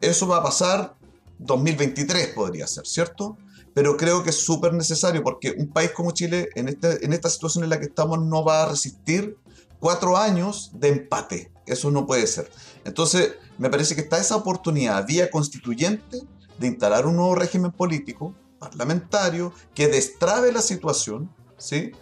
Eso 0.00 0.26
va 0.26 0.38
a 0.38 0.42
pasar 0.42 0.96
2023 1.40 2.28
podría 2.28 2.66
ser, 2.66 2.86
¿cierto? 2.86 3.36
Pero 3.74 3.96
creo 3.96 4.22
que 4.22 4.30
es 4.30 4.36
súper 4.36 4.72
necesario 4.72 5.22
porque 5.22 5.54
un 5.56 5.68
país 5.68 5.90
como 5.92 6.10
Chile 6.12 6.48
en, 6.54 6.68
este, 6.68 7.04
en 7.04 7.12
esta 7.12 7.30
situación 7.30 7.64
en 7.64 7.70
la 7.70 7.78
que 7.78 7.86
estamos 7.86 8.20
no 8.20 8.44
va 8.44 8.62
a 8.62 8.68
resistir 8.68 9.36
cuatro 9.78 10.16
años 10.16 10.70
de 10.74 10.88
empate. 10.88 11.52
Eso 11.66 11.90
no 11.90 12.06
puede 12.06 12.26
ser. 12.26 12.50
Entonces, 12.84 13.34
me 13.58 13.70
parece 13.70 13.94
que 13.94 14.02
está 14.02 14.18
esa 14.18 14.36
oportunidad 14.36 15.06
vía 15.06 15.30
constituyente 15.30 16.20
de 16.58 16.66
instalar 16.66 17.06
un 17.06 17.16
nuevo 17.16 17.34
régimen 17.34 17.70
político, 17.70 18.34
parlamentario, 18.58 19.52
que 19.74 19.88
destrabe 19.88 20.52
la 20.52 20.60
situación, 20.62 21.32
¿sí? 21.56 21.92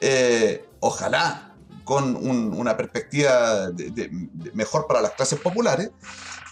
Eh, 0.00 0.64
ojalá 0.80 1.47
con 1.88 2.16
una 2.16 2.76
perspectiva 2.76 3.70
mejor 4.52 4.86
para 4.86 5.00
las 5.00 5.12
clases 5.12 5.40
populares, 5.40 5.90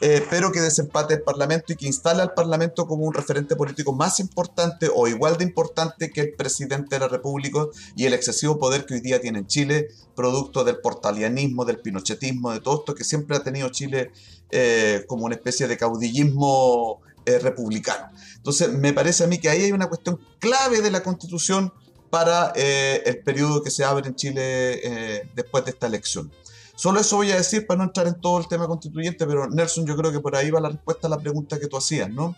eh, 0.00 0.24
pero 0.30 0.50
que 0.50 0.62
desempate 0.62 1.12
el 1.12 1.20
Parlamento 1.20 1.74
y 1.74 1.76
que 1.76 1.86
instale 1.86 2.22
al 2.22 2.32
Parlamento 2.32 2.86
como 2.86 3.04
un 3.04 3.12
referente 3.12 3.54
político 3.54 3.92
más 3.92 4.18
importante 4.18 4.88
o 4.94 5.06
igual 5.08 5.36
de 5.36 5.44
importante 5.44 6.08
que 6.08 6.22
el 6.22 6.32
presidente 6.32 6.96
de 6.96 7.00
la 7.00 7.08
República 7.08 7.66
y 7.94 8.06
el 8.06 8.14
excesivo 8.14 8.58
poder 8.58 8.86
que 8.86 8.94
hoy 8.94 9.00
día 9.00 9.20
tiene 9.20 9.40
en 9.40 9.46
Chile, 9.46 9.88
producto 10.14 10.64
del 10.64 10.78
portalianismo, 10.78 11.66
del 11.66 11.80
pinochetismo, 11.80 12.52
de 12.52 12.60
todo 12.60 12.78
esto 12.78 12.94
que 12.94 13.04
siempre 13.04 13.36
ha 13.36 13.40
tenido 13.42 13.68
Chile 13.68 14.12
eh, 14.50 15.04
como 15.06 15.26
una 15.26 15.34
especie 15.34 15.68
de 15.68 15.76
caudillismo 15.76 17.02
eh, 17.26 17.38
republicano. 17.40 18.08
Entonces, 18.36 18.72
me 18.72 18.94
parece 18.94 19.24
a 19.24 19.26
mí 19.26 19.36
que 19.36 19.50
ahí 19.50 19.64
hay 19.64 19.72
una 19.72 19.88
cuestión 19.88 20.18
clave 20.38 20.80
de 20.80 20.90
la 20.90 21.02
constitución 21.02 21.74
para 22.10 22.52
eh, 22.54 23.02
el 23.06 23.22
periodo 23.22 23.62
que 23.62 23.70
se 23.70 23.84
abre 23.84 24.08
en 24.08 24.14
Chile 24.14 25.28
después 25.34 25.64
de 25.64 25.70
esta 25.70 25.86
elección. 25.86 26.30
Solo 26.76 27.00
eso 27.00 27.16
voy 27.16 27.30
a 27.32 27.36
decir 27.36 27.66
para 27.66 27.78
no 27.78 27.84
entrar 27.84 28.06
en 28.06 28.20
todo 28.20 28.38
el 28.38 28.48
tema 28.48 28.66
constituyente, 28.66 29.26
pero 29.26 29.48
Nelson, 29.48 29.86
yo 29.86 29.96
creo 29.96 30.12
que 30.12 30.20
por 30.20 30.36
ahí 30.36 30.50
va 30.50 30.60
la 30.60 30.68
respuesta 30.68 31.06
a 31.06 31.10
la 31.10 31.18
pregunta 31.18 31.58
que 31.58 31.68
tú 31.68 31.78
hacías, 31.78 32.10
¿no? 32.10 32.36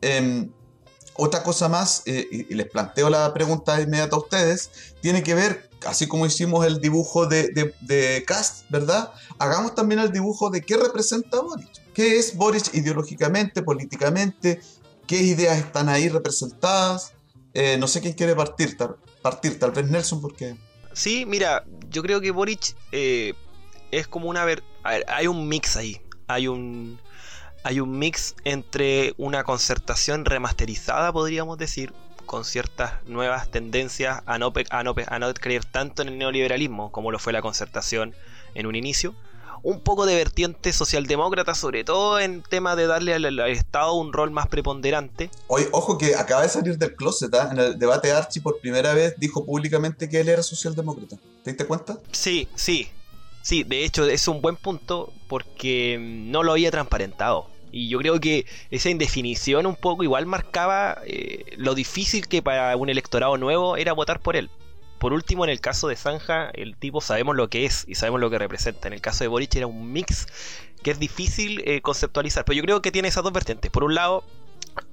Em, 0.00 0.50
otra 1.14 1.44
cosa 1.44 1.68
más, 1.68 2.02
y, 2.04 2.52
les 2.52 2.68
planteo 2.68 3.08
la 3.10 3.32
pregunta 3.32 3.80
inmediata 3.80 4.16
a 4.16 4.18
ustedes, 4.18 4.70
tiene 5.00 5.22
que 5.22 5.34
ver, 5.34 5.70
así 5.86 6.08
como 6.08 6.26
hicimos 6.26 6.66
el 6.66 6.80
dibujo 6.80 7.26
de, 7.26 7.74
de, 7.80 8.24
Cast, 8.26 8.68
¿verdad? 8.70 9.12
Hagamos 9.38 9.76
también 9.76 10.00
el 10.00 10.10
dibujo 10.10 10.50
de 10.50 10.62
qué 10.62 10.76
representa 10.76 11.40
Boric. 11.40 11.68
¿Qué 11.94 12.18
es 12.18 12.36
Boric 12.36 12.74
ideológicamente, 12.74 13.62
políticamente? 13.62 14.60
¿Qué 15.06 15.22
ideas 15.22 15.58
están 15.58 15.88
ahí 15.88 16.08
representadas? 16.08 17.12
Eh, 17.54 17.76
no 17.78 17.86
sé 17.86 18.00
quién 18.00 18.14
quiere 18.14 18.34
partir, 18.34 18.76
partir, 19.22 19.58
tal 19.58 19.72
vez 19.72 19.88
Nelson, 19.88 20.20
porque... 20.20 20.56
Sí, 20.92 21.24
mira, 21.26 21.64
yo 21.88 22.02
creo 22.02 22.20
que 22.20 22.30
Boric 22.30 22.76
eh, 22.92 23.34
es 23.90 24.08
como 24.08 24.28
una... 24.28 24.44
Ver... 24.44 24.62
hay 24.82 25.26
un 25.26 25.48
mix 25.48 25.76
ahí. 25.76 26.00
Hay 26.26 26.46
un, 26.46 27.00
hay 27.64 27.80
un 27.80 27.98
mix 27.98 28.36
entre 28.44 29.14
una 29.16 29.44
concertación 29.44 30.24
remasterizada, 30.24 31.12
podríamos 31.12 31.58
decir, 31.58 31.92
con 32.30 32.44
ciertas 32.44 32.92
nuevas 33.06 33.50
tendencias 33.50 34.22
a 34.26 34.38
no, 34.38 34.52
a 34.70 34.84
no, 34.84 34.94
a 35.08 35.18
no 35.18 35.34
creer 35.34 35.64
tanto 35.64 36.02
en 36.02 36.08
el 36.08 36.18
neoliberalismo 36.18 36.92
como 36.92 37.10
lo 37.10 37.18
fue 37.18 37.32
la 37.32 37.42
concertación 37.42 38.14
en 38.54 38.66
un 38.66 38.76
inicio. 38.76 39.16
Un 39.62 39.80
poco 39.80 40.06
de 40.06 40.14
vertiente 40.14 40.72
socialdemócrata, 40.72 41.54
sobre 41.54 41.84
todo 41.84 42.18
en 42.18 42.42
tema 42.42 42.76
de 42.76 42.86
darle 42.86 43.14
al, 43.14 43.40
Estado 43.50 43.94
un 43.94 44.12
rol 44.12 44.30
más 44.30 44.46
preponderante. 44.46 45.30
Oye, 45.48 45.68
ojo 45.72 45.98
que 45.98 46.14
acaba 46.14 46.42
de 46.42 46.48
salir 46.48 46.78
del 46.78 46.94
closet, 46.94 47.34
¿ah? 47.34 47.50
en 47.52 47.58
el 47.58 47.78
debate 47.78 48.12
Archie 48.12 48.42
por 48.42 48.60
primera 48.60 48.94
vez 48.94 49.14
dijo 49.18 49.44
públicamente 49.44 50.08
que 50.08 50.20
él 50.20 50.28
era 50.28 50.42
socialdemócrata. 50.42 51.16
¿Te 51.44 51.50
diste 51.50 51.66
cuenta? 51.66 51.98
Sí, 52.12 52.48
sí, 52.54 52.88
Sí, 53.42 53.62
de 53.64 53.84
hecho 53.84 54.04
es 54.04 54.28
un 54.28 54.42
buen 54.42 54.56
punto 54.56 55.12
porque 55.28 55.98
no 56.00 56.42
lo 56.42 56.52
había 56.52 56.70
transparentado. 56.70 57.46
Y 57.72 57.88
yo 57.88 57.98
creo 57.98 58.20
que 58.20 58.46
esa 58.70 58.90
indefinición 58.90 59.66
un 59.66 59.76
poco 59.76 60.02
igual 60.02 60.26
marcaba 60.26 60.98
eh, 61.06 61.44
lo 61.56 61.74
difícil 61.74 62.26
que 62.26 62.42
para 62.42 62.76
un 62.76 62.90
electorado 62.90 63.36
nuevo 63.36 63.76
era 63.76 63.92
votar 63.92 64.20
por 64.20 64.36
él. 64.36 64.50
Por 65.00 65.14
último, 65.14 65.44
en 65.44 65.50
el 65.50 65.62
caso 65.62 65.88
de 65.88 65.96
Zanja, 65.96 66.50
el 66.50 66.76
tipo 66.76 67.00
sabemos 67.00 67.34
lo 67.34 67.48
que 67.48 67.64
es 67.64 67.86
y 67.88 67.94
sabemos 67.94 68.20
lo 68.20 68.28
que 68.28 68.38
representa. 68.38 68.86
En 68.86 68.92
el 68.92 69.00
caso 69.00 69.24
de 69.24 69.28
Boric 69.28 69.56
era 69.56 69.66
un 69.66 69.90
mix 69.90 70.26
que 70.82 70.90
es 70.90 70.98
difícil 70.98 71.62
eh, 71.64 71.80
conceptualizar. 71.80 72.44
Pero 72.44 72.58
yo 72.58 72.62
creo 72.62 72.82
que 72.82 72.92
tiene 72.92 73.08
esas 73.08 73.24
dos 73.24 73.32
vertientes. 73.32 73.70
Por 73.70 73.82
un 73.82 73.94
lado, 73.94 74.24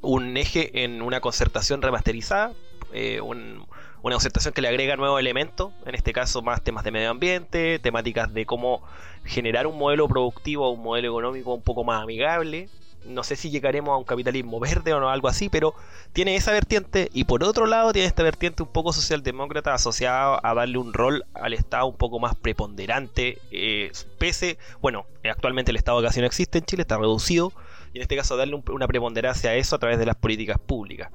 un 0.01 0.37
eje 0.37 0.85
en 0.85 1.01
una 1.01 1.19
concertación 1.19 1.81
remasterizada, 1.81 2.53
eh, 2.93 3.19
un, 3.19 3.67
una 4.01 4.15
concertación 4.15 4.53
que 4.53 4.61
le 4.61 4.69
agrega 4.69 4.95
nuevos 4.95 5.19
elementos, 5.19 5.73
en 5.85 5.93
este 5.93 6.13
caso 6.13 6.41
más 6.41 6.63
temas 6.63 6.85
de 6.85 6.91
medio 6.91 7.09
ambiente, 7.09 7.77
temáticas 7.79 8.33
de 8.33 8.45
cómo 8.45 8.83
generar 9.25 9.67
un 9.67 9.77
modelo 9.77 10.07
productivo, 10.07 10.71
un 10.71 10.83
modelo 10.83 11.09
económico 11.09 11.53
un 11.53 11.61
poco 11.61 11.83
más 11.83 12.01
amigable. 12.01 12.69
No 13.07 13.23
sé 13.23 13.35
si 13.35 13.49
llegaremos 13.49 13.93
a 13.93 13.97
un 13.97 14.03
capitalismo 14.03 14.59
verde 14.59 14.93
o 14.93 14.99
no, 14.99 15.09
algo 15.09 15.27
así, 15.27 15.49
pero 15.49 15.73
tiene 16.13 16.35
esa 16.35 16.51
vertiente 16.51 17.09
y 17.13 17.23
por 17.23 17.43
otro 17.43 17.65
lado 17.65 17.93
tiene 17.93 18.07
esta 18.07 18.23
vertiente 18.23 18.63
un 18.63 18.69
poco 18.71 18.93
socialdemócrata 18.93 19.73
asociada 19.73 20.39
a 20.43 20.53
darle 20.53 20.77
un 20.77 20.93
rol 20.93 21.25
al 21.33 21.53
Estado 21.53 21.85
un 21.85 21.97
poco 21.97 22.19
más 22.19 22.35
preponderante, 22.35 23.39
eh, 23.51 23.91
pese, 24.17 24.57
bueno, 24.81 25.05
actualmente 25.29 25.71
el 25.71 25.77
Estado 25.77 26.01
casi 26.01 26.19
no 26.19 26.25
existe 26.25 26.57
en 26.57 26.65
Chile, 26.65 26.81
está 26.81 26.97
reducido, 26.97 27.53
y 27.93 27.97
en 27.97 28.01
este 28.01 28.15
caso 28.15 28.35
darle 28.37 28.61
una 28.69 28.87
preponderancia 28.87 29.51
a 29.51 29.55
eso 29.55 29.75
a 29.75 29.79
través 29.79 29.97
de 29.99 30.05
las 30.05 30.15
políticas 30.15 30.59
públicas. 30.59 31.11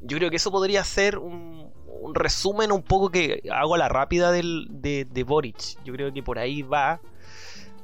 Yo 0.00 0.18
creo 0.18 0.30
que 0.30 0.36
eso 0.36 0.50
podría 0.50 0.82
ser 0.82 1.18
un, 1.18 1.70
un 2.02 2.14
resumen 2.14 2.72
un 2.72 2.82
poco 2.82 3.10
que 3.10 3.42
hago 3.50 3.76
a 3.76 3.78
la 3.78 3.88
rápida 3.88 4.32
del, 4.32 4.66
de, 4.68 5.06
de 5.08 5.22
Boric. 5.22 5.82
Yo 5.84 5.92
creo 5.92 6.12
que 6.12 6.22
por 6.22 6.38
ahí 6.38 6.62
va. 6.62 7.00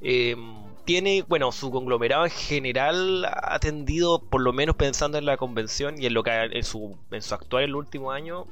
Em, 0.03 0.68
tiene, 0.89 1.23
bueno, 1.29 1.53
su 1.53 1.71
conglomerado 1.71 2.25
en 2.25 2.31
general 2.31 3.27
ha 3.27 3.57
atendido, 3.57 4.23
por 4.23 4.41
lo 4.41 4.55
menos 4.55 4.75
pensando 4.75 5.19
en 5.19 5.27
la 5.27 5.37
convención 5.37 6.01
y 6.01 6.07
en 6.07 6.15
lo 6.15 6.23
que 6.23 6.31
en 6.31 6.65
su, 6.65 6.97
en 7.11 7.21
su 7.21 7.35
actual 7.35 7.65
el 7.65 7.75
último 7.75 8.11
año, 8.11 8.47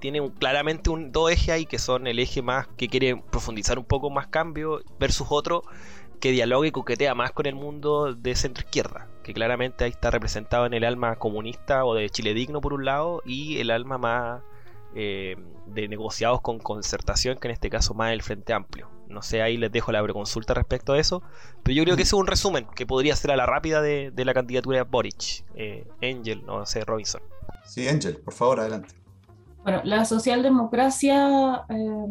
tiene 0.00 0.28
claramente 0.40 0.90
un, 0.90 1.12
dos 1.12 1.30
ejes 1.30 1.48
ahí 1.50 1.64
que 1.64 1.78
son 1.78 2.08
el 2.08 2.18
eje 2.18 2.42
más 2.42 2.66
que 2.76 2.88
quiere 2.88 3.22
profundizar 3.30 3.78
un 3.78 3.84
poco 3.84 4.10
más 4.10 4.26
cambio 4.26 4.80
versus 4.98 5.28
otro 5.30 5.62
que 6.18 6.32
dialoga 6.32 6.66
y 6.66 6.72
coquetea 6.72 7.14
más 7.14 7.30
con 7.30 7.46
el 7.46 7.54
mundo 7.54 8.14
de 8.14 8.34
centro 8.34 8.64
izquierda, 8.64 9.06
que 9.22 9.32
claramente 9.32 9.84
ahí 9.84 9.90
está 9.90 10.10
representado 10.10 10.66
en 10.66 10.74
el 10.74 10.82
alma 10.82 11.14
comunista 11.14 11.84
o 11.84 11.94
de 11.94 12.10
Chile 12.10 12.34
Digno 12.34 12.60
por 12.60 12.72
un 12.72 12.84
lado 12.84 13.22
y 13.24 13.60
el 13.60 13.70
alma 13.70 13.96
más 13.96 14.42
eh, 14.96 15.36
de 15.66 15.86
negociados 15.86 16.40
con 16.40 16.58
concertación, 16.58 17.38
que 17.38 17.46
en 17.46 17.52
este 17.52 17.70
caso 17.70 17.94
más 17.94 18.12
el 18.12 18.22
Frente 18.22 18.54
Amplio. 18.54 18.95
No 19.08 19.22
sé, 19.22 19.42
ahí 19.42 19.56
les 19.56 19.70
dejo 19.70 19.92
la 19.92 20.02
preconsulta 20.02 20.54
respecto 20.54 20.92
a 20.92 20.98
eso, 20.98 21.22
pero 21.62 21.74
yo 21.76 21.84
creo 21.84 21.96
que 21.96 22.02
ese 22.02 22.10
es 22.10 22.20
un 22.20 22.26
resumen 22.26 22.66
que 22.74 22.86
podría 22.86 23.14
ser 23.16 23.30
a 23.30 23.36
la 23.36 23.46
rápida 23.46 23.80
de, 23.80 24.12
la 24.16 24.34
candidatura 24.34 24.78
de 24.78 24.82
Boric, 24.84 25.44
eh, 25.54 25.86
Angel, 26.02 26.44
no 26.44 26.66
sé, 26.66 26.84
Robinson. 26.84 27.22
Sí, 27.64 27.86
Angel, 27.88 28.16
por 28.18 28.34
favor, 28.34 28.60
adelante. 28.60 28.94
Bueno, 29.62 29.80
la 29.84 30.04
socialdemocracia 30.04 31.64
eh, 31.68 32.06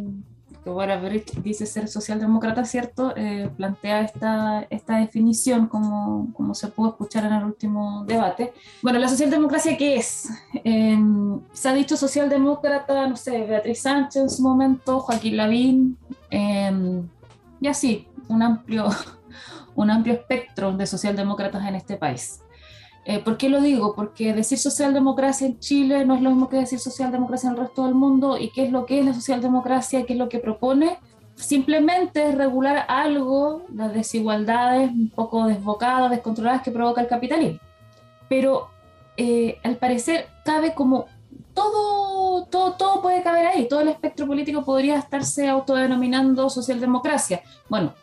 que 0.65 0.71
ahora 0.71 0.99
dice 1.43 1.67
ser 1.67 1.87
socialdemócrata, 1.87 2.65
¿cierto? 2.65 3.13
Eh, 3.15 3.51
plantea 3.55 4.01
esta, 4.01 4.65
esta 4.71 4.97
definición 4.97 5.67
como, 5.67 6.33
como, 6.33 6.55
se 6.55 6.69
pudo 6.69 6.89
escuchar 6.89 7.23
en 7.25 7.33
el 7.33 7.43
último 7.43 8.03
debate. 8.07 8.51
Bueno, 8.81 8.97
¿la 8.97 9.07
socialdemocracia 9.07 9.77
qué 9.77 9.97
es? 9.97 10.27
Em, 10.63 11.39
se 11.53 11.69
ha 11.69 11.73
dicho 11.73 11.95
socialdemócrata, 11.95 13.07
no 13.07 13.15
sé, 13.15 13.45
Beatriz 13.45 13.83
Sánchez 13.83 14.23
en 14.23 14.29
su 14.31 14.41
momento, 14.41 15.01
Joaquín 15.01 15.37
Lavín, 15.37 15.97
em, 16.31 17.07
y 17.61 17.67
así, 17.67 18.07
un 18.27 18.41
amplio, 18.41 18.87
un 19.75 19.91
amplio 19.91 20.15
espectro 20.15 20.75
de 20.75 20.87
socialdemócratas 20.87 21.63
en 21.67 21.75
este 21.75 21.95
país. 21.95 22.41
Eh, 23.07 23.19
¿Por 23.19 23.37
qué 23.37 23.49
lo 23.49 23.61
digo? 23.61 23.93
Porque 23.93 24.33
decir 24.33 24.57
socialdemocracia 24.57 25.45
en 25.45 25.59
Chile 25.59 26.05
no 26.05 26.15
es 26.15 26.21
lo 26.21 26.31
mismo 26.31 26.49
que 26.49 26.57
decir 26.57 26.79
socialdemocracia 26.79 27.49
en 27.49 27.55
el 27.55 27.61
resto 27.61 27.85
del 27.85 27.93
mundo. 27.93 28.37
¿Y 28.37 28.49
qué 28.49 28.65
es 28.65 28.71
lo 28.71 28.87
que 28.87 28.99
es 28.99 29.05
la 29.05 29.13
socialdemocracia? 29.13 30.05
¿Qué 30.05 30.13
es 30.13 30.19
lo 30.19 30.27
que 30.27 30.39
propone? 30.39 30.97
Simplemente 31.35 32.27
es 32.27 32.35
regular 32.35 32.85
algo, 32.87 33.63
las 33.73 33.93
desigualdades 33.93 34.89
un 34.89 35.09
poco 35.09 35.45
desbocadas, 35.45 36.09
descontroladas 36.09 36.63
que 36.63 36.71
provoca 36.71 37.01
el 37.01 37.07
capitalismo. 37.07 37.59
Pero 38.27 38.69
eh, 39.17 39.59
al 39.63 39.77
parecer 39.77 40.27
cabe 40.43 40.73
como 40.73 41.05
todo, 41.53 42.45
todo, 42.45 42.73
todo 42.73 43.01
puede 43.03 43.21
caber 43.21 43.45
ahí, 43.45 43.67
todo 43.67 43.81
el 43.81 43.89
espectro 43.89 44.25
político 44.25 44.65
podría 44.65 44.97
estarse 44.97 45.47
autodenominando 45.47 46.49
socialdemocracia. 46.49 47.43
Bueno, 47.69 47.93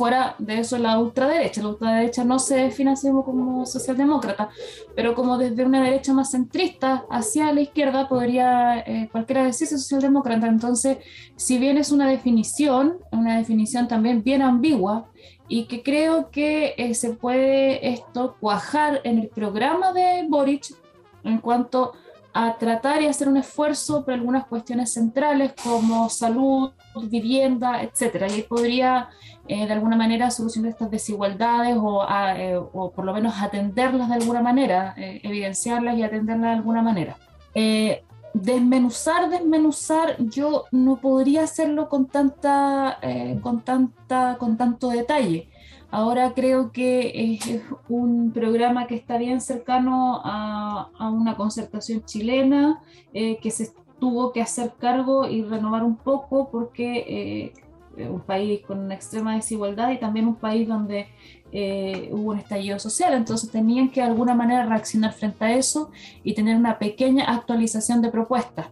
fuera 0.00 0.34
de 0.38 0.60
eso 0.60 0.78
la 0.78 0.98
ultraderecha. 0.98 1.62
La 1.62 1.68
ultraderecha 1.68 2.24
no 2.24 2.38
se 2.38 2.56
define 2.56 2.92
así 2.92 3.10
como 3.10 3.66
socialdemócrata, 3.66 4.48
pero 4.96 5.14
como 5.14 5.36
desde 5.36 5.62
una 5.62 5.84
derecha 5.84 6.14
más 6.14 6.30
centrista 6.30 7.04
hacia 7.10 7.52
la 7.52 7.60
izquierda 7.60 8.08
podría 8.08 8.78
eh, 8.78 9.10
cualquiera 9.12 9.44
decirse 9.44 9.76
socialdemócrata. 9.76 10.46
Entonces, 10.46 10.96
si 11.36 11.58
bien 11.58 11.76
es 11.76 11.92
una 11.92 12.08
definición, 12.08 12.96
una 13.12 13.36
definición 13.36 13.88
también 13.88 14.22
bien 14.22 14.40
ambigua, 14.40 15.10
y 15.48 15.66
que 15.66 15.82
creo 15.82 16.30
que 16.30 16.74
eh, 16.78 16.94
se 16.94 17.10
puede 17.10 17.92
esto 17.92 18.36
cuajar 18.40 19.02
en 19.04 19.18
el 19.18 19.28
programa 19.28 19.92
de 19.92 20.24
Boric 20.30 20.74
en 21.24 21.38
cuanto 21.40 21.92
a 21.92 21.92
tratar 22.58 23.02
y 23.02 23.06
hacer 23.06 23.28
un 23.28 23.36
esfuerzo 23.36 24.04
por 24.04 24.14
algunas 24.14 24.46
cuestiones 24.46 24.92
centrales 24.92 25.52
como 25.62 26.08
salud, 26.08 26.72
vivienda, 27.08 27.82
etcétera. 27.82 28.28
Y 28.28 28.42
podría 28.42 29.08
eh, 29.48 29.66
de 29.66 29.72
alguna 29.72 29.96
manera 29.96 30.30
solucionar 30.30 30.70
estas 30.70 30.90
desigualdades 30.90 31.76
o, 31.76 32.06
eh, 32.36 32.56
o, 32.56 32.92
por 32.92 33.04
lo 33.04 33.12
menos 33.12 33.34
atenderlas 33.40 34.08
de 34.08 34.14
alguna 34.14 34.42
manera, 34.42 34.94
eh, 34.96 35.20
evidenciarlas 35.24 35.96
y 35.96 36.02
atenderlas 36.02 36.50
de 36.50 36.56
alguna 36.56 36.82
manera. 36.82 37.16
desmenuzar, 38.32 39.28
desmenuzar, 39.28 40.16
yo 40.18 40.66
no 40.70 41.00
podría 41.00 41.42
hacerlo 41.42 41.88
con 41.88 42.06
tanta, 42.06 43.00
con 43.42 43.62
tanta, 43.62 44.36
con 44.38 44.56
tanto 44.56 44.90
detalle. 44.90 45.49
Ahora 45.90 46.32
creo 46.34 46.70
que 46.70 47.12
es 47.14 47.60
un 47.88 48.30
programa 48.32 48.86
que 48.86 48.94
está 48.94 49.18
bien 49.18 49.40
cercano 49.40 50.20
a, 50.24 50.90
una 51.10 51.36
concertación 51.36 52.04
chilena, 52.04 52.80
que 53.12 53.50
se 53.50 53.72
tuvo 54.00 54.32
que 54.32 54.40
hacer 54.40 54.72
cargo 54.78 55.28
y 55.28 55.42
renovar 55.42 55.84
un 55.84 55.96
poco 55.96 56.48
porque 56.50 57.52
eh, 57.96 58.08
un 58.08 58.20
país 58.20 58.62
con 58.66 58.78
una 58.78 58.94
extrema 58.94 59.36
desigualdad 59.36 59.90
y 59.90 59.98
también 59.98 60.26
un 60.26 60.36
país 60.36 60.66
donde 60.66 61.06
eh, 61.52 62.08
hubo 62.12 62.30
un 62.30 62.38
estallido 62.38 62.78
social, 62.78 63.12
entonces 63.14 63.50
tenían 63.50 63.90
que 63.90 64.00
de 64.00 64.06
alguna 64.06 64.34
manera 64.34 64.64
reaccionar 64.64 65.12
frente 65.12 65.44
a 65.44 65.54
eso 65.54 65.90
y 66.24 66.34
tener 66.34 66.56
una 66.56 66.78
pequeña 66.78 67.24
actualización 67.24 68.00
de 68.00 68.10
propuestas. 68.10 68.68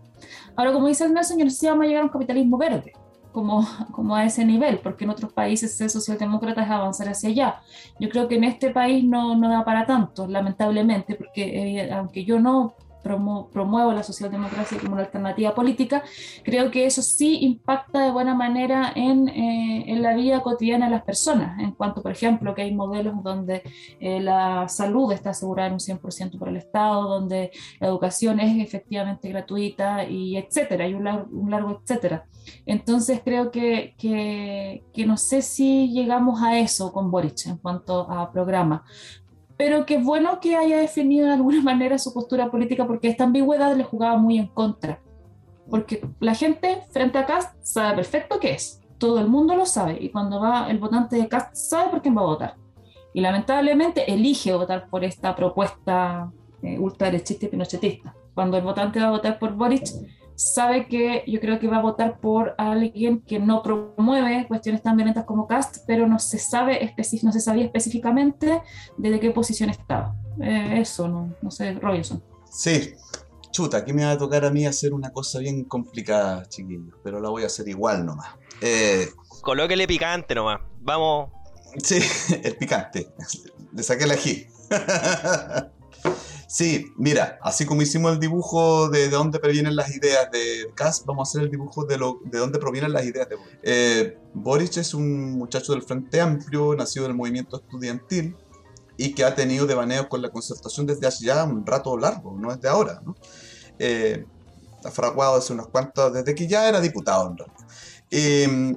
Ahora, 0.56 0.72
como 0.72 0.88
dice 0.88 1.04
el 1.04 1.12
Nelson, 1.12 1.38
yo 1.38 1.44
no 1.44 1.50
sé 1.50 1.56
si 1.56 1.66
vamos 1.66 1.84
a 1.84 1.88
llegar 1.88 2.02
a 2.02 2.06
un 2.06 2.12
capitalismo 2.12 2.56
verde, 2.56 2.92
como, 3.32 3.66
como 3.92 4.14
a 4.14 4.24
ese 4.24 4.44
nivel, 4.44 4.78
porque 4.78 5.04
en 5.04 5.10
otros 5.10 5.32
países 5.32 5.76
ser 5.76 5.90
socialdemócrata 5.90 6.62
es 6.62 6.70
avanzar 6.70 7.08
hacia 7.08 7.30
allá. 7.30 7.60
Yo 8.00 8.08
creo 8.08 8.28
que 8.28 8.36
en 8.36 8.44
este 8.44 8.70
país 8.70 9.04
no, 9.04 9.36
no 9.36 9.48
da 9.48 9.64
para 9.64 9.86
tanto, 9.86 10.26
lamentablemente, 10.26 11.14
porque 11.14 11.80
eh, 11.82 11.92
aunque 11.92 12.24
yo 12.24 12.38
no 12.40 12.74
promuevo 13.02 13.92
la 13.92 14.02
socialdemocracia 14.02 14.78
como 14.78 14.92
una 14.92 15.02
alternativa 15.02 15.54
política, 15.54 16.02
creo 16.44 16.70
que 16.70 16.86
eso 16.86 17.02
sí 17.02 17.38
impacta 17.40 18.04
de 18.04 18.10
buena 18.10 18.34
manera 18.34 18.92
en, 18.94 19.28
eh, 19.28 19.84
en, 19.86 20.02
la 20.02 20.14
vida 20.14 20.42
cotidiana 20.42 20.86
de 20.86 20.92
las 20.92 21.02
personas, 21.02 21.58
en 21.60 21.72
cuanto, 21.72 22.02
por 22.02 22.12
ejemplo, 22.12 22.54
que 22.54 22.62
hay 22.62 22.74
modelos 22.74 23.22
donde 23.22 23.62
eh, 24.00 24.20
la 24.20 24.68
salud 24.68 25.12
está 25.12 25.30
asegurada 25.30 25.68
en 25.68 25.74
un 25.74 25.80
100% 25.80 26.38
por 26.38 26.48
el 26.48 26.56
Estado, 26.56 27.08
donde 27.08 27.50
la 27.80 27.88
educación 27.88 28.40
es 28.40 28.62
efectivamente 28.62 29.28
gratuita 29.28 30.04
y 30.04 30.36
etcétera, 30.36 30.84
hay 30.84 30.94
un 30.94 31.04
largo, 31.04 31.28
un 31.32 31.50
largo 31.50 31.80
etcétera. 31.82 32.24
Entonces 32.66 33.20
creo 33.24 33.50
que, 33.50 33.94
que, 33.98 34.84
que 34.92 35.06
no 35.06 35.16
sé 35.16 35.42
si 35.42 35.90
llegamos 35.92 36.42
a 36.42 36.58
eso 36.58 36.92
con 36.92 37.10
Boric 37.10 37.46
en 37.46 37.58
cuanto 37.58 38.10
a 38.10 38.32
programa, 38.32 38.84
pero 39.58 39.84
qué 39.84 39.98
bueno 39.98 40.40
que 40.40 40.56
haya 40.56 40.78
definido 40.78 41.26
de 41.26 41.34
alguna 41.34 41.60
manera 41.62 41.98
su 41.98 42.14
postura 42.14 42.50
política 42.50 42.86
porque 42.86 43.08
esta 43.08 43.24
ambigüedad 43.24 43.76
le 43.76 43.84
jugaba 43.84 44.16
muy 44.16 44.38
en 44.38 44.46
contra. 44.46 45.02
Porque 45.68 46.08
la 46.20 46.34
gente 46.34 46.82
frente 46.90 47.18
a 47.18 47.26
Cast 47.26 47.54
sabe 47.60 47.96
perfecto 47.96 48.40
qué 48.40 48.52
es, 48.52 48.80
todo 48.96 49.20
el 49.20 49.28
mundo 49.28 49.54
lo 49.54 49.66
sabe 49.66 49.98
y 50.00 50.08
cuando 50.08 50.40
va 50.40 50.70
el 50.70 50.78
votante 50.78 51.16
de 51.16 51.28
Cast 51.28 51.54
sabe 51.54 51.90
por 51.90 52.00
quién 52.00 52.16
va 52.16 52.22
a 52.22 52.26
votar. 52.26 52.54
Y 53.12 53.20
lamentablemente 53.20 54.10
elige 54.10 54.54
votar 54.54 54.88
por 54.88 55.04
esta 55.04 55.34
propuesta 55.34 56.30
eh, 56.62 56.78
ultraderechista 56.78 57.46
y 57.46 57.48
pinochetista. 57.48 58.14
Cuando 58.34 58.56
el 58.56 58.62
votante 58.62 59.00
va 59.00 59.08
a 59.08 59.10
votar 59.10 59.38
por 59.38 59.54
Boric, 59.54 59.88
sabe 60.38 60.86
que 60.86 61.24
yo 61.26 61.40
creo 61.40 61.58
que 61.58 61.66
va 61.66 61.78
a 61.78 61.82
votar 61.82 62.20
por 62.20 62.54
alguien 62.58 63.20
que 63.22 63.40
no 63.40 63.60
promueve 63.60 64.46
cuestiones 64.46 64.82
tan 64.82 64.96
violentas 64.96 65.24
como 65.24 65.48
Cast, 65.48 65.78
pero 65.84 66.06
no 66.06 66.20
se 66.20 66.38
sabe 66.38 66.94
no 67.22 67.32
se 67.32 67.40
sabía 67.40 67.64
específicamente 67.64 68.62
desde 68.96 69.18
qué 69.18 69.32
posición 69.32 69.68
estaba. 69.68 70.14
Eh, 70.40 70.78
eso, 70.80 71.08
no, 71.08 71.34
no 71.42 71.50
sé, 71.50 71.72
Robinson. 71.74 72.22
Sí, 72.48 72.94
chuta, 73.50 73.78
aquí 73.78 73.92
me 73.92 74.04
va 74.04 74.12
a 74.12 74.18
tocar 74.18 74.44
a 74.44 74.50
mí 74.50 74.64
hacer 74.64 74.94
una 74.94 75.10
cosa 75.10 75.40
bien 75.40 75.64
complicada, 75.64 76.48
chiquillos, 76.48 76.94
pero 77.02 77.20
la 77.20 77.30
voy 77.30 77.42
a 77.42 77.46
hacer 77.46 77.68
igual 77.68 78.06
nomás. 78.06 78.28
Eh, 78.60 79.08
Colóquele 79.40 79.88
picante 79.88 80.36
nomás, 80.36 80.60
vamos. 80.80 81.30
Sí, 81.82 81.98
el 82.44 82.54
picante. 82.56 83.08
Le 83.72 83.82
saqué 83.82 84.04
el 84.04 84.12
ají. 84.12 84.46
Sí, 86.50 86.94
mira, 86.96 87.38
así 87.42 87.66
como 87.66 87.82
hicimos 87.82 88.10
el 88.14 88.20
dibujo 88.20 88.88
de, 88.88 89.00
de 89.00 89.10
dónde 89.10 89.38
provienen 89.38 89.76
las 89.76 89.94
ideas 89.94 90.30
de 90.30 90.72
Kass, 90.74 91.04
vamos 91.04 91.28
a 91.28 91.30
hacer 91.30 91.42
el 91.42 91.50
dibujo 91.50 91.84
de, 91.84 91.98
lo, 91.98 92.20
de 92.24 92.38
dónde 92.38 92.58
provienen 92.58 92.94
las 92.94 93.04
ideas 93.04 93.28
de 93.28 93.36
Boric. 93.36 93.58
Eh, 93.62 94.18
Boric 94.32 94.78
es 94.78 94.94
un 94.94 95.32
muchacho 95.32 95.72
del 95.72 95.82
Frente 95.82 96.22
Amplio, 96.22 96.74
nacido 96.74 97.04
en 97.04 97.10
el 97.10 97.18
movimiento 97.18 97.58
estudiantil 97.58 98.34
y 98.96 99.14
que 99.14 99.26
ha 99.26 99.34
tenido 99.34 99.66
devaneos 99.66 100.06
con 100.06 100.22
la 100.22 100.30
concertación 100.30 100.86
desde 100.86 101.06
hace 101.06 101.26
ya 101.26 101.44
un 101.44 101.66
rato 101.66 101.94
largo, 101.98 102.34
no 102.40 102.50
es 102.50 102.58
de 102.62 102.68
ahora. 102.70 103.02
¿no? 103.04 103.14
Eh, 103.78 104.24
ha 104.82 104.90
fraguado 104.90 105.36
hace 105.36 105.52
unos 105.52 105.68
cuantos, 105.68 106.14
desde 106.14 106.34
que 106.34 106.46
ya 106.46 106.66
era 106.66 106.80
diputado 106.80 107.30
en 107.30 107.36
realidad. 107.36 107.58
Eh, 108.10 108.76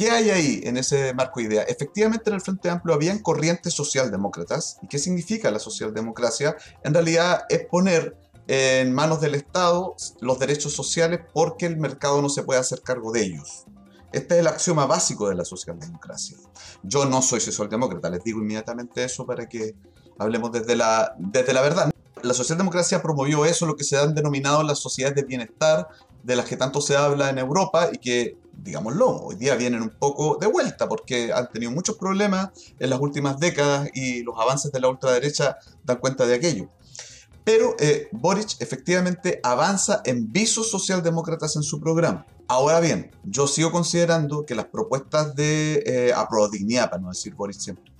¿Qué 0.00 0.10
hay 0.10 0.30
ahí 0.30 0.62
en 0.64 0.78
ese 0.78 1.12
marco 1.12 1.40
de 1.40 1.46
idea? 1.46 1.62
Efectivamente, 1.64 2.30
en 2.30 2.36
el 2.36 2.40
Frente 2.40 2.70
Amplio 2.70 2.94
habían 2.94 3.18
corrientes 3.18 3.74
socialdemócratas. 3.74 4.78
¿Y 4.80 4.86
qué 4.86 4.98
significa 4.98 5.50
la 5.50 5.58
socialdemocracia? 5.58 6.56
En 6.82 6.94
realidad 6.94 7.42
es 7.50 7.66
poner 7.66 8.16
en 8.46 8.94
manos 8.94 9.20
del 9.20 9.34
Estado 9.34 9.94
los 10.22 10.38
derechos 10.38 10.72
sociales 10.72 11.20
porque 11.34 11.66
el 11.66 11.76
mercado 11.76 12.22
no 12.22 12.30
se 12.30 12.44
puede 12.44 12.58
hacer 12.58 12.80
cargo 12.80 13.12
de 13.12 13.24
ellos. 13.24 13.66
Este 14.10 14.36
es 14.36 14.40
el 14.40 14.46
axioma 14.46 14.86
básico 14.86 15.28
de 15.28 15.34
la 15.34 15.44
socialdemocracia. 15.44 16.38
Yo 16.82 17.04
no 17.04 17.20
soy 17.20 17.40
socialdemócrata, 17.40 18.08
les 18.08 18.24
digo 18.24 18.40
inmediatamente 18.40 19.04
eso 19.04 19.26
para 19.26 19.50
que 19.50 19.74
hablemos 20.18 20.50
desde 20.50 20.76
la, 20.76 21.14
desde 21.18 21.52
la 21.52 21.60
verdad. 21.60 21.90
La 22.22 22.32
socialdemocracia 22.32 23.02
promovió 23.02 23.44
eso, 23.44 23.66
lo 23.66 23.76
que 23.76 23.84
se 23.84 23.98
han 23.98 24.14
denominado 24.14 24.62
las 24.62 24.78
sociedades 24.78 25.16
de 25.16 25.24
bienestar, 25.24 25.88
de 26.22 26.36
las 26.36 26.46
que 26.46 26.56
tanto 26.56 26.80
se 26.80 26.96
habla 26.96 27.28
en 27.28 27.36
Europa 27.36 27.90
y 27.92 27.98
que 27.98 28.38
digámoslo, 28.62 29.08
hoy 29.22 29.36
día 29.36 29.54
vienen 29.56 29.82
un 29.82 29.90
poco 29.90 30.38
de 30.40 30.46
vuelta 30.46 30.88
porque 30.88 31.32
han 31.32 31.50
tenido 31.50 31.72
muchos 31.72 31.96
problemas 31.96 32.50
en 32.78 32.90
las 32.90 33.00
últimas 33.00 33.38
décadas 33.38 33.90
y 33.94 34.22
los 34.22 34.38
avances 34.38 34.72
de 34.72 34.80
la 34.80 34.88
ultraderecha 34.88 35.56
dan 35.84 35.98
cuenta 35.98 36.26
de 36.26 36.34
aquello. 36.34 36.68
Pero 37.44 37.74
eh, 37.78 38.08
Boric 38.12 38.60
efectivamente 38.60 39.40
avanza 39.42 40.02
en 40.04 40.30
visos 40.32 40.70
socialdemócratas 40.70 41.56
en 41.56 41.62
su 41.62 41.80
programa. 41.80 42.26
Ahora 42.48 42.80
bien, 42.80 43.10
yo 43.24 43.46
sigo 43.46 43.72
considerando 43.72 44.44
que 44.44 44.54
las 44.54 44.66
propuestas 44.66 45.34
de 45.34 45.82
eh, 45.86 46.12
para 46.90 46.98
no 46.98 47.08
decir 47.08 47.34
Boric 47.34 47.58
siempre, 47.58 47.92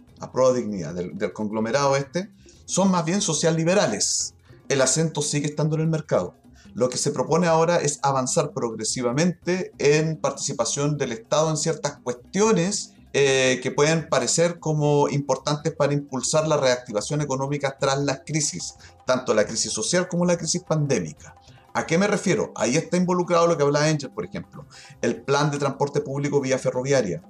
dignidad 0.54 0.94
del, 0.94 1.16
del 1.16 1.32
conglomerado 1.32 1.96
este, 1.96 2.30
son 2.66 2.90
más 2.90 3.04
bien 3.04 3.20
socialliberales. 3.20 4.34
El 4.68 4.82
acento 4.82 5.22
sigue 5.22 5.46
estando 5.46 5.76
en 5.76 5.82
el 5.82 5.88
mercado. 5.88 6.34
Lo 6.74 6.88
que 6.88 6.98
se 6.98 7.10
propone 7.10 7.46
ahora 7.46 7.76
es 7.78 7.98
avanzar 8.02 8.52
progresivamente 8.52 9.72
en 9.78 10.16
participación 10.16 10.96
del 10.96 11.12
Estado 11.12 11.50
en 11.50 11.56
ciertas 11.56 11.98
cuestiones 12.02 12.94
eh, 13.12 13.58
que 13.60 13.72
pueden 13.72 14.08
parecer 14.08 14.60
como 14.60 15.08
importantes 15.08 15.74
para 15.74 15.92
impulsar 15.92 16.46
la 16.46 16.56
reactivación 16.56 17.20
económica 17.20 17.76
tras 17.78 17.98
las 17.98 18.20
crisis, 18.24 18.76
tanto 19.04 19.34
la 19.34 19.46
crisis 19.46 19.72
social 19.72 20.06
como 20.06 20.24
la 20.24 20.36
crisis 20.36 20.62
pandémica. 20.62 21.34
¿A 21.74 21.86
qué 21.86 21.98
me 21.98 22.06
refiero? 22.06 22.52
Ahí 22.54 22.76
está 22.76 22.96
involucrado 22.96 23.48
lo 23.48 23.56
que 23.56 23.64
habla 23.64 23.84
Angel, 23.84 24.10
por 24.10 24.24
ejemplo, 24.24 24.64
el 25.02 25.22
plan 25.22 25.50
de 25.50 25.58
transporte 25.58 26.00
público 26.00 26.40
vía 26.40 26.58
ferroviaria, 26.58 27.22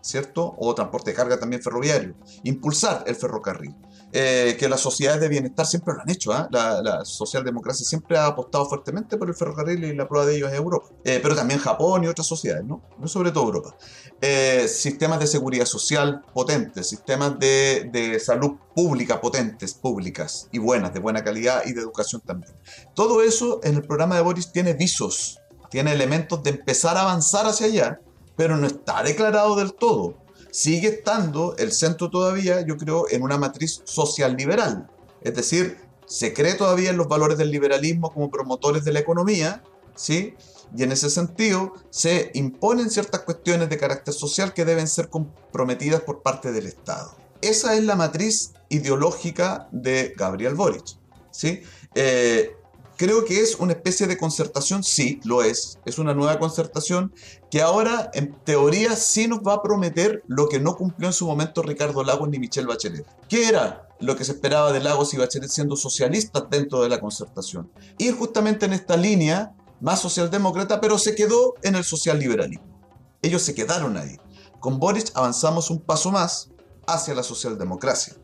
¿cierto? 0.00 0.54
O 0.58 0.74
transporte 0.74 1.10
de 1.10 1.16
carga 1.16 1.38
también 1.38 1.62
ferroviario. 1.62 2.14
Impulsar 2.44 3.04
el 3.06 3.16
ferrocarril. 3.16 3.74
Eh, 4.10 4.56
que 4.58 4.70
las 4.70 4.80
sociedades 4.80 5.20
de 5.20 5.28
bienestar 5.28 5.66
siempre 5.66 5.92
lo 5.92 6.00
han 6.00 6.08
hecho. 6.08 6.32
¿ah? 6.32 6.48
La, 6.50 7.04
socialdemocracia 7.04 7.84
siempre 7.84 8.16
ha 8.16 8.26
apostado 8.26 8.66
fuertemente 8.66 9.18
por 9.18 9.28
el 9.28 9.34
ferrocarril 9.34 9.84
y 9.84 9.94
la 9.94 10.08
prueba 10.08 10.26
de 10.26 10.36
ello 10.36 10.48
es 10.48 10.54
Europa. 10.54 10.88
Eh, 11.04 11.20
pero 11.22 11.34
también 11.36 11.60
Japón 11.60 12.04
y 12.04 12.06
otras 12.06 12.26
sociedades, 12.26 12.64
¿no? 12.64 12.82
sobre 13.04 13.32
todo 13.32 13.44
Europa. 13.44 13.76
Eh, 14.20 14.66
sistemas 14.68 15.20
de 15.20 15.26
seguridad 15.26 15.66
social 15.66 16.24
potentes, 16.32 16.88
sistemas 16.88 17.38
de, 17.38 17.90
de 17.92 18.18
salud 18.18 18.52
pública 18.74 19.20
potentes, 19.20 19.74
públicas 19.74 20.48
y 20.52 20.58
buenas, 20.58 20.94
de 20.94 21.00
buena 21.00 21.22
calidad 21.22 21.62
y 21.66 21.72
de 21.72 21.80
educación 21.80 22.22
también. 22.22 22.54
Todo 22.94 23.22
eso 23.22 23.60
en 23.62 23.74
el 23.74 23.82
programa 23.82 24.16
de 24.16 24.22
Boris 24.22 24.50
tiene 24.50 24.72
visos, 24.72 25.38
tiene 25.70 25.92
elementos 25.92 26.42
de 26.42 26.50
empezar 26.50 26.96
a 26.96 27.02
avanzar 27.02 27.46
hacia 27.46 27.66
allá, 27.66 28.00
pero 28.38 28.56
no 28.56 28.66
está 28.66 29.02
declarado 29.02 29.54
del 29.56 29.74
todo 29.74 30.28
sigue 30.50 30.88
estando 30.88 31.56
el 31.56 31.72
centro 31.72 32.10
todavía, 32.10 32.62
yo 32.62 32.76
creo, 32.76 33.06
en 33.10 33.22
una 33.22 33.38
matriz 33.38 33.82
social 33.84 34.36
liberal. 34.36 34.90
Es 35.20 35.34
decir, 35.34 35.78
se 36.06 36.32
cree 36.32 36.54
todavía 36.54 36.90
en 36.90 36.96
los 36.96 37.08
valores 37.08 37.38
del 37.38 37.50
liberalismo 37.50 38.12
como 38.12 38.30
promotores 38.30 38.84
de 38.84 38.92
la 38.92 39.00
economía, 39.00 39.62
¿sí? 39.94 40.34
Y 40.76 40.82
en 40.82 40.92
ese 40.92 41.10
sentido 41.10 41.74
se 41.90 42.30
imponen 42.34 42.90
ciertas 42.90 43.22
cuestiones 43.22 43.68
de 43.68 43.78
carácter 43.78 44.14
social 44.14 44.52
que 44.52 44.64
deben 44.64 44.88
ser 44.88 45.08
comprometidas 45.08 46.02
por 46.02 46.22
parte 46.22 46.52
del 46.52 46.66
Estado. 46.66 47.14
Esa 47.40 47.74
es 47.74 47.84
la 47.84 47.94
matriz 47.94 48.52
ideológica 48.68 49.68
de 49.70 50.14
Gabriel 50.16 50.54
Boric, 50.54 50.84
¿sí? 51.30 51.62
Eh, 51.94 52.54
Creo 52.98 53.24
que 53.24 53.40
es 53.40 53.54
una 53.60 53.74
especie 53.74 54.08
de 54.08 54.18
concertación, 54.18 54.82
sí, 54.82 55.20
lo 55.22 55.44
es. 55.44 55.78
Es 55.84 55.98
una 55.98 56.14
nueva 56.14 56.40
concertación 56.40 57.12
que 57.48 57.62
ahora, 57.62 58.10
en 58.12 58.34
teoría, 58.42 58.96
sí 58.96 59.28
nos 59.28 59.38
va 59.38 59.54
a 59.54 59.62
prometer 59.62 60.24
lo 60.26 60.48
que 60.48 60.58
no 60.58 60.74
cumplió 60.74 61.06
en 61.06 61.12
su 61.12 61.24
momento 61.24 61.62
Ricardo 61.62 62.02
Lagos 62.02 62.28
ni 62.28 62.40
Michelle 62.40 62.66
Bachelet. 62.66 63.06
¿Qué 63.28 63.46
era 63.46 63.88
lo 64.00 64.16
que 64.16 64.24
se 64.24 64.32
esperaba 64.32 64.72
de 64.72 64.80
Lagos 64.80 65.14
y 65.14 65.16
Bachelet 65.16 65.48
siendo 65.48 65.76
socialistas 65.76 66.50
dentro 66.50 66.82
de 66.82 66.88
la 66.88 66.98
concertación? 66.98 67.70
Ir 67.98 68.16
justamente 68.16 68.66
en 68.66 68.72
esta 68.72 68.96
línea 68.96 69.54
más 69.80 70.00
socialdemócrata, 70.00 70.80
pero 70.80 70.98
se 70.98 71.14
quedó 71.14 71.54
en 71.62 71.76
el 71.76 71.84
socialliberalismo. 71.84 72.66
Ellos 73.22 73.42
se 73.42 73.54
quedaron 73.54 73.96
ahí. 73.96 74.16
Con 74.58 74.80
Boris 74.80 75.12
avanzamos 75.14 75.70
un 75.70 75.78
paso 75.78 76.10
más 76.10 76.50
hacia 76.84 77.14
la 77.14 77.22
socialdemocracia. 77.22 78.14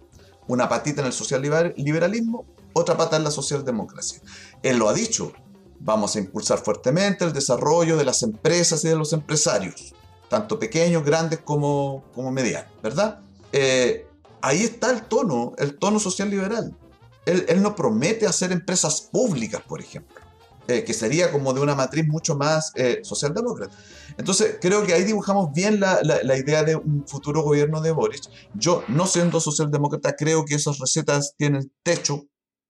Una 0.49 0.69
patita 0.69 1.01
en 1.01 1.07
el 1.07 1.13
socialliberalismo, 1.13 2.45
otra 2.75 2.97
pata 2.97 3.17
en 3.17 3.25
la 3.25 3.31
socialdemocracia. 3.31 4.21
Él 4.63 4.77
lo 4.77 4.89
ha 4.89 4.93
dicho, 4.93 5.33
vamos 5.81 6.17
a 6.17 6.19
impulsar 6.19 6.59
fuertemente 6.59 7.25
el 7.25 7.33
desarrollo 7.33 7.97
de 7.97 8.05
las 8.05 8.23
empresas 8.23 8.85
y 8.85 8.89
de 8.89 8.97
los 8.97 9.13
empresarios, 9.13 9.95
tanto 10.29 10.59
pequeños, 10.59 11.05
grandes 11.05 11.41
como, 11.41 12.05
como 12.15 12.31
medianos, 12.31 12.73
¿verdad? 12.83 13.21
Eh, 13.53 14.07
ahí 14.41 14.63
está 14.63 14.91
el 14.91 15.03
tono, 15.03 15.53
el 15.59 15.79
tono 15.79 15.99
social 15.99 16.31
liberal. 16.31 16.77
Él, 17.27 17.63
no 17.63 17.75
promete 17.75 18.27
hacer 18.27 18.53
empresas 18.53 19.01
públicas, 19.01 19.63
por 19.67 19.81
ejemplo, 19.81 20.21
eh, 20.69 20.85
que 20.85 20.93
sería 20.93 21.33
como 21.33 21.55
de 21.55 21.61
una 21.61 21.75
matriz 21.75 22.07
mucho 22.07 22.37
más 22.37 22.73
eh, 22.75 23.01
socialdemócrata. 23.03 23.75
Entonces, 24.19 24.59
creo 24.61 24.85
que 24.85 24.93
ahí 24.93 25.05
dibujamos 25.05 25.51
bien 25.55 25.81
la, 25.81 26.01
la, 26.03 26.37
idea 26.37 26.63
de 26.65 26.77
un 26.77 27.07
futuro 27.07 27.43
gobierno 27.43 27.81
de 27.81 27.93
Boris. 27.93 28.29
Yo, 28.53 28.85
no 28.89 29.07
siendo 29.07 29.41
socialdemócrata, 29.41 30.17
creo 30.17 30.45
que 30.45 30.55
esas 30.55 30.79
recetas 30.79 31.35
tienen 31.39 31.73
techo 31.83 32.27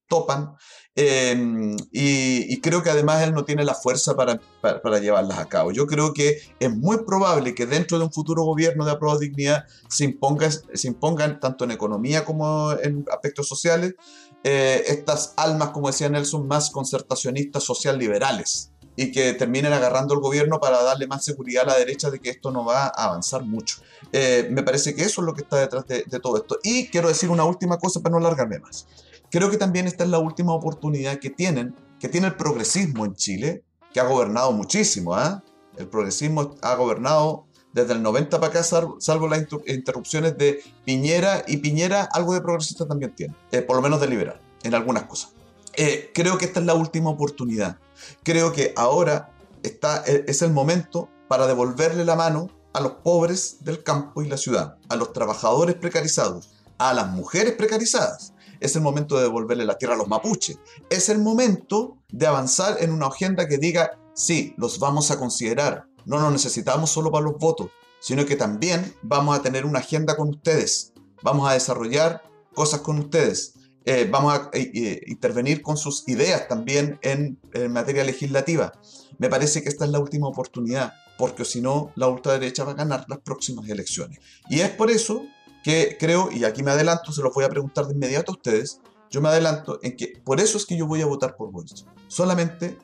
topan. 0.07 0.55
Em, 0.95 1.75
y, 1.91 2.61
creo 2.61 2.81
que 2.81 2.89
además 2.89 3.21
él 3.23 3.33
no 3.33 3.43
tiene 3.43 3.65
la 3.65 3.75
fuerza 3.75 4.15
para, 4.15 4.39
para, 4.61 4.99
llevarlas 4.99 5.39
a 5.39 5.45
cabo. 5.45 5.71
Yo 5.71 5.87
creo 5.87 6.13
que 6.13 6.39
es 6.59 6.75
muy 6.75 7.03
probable 7.05 7.53
que 7.53 7.65
dentro 7.65 7.99
de 7.99 8.05
un 8.05 8.13
futuro 8.13 8.43
gobierno 8.43 8.85
de 8.85 8.91
Aprobación 8.91 9.31
dignidad 9.31 9.65
se, 9.89 10.05
imponga, 10.05 10.49
se 10.49 10.87
impongan 10.87 11.39
tanto 11.39 11.65
en 11.65 11.71
economía 11.71 12.23
como 12.23 12.71
en 12.71 13.05
aspectos 13.11 13.47
sociales 13.47 13.95
eh, 14.43 14.83
estas 14.87 15.33
almas, 15.37 15.69
como 15.71 15.87
decía 15.87 16.07
Nelson, 16.07 16.47
más 16.47 16.69
concertacionistas 16.69 17.63
social 17.63 17.97
liberales 17.97 18.71
y 18.95 19.11
que 19.11 19.33
terminen 19.33 19.73
agarrando 19.73 20.13
el 20.13 20.19
gobierno 20.19 20.59
para 20.59 20.81
darle 20.83 21.07
más 21.07 21.25
seguridad 21.25 21.63
a 21.63 21.73
la 21.73 21.77
derecha 21.77 22.09
de 22.09 22.19
que 22.19 22.29
esto 22.29 22.51
no 22.51 22.63
va 22.63 22.85
a 22.85 23.05
avanzar 23.05 23.43
mucho. 23.43 23.77
Eh, 24.11 24.47
me 24.51 24.63
parece 24.63 24.95
que 24.95 25.03
eso 25.03 25.21
es 25.21 25.25
lo 25.25 25.33
que 25.33 25.41
está 25.41 25.57
detrás 25.57 25.85
de, 25.87 26.03
todo 26.21 26.37
esto. 26.37 26.57
Y 26.63 26.87
quiero 26.87 27.07
decir 27.07 27.29
una 27.29 27.43
última 27.43 27.77
cosa 27.77 27.99
para 27.99 28.11
no 28.11 28.17
alargarme 28.19 28.59
más. 28.59 28.87
Creo 29.35 29.51
que 29.51 29.57
también 29.57 29.85
esta 29.85 30.05
es 30.05 30.09
la 30.09 30.19
última 30.19 30.53
oportunidad 30.53 31.19
que 31.19 31.29
tienen, 31.29 31.75
que 31.99 32.07
tiene 32.07 32.27
el 32.27 32.37
progresismo 32.37 33.03
en 33.03 33.15
Chile, 33.15 33.65
que 33.91 33.99
ha 33.99 34.05
gobernado 34.05 34.53
muchísimo. 34.53 35.13
¿ah? 35.13 35.43
El 35.75 35.89
progresismo 35.89 36.55
ha 36.61 36.73
gobernado 36.75 37.45
desde 37.73 37.91
el 37.91 38.01
90 38.01 38.39
para 38.39 38.49
acá, 38.49 38.63
salvo 38.63 39.27
las 39.27 39.45
interrupciones 39.67 40.37
de 40.37 40.63
Piñera, 40.85 41.43
y 41.49 41.57
Piñera 41.57 42.07
algo 42.13 42.33
de 42.33 42.39
progresista 42.39 42.87
también 42.87 43.13
tiene, 43.13 43.35
eh, 43.51 43.61
por 43.61 43.75
lo 43.75 43.81
menos 43.81 43.99
de 43.99 44.07
liberal, 44.07 44.39
en 44.63 44.73
algunas 44.73 45.03
cosas. 45.03 45.33
Eh, 45.73 46.11
creo 46.13 46.37
que 46.37 46.45
esta 46.45 46.61
es 46.61 46.65
la 46.65 46.75
última 46.75 47.09
oportunidad. 47.09 47.77
Creo 48.23 48.53
que 48.53 48.73
ahora 48.77 49.33
está, 49.63 50.01
e, 50.07 50.23
es 50.29 50.43
el 50.43 50.53
momento 50.53 51.09
para 51.27 51.45
devolverle 51.45 52.05
la 52.05 52.15
mano 52.15 52.49
a 52.71 52.79
los 52.79 52.93
pobres 53.03 53.57
del 53.65 53.83
campo 53.83 54.21
y 54.21 54.29
la 54.29 54.37
ciudad, 54.37 54.77
a 54.87 54.95
los 54.95 55.11
trabajadores 55.11 55.75
precarizados, 55.75 56.51
a 56.77 56.93
las 56.93 57.09
mujeres 57.09 57.55
precarizadas. 57.55 58.31
Es 58.59 58.75
el 58.75 58.81
momento 58.81 59.15
de 59.15 59.23
devolverle 59.23 59.65
la 59.65 59.77
tierra 59.77 59.95
a 59.95 59.97
los 59.97 60.07
mapuches. 60.07 60.59
Es 60.89 61.09
el 61.09 61.19
momento 61.19 61.97
de 62.11 62.27
avanzar 62.27 62.77
en 62.79 62.91
una 62.91 63.07
agenda 63.07 63.47
que 63.47 63.57
diga, 63.57 63.99
sí, 64.13 64.53
los 64.57 64.79
vamos 64.79 65.11
a 65.11 65.19
considerar. 65.19 65.87
No 66.05 66.19
nos 66.19 66.31
necesitamos 66.31 66.91
solo 66.91 67.11
para 67.11 67.25
los 67.25 67.37
votos, 67.37 67.69
sino 67.99 68.25
que 68.25 68.35
también 68.35 68.93
vamos 69.01 69.37
a 69.37 69.41
tener 69.41 69.65
una 69.65 69.79
agenda 69.79 70.15
con 70.15 70.29
ustedes. 70.29 70.93
Vamos 71.23 71.49
a 71.49 71.53
desarrollar 71.53 72.23
cosas 72.53 72.81
con 72.81 72.99
ustedes. 72.99 73.53
Eh, 73.85 74.07
vamos 74.09 74.33
a 74.33 74.49
eh, 74.53 74.71
eh, 74.73 75.01
intervenir 75.05 75.61
con 75.61 75.77
sus 75.77 76.07
ideas 76.07 76.47
también 76.47 76.99
en, 77.03 77.39
materia 77.69 78.03
legislativa. 78.03 78.73
Me 79.19 79.29
parece 79.29 79.61
que 79.61 79.69
esta 79.69 79.85
es 79.85 79.91
la 79.91 79.99
última 79.99 80.27
oportunidad, 80.27 80.93
porque 81.17 81.45
si 81.45 81.61
no, 81.61 81.91
la 81.95 82.07
ultraderecha 82.07 82.63
va 82.63 82.71
a 82.71 82.75
ganar 82.75 83.05
las 83.07 83.19
próximas 83.19 83.69
elecciones. 83.69 84.19
Y 84.49 84.61
es 84.61 84.71
por 84.71 84.89
eso 84.89 85.23
que 85.65 85.97
creo, 85.99 86.29
y 86.31 86.43
aquí 86.43 86.61
me 86.61 86.69
adelanto, 86.69 87.11
se 87.11 87.23
los 87.23 87.33
voy 87.33 87.43
a 87.43 87.49
preguntar 87.49 87.87
de 87.87 87.95
inmediato 87.95 88.31
a 88.31 88.35
ustedes, 88.35 88.81
yo 89.09 89.19
me 89.19 89.29
adelanto 89.29 89.79
en 89.81 89.97
que 89.97 90.13
por 90.23 90.39
eso 90.39 90.59
es 90.59 90.65
que 90.67 90.77
yo 90.77 90.85
voy 90.85 91.01
a 91.01 91.07
votar 91.07 91.35
por 91.35 91.51
Boris. 91.51 91.85
Solamente 92.07 92.77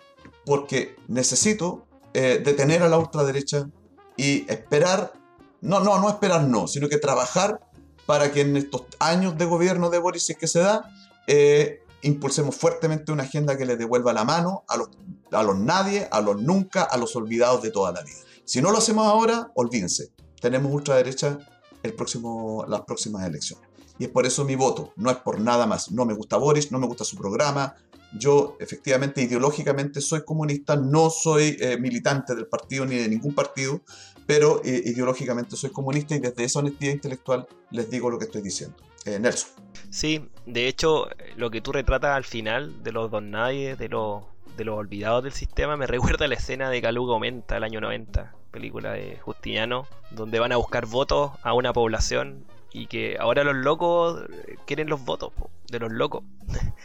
porque 0.47 0.95
necesito 1.07 1.85
detener 2.11 2.81
a 2.81 2.89
la 2.89 2.97
ultraderecha 2.97 3.69
y 4.17 4.51
esperar, 4.51 5.13
no, 5.61 5.79
no, 5.79 5.99
no 5.99 6.09
esperar 6.09 6.45
no, 6.45 6.67
sino 6.67 6.89
que 6.89 6.97
trabajar 6.97 7.59
para 8.07 8.31
que 8.31 8.41
en 8.41 8.57
estos 8.57 8.85
años 8.97 9.37
de 9.37 9.45
gobierno 9.45 9.91
de 9.91 9.99
Boris, 9.99 10.23
si 10.23 10.31
es 10.31 10.39
que 10.39 10.47
se 10.47 10.61
da, 10.61 10.91
eh, 11.27 11.83
impulsemos 12.01 12.55
fuertemente 12.55 13.11
una 13.11 13.23
agenda 13.23 13.59
que 13.59 13.67
le 13.67 13.77
devuelva 13.77 14.11
la 14.11 14.23
mano 14.23 14.63
a 14.67 14.77
los, 14.77 14.89
a 15.31 15.43
los 15.43 15.59
nadie, 15.59 16.07
a 16.11 16.19
los 16.19 16.41
nunca, 16.41 16.81
a 16.81 16.97
los 16.97 17.15
olvidados 17.15 17.61
de 17.61 17.69
toda 17.69 17.91
la 17.91 18.01
vida. 18.01 18.17
Si 18.43 18.59
no 18.59 18.71
lo 18.71 18.79
hacemos 18.79 19.05
ahora, 19.05 19.51
olvídense. 19.53 20.11
Tenemos 20.41 20.73
ultraderecha 20.73 21.37
el 21.83 21.93
próximo, 21.93 22.65
las 22.67 22.81
próximas 22.81 23.27
elecciones. 23.27 23.67
Y 23.99 24.05
es 24.05 24.09
por 24.09 24.25
eso 24.25 24.45
mi 24.45 24.55
voto, 24.55 24.93
no 24.95 25.11
es 25.11 25.17
por 25.17 25.39
nada 25.39 25.67
más. 25.67 25.91
No 25.91 26.05
me 26.05 26.13
gusta 26.13 26.37
Boris, 26.37 26.71
no 26.71 26.79
me 26.79 26.87
gusta 26.87 27.03
su 27.03 27.15
programa. 27.17 27.75
Yo 28.17 28.57
efectivamente 28.59 29.21
ideológicamente 29.21 30.01
soy 30.01 30.25
comunista, 30.25 30.75
no 30.75 31.09
soy 31.09 31.55
eh, 31.59 31.77
militante 31.77 32.35
del 32.35 32.47
partido 32.47 32.85
ni 32.85 32.95
de 32.95 33.07
ningún 33.07 33.33
partido, 33.33 33.81
pero 34.25 34.61
eh, 34.65 34.81
ideológicamente 34.85 35.55
soy 35.55 35.69
comunista 35.69 36.15
y 36.15 36.19
desde 36.19 36.43
esa 36.43 36.59
honestidad 36.59 36.93
intelectual 36.93 37.47
les 37.69 37.89
digo 37.89 38.09
lo 38.09 38.17
que 38.17 38.25
estoy 38.25 38.41
diciendo. 38.41 38.75
Eh, 39.05 39.19
Nelson. 39.19 39.49
Sí, 39.89 40.29
de 40.45 40.67
hecho, 40.67 41.07
lo 41.37 41.49
que 41.49 41.61
tú 41.61 41.71
retratas 41.71 42.15
al 42.15 42.23
final 42.23 42.83
de 42.83 42.91
los 42.91 43.09
don 43.09 43.31
nadie, 43.31 43.75
de 43.75 43.87
los, 43.87 44.23
de 44.57 44.65
los 44.65 44.77
olvidados 44.77 45.23
del 45.23 45.33
sistema, 45.33 45.77
me 45.77 45.87
recuerda 45.87 46.25
a 46.25 46.27
la 46.27 46.35
escena 46.35 46.69
de 46.69 46.81
Caluga 46.81 47.13
Aumenta, 47.13 47.57
el 47.57 47.63
año 47.63 47.81
90, 47.81 48.35
película 48.51 48.91
de 48.93 49.17
Justiniano, 49.21 49.87
donde 50.11 50.39
van 50.39 50.51
a 50.51 50.57
buscar 50.57 50.85
votos 50.85 51.31
a 51.41 51.53
una 51.53 51.73
población 51.73 52.45
y 52.73 52.87
que 52.87 53.17
ahora 53.19 53.43
los 53.43 53.55
locos 53.55 54.23
quieren 54.65 54.89
los 54.89 55.03
votos 55.03 55.31
de 55.69 55.79
los 55.79 55.91
locos. 55.91 56.23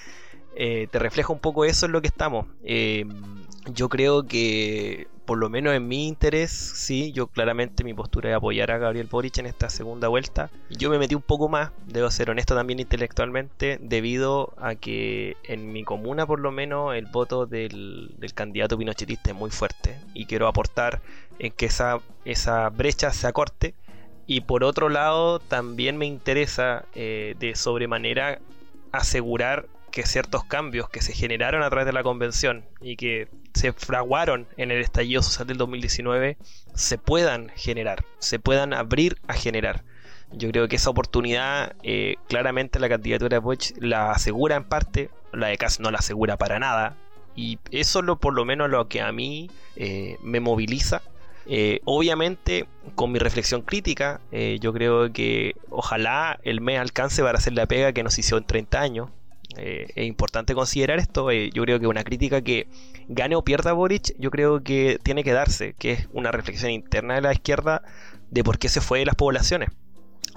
Eh, 0.58 0.88
te 0.90 0.98
refleja 0.98 1.34
un 1.34 1.38
poco 1.38 1.66
eso 1.66 1.84
en 1.84 1.92
lo 1.92 2.00
que 2.00 2.08
estamos. 2.08 2.46
Eh, 2.64 3.04
yo 3.74 3.88
creo 3.90 4.26
que, 4.26 5.06
por 5.26 5.38
lo 5.38 5.50
menos 5.50 5.74
en 5.74 5.86
mi 5.86 6.06
interés, 6.06 6.50
sí, 6.50 7.12
yo 7.12 7.26
claramente 7.26 7.84
mi 7.84 7.92
postura 7.92 8.30
es 8.30 8.36
apoyar 8.36 8.70
a 8.70 8.78
Gabriel 8.78 9.08
Boric 9.10 9.38
en 9.38 9.46
esta 9.46 9.68
segunda 9.68 10.08
vuelta. 10.08 10.50
Yo 10.70 10.88
me 10.88 10.98
metí 10.98 11.14
un 11.14 11.22
poco 11.22 11.48
más, 11.48 11.72
debo 11.86 12.10
ser 12.10 12.30
honesto 12.30 12.54
también 12.54 12.80
intelectualmente, 12.80 13.78
debido 13.82 14.54
a 14.56 14.76
que 14.76 15.36
en 15.44 15.72
mi 15.72 15.84
comuna, 15.84 16.26
por 16.26 16.40
lo 16.40 16.52
menos, 16.52 16.94
el 16.94 17.06
voto 17.06 17.46
del, 17.46 18.14
candidato 18.34 18.78
pinochetista 18.78 19.32
es 19.32 19.36
muy 19.36 19.50
fuerte. 19.50 19.98
Y 20.14 20.26
quiero 20.26 20.46
aportar 20.46 21.02
en 21.38 21.52
que 21.52 21.66
esa, 21.66 22.00
esa 22.24 22.68
brecha 22.70 23.12
se 23.12 23.26
acorte. 23.26 23.74
Y 24.26 24.40
por 24.42 24.64
otro 24.64 24.88
lado, 24.88 25.38
también 25.38 25.96
me 25.96 26.06
interesa 26.06 26.84
eh, 26.94 27.34
de 27.38 27.54
sobremanera 27.54 28.40
asegurar 28.92 29.66
que 29.96 30.04
ciertos 30.04 30.44
cambios 30.44 30.90
que 30.90 31.00
se 31.00 31.14
generaron 31.14 31.62
a 31.62 31.70
través 31.70 31.86
de 31.86 31.92
la 31.92 32.02
convención 32.02 32.66
y 32.82 32.96
que 32.96 33.28
se 33.54 33.72
fraguaron 33.72 34.46
en 34.58 34.70
el 34.70 34.82
estallido 34.82 35.22
social 35.22 35.46
del 35.46 35.56
2019 35.56 36.36
se 36.74 36.98
puedan 36.98 37.48
generar, 37.56 38.04
se 38.18 38.38
puedan 38.38 38.74
abrir 38.74 39.16
a 39.26 39.32
generar. 39.32 39.84
Yo 40.32 40.50
creo 40.50 40.68
que 40.68 40.76
esa 40.76 40.90
oportunidad 40.90 41.76
eh, 41.82 42.16
claramente 42.28 42.78
la 42.78 42.88
candidatura 42.90 43.36
de 43.36 43.38
Bosch 43.38 43.72
la 43.78 44.10
asegura 44.10 44.56
en 44.56 44.64
parte, 44.64 45.08
la 45.32 45.46
de 45.46 45.56
Kass 45.56 45.80
no 45.80 45.90
la 45.90 45.98
asegura 45.98 46.36
para 46.36 46.58
nada. 46.58 46.96
Y 47.34 47.58
eso 47.70 48.00
es 48.00 48.04
lo, 48.04 48.16
por 48.18 48.34
lo 48.34 48.44
menos 48.44 48.68
lo 48.68 48.88
que 48.88 49.00
a 49.00 49.12
mí 49.12 49.50
eh, 49.76 50.18
me 50.22 50.40
moviliza 50.40 51.00
eh, 51.48 51.80
obviamente, 51.84 52.66
con 52.94 53.12
mi 53.12 53.18
reflexión 53.18 53.62
crítica, 53.62 54.20
yo 54.60 54.72
creo 54.72 55.12
que 55.12 55.54
ojalá 55.70 56.38
el 56.42 56.60
mes 56.60 56.80
alcance 56.80 57.22
para 57.22 57.38
hacer 57.38 57.52
la 57.54 57.66
pega 57.66 57.92
que 57.92 58.02
nos 58.02 58.18
hizo 58.18 58.36
en 58.36 58.44
30 58.44 58.80
años. 58.80 59.10
Eh, 59.56 59.86
es 59.94 60.06
importante 60.06 60.54
considerar 60.54 60.98
esto. 60.98 61.30
Eh, 61.30 61.50
yo 61.52 61.62
creo 61.62 61.80
que 61.80 61.86
una 61.86 62.04
crítica 62.04 62.42
que 62.42 62.68
gane 63.08 63.36
o 63.36 63.42
pierda 63.42 63.72
Boric, 63.72 64.14
yo 64.18 64.30
creo 64.30 64.62
que 64.62 64.98
tiene 65.02 65.24
que 65.24 65.32
darse, 65.32 65.74
que 65.78 65.92
es 65.92 66.08
una 66.12 66.30
reflexión 66.32 66.70
interna 66.70 67.14
de 67.14 67.22
la 67.22 67.32
izquierda 67.32 67.82
de 68.30 68.44
por 68.44 68.58
qué 68.58 68.68
se 68.68 68.80
fue 68.80 69.00
de 69.00 69.06
las 69.06 69.14
poblaciones, 69.14 69.70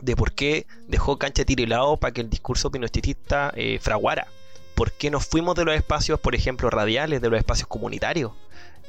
de 0.01 0.15
por 0.15 0.33
qué 0.33 0.67
dejó 0.87 1.17
cancha 1.17 1.43
tirilado 1.43 1.97
para 1.97 2.13
que 2.13 2.21
el 2.21 2.29
discurso 2.29 2.71
pinochetista 2.71 3.51
eh, 3.55 3.79
fraguara, 3.81 4.27
por 4.75 4.91
qué 4.91 5.09
nos 5.09 5.25
fuimos 5.25 5.55
de 5.55 5.65
los 5.65 5.75
espacios, 5.75 6.19
por 6.19 6.35
ejemplo, 6.35 6.69
radiales, 6.69 7.21
de 7.21 7.29
los 7.29 7.39
espacios 7.39 7.67
comunitarios. 7.67 8.31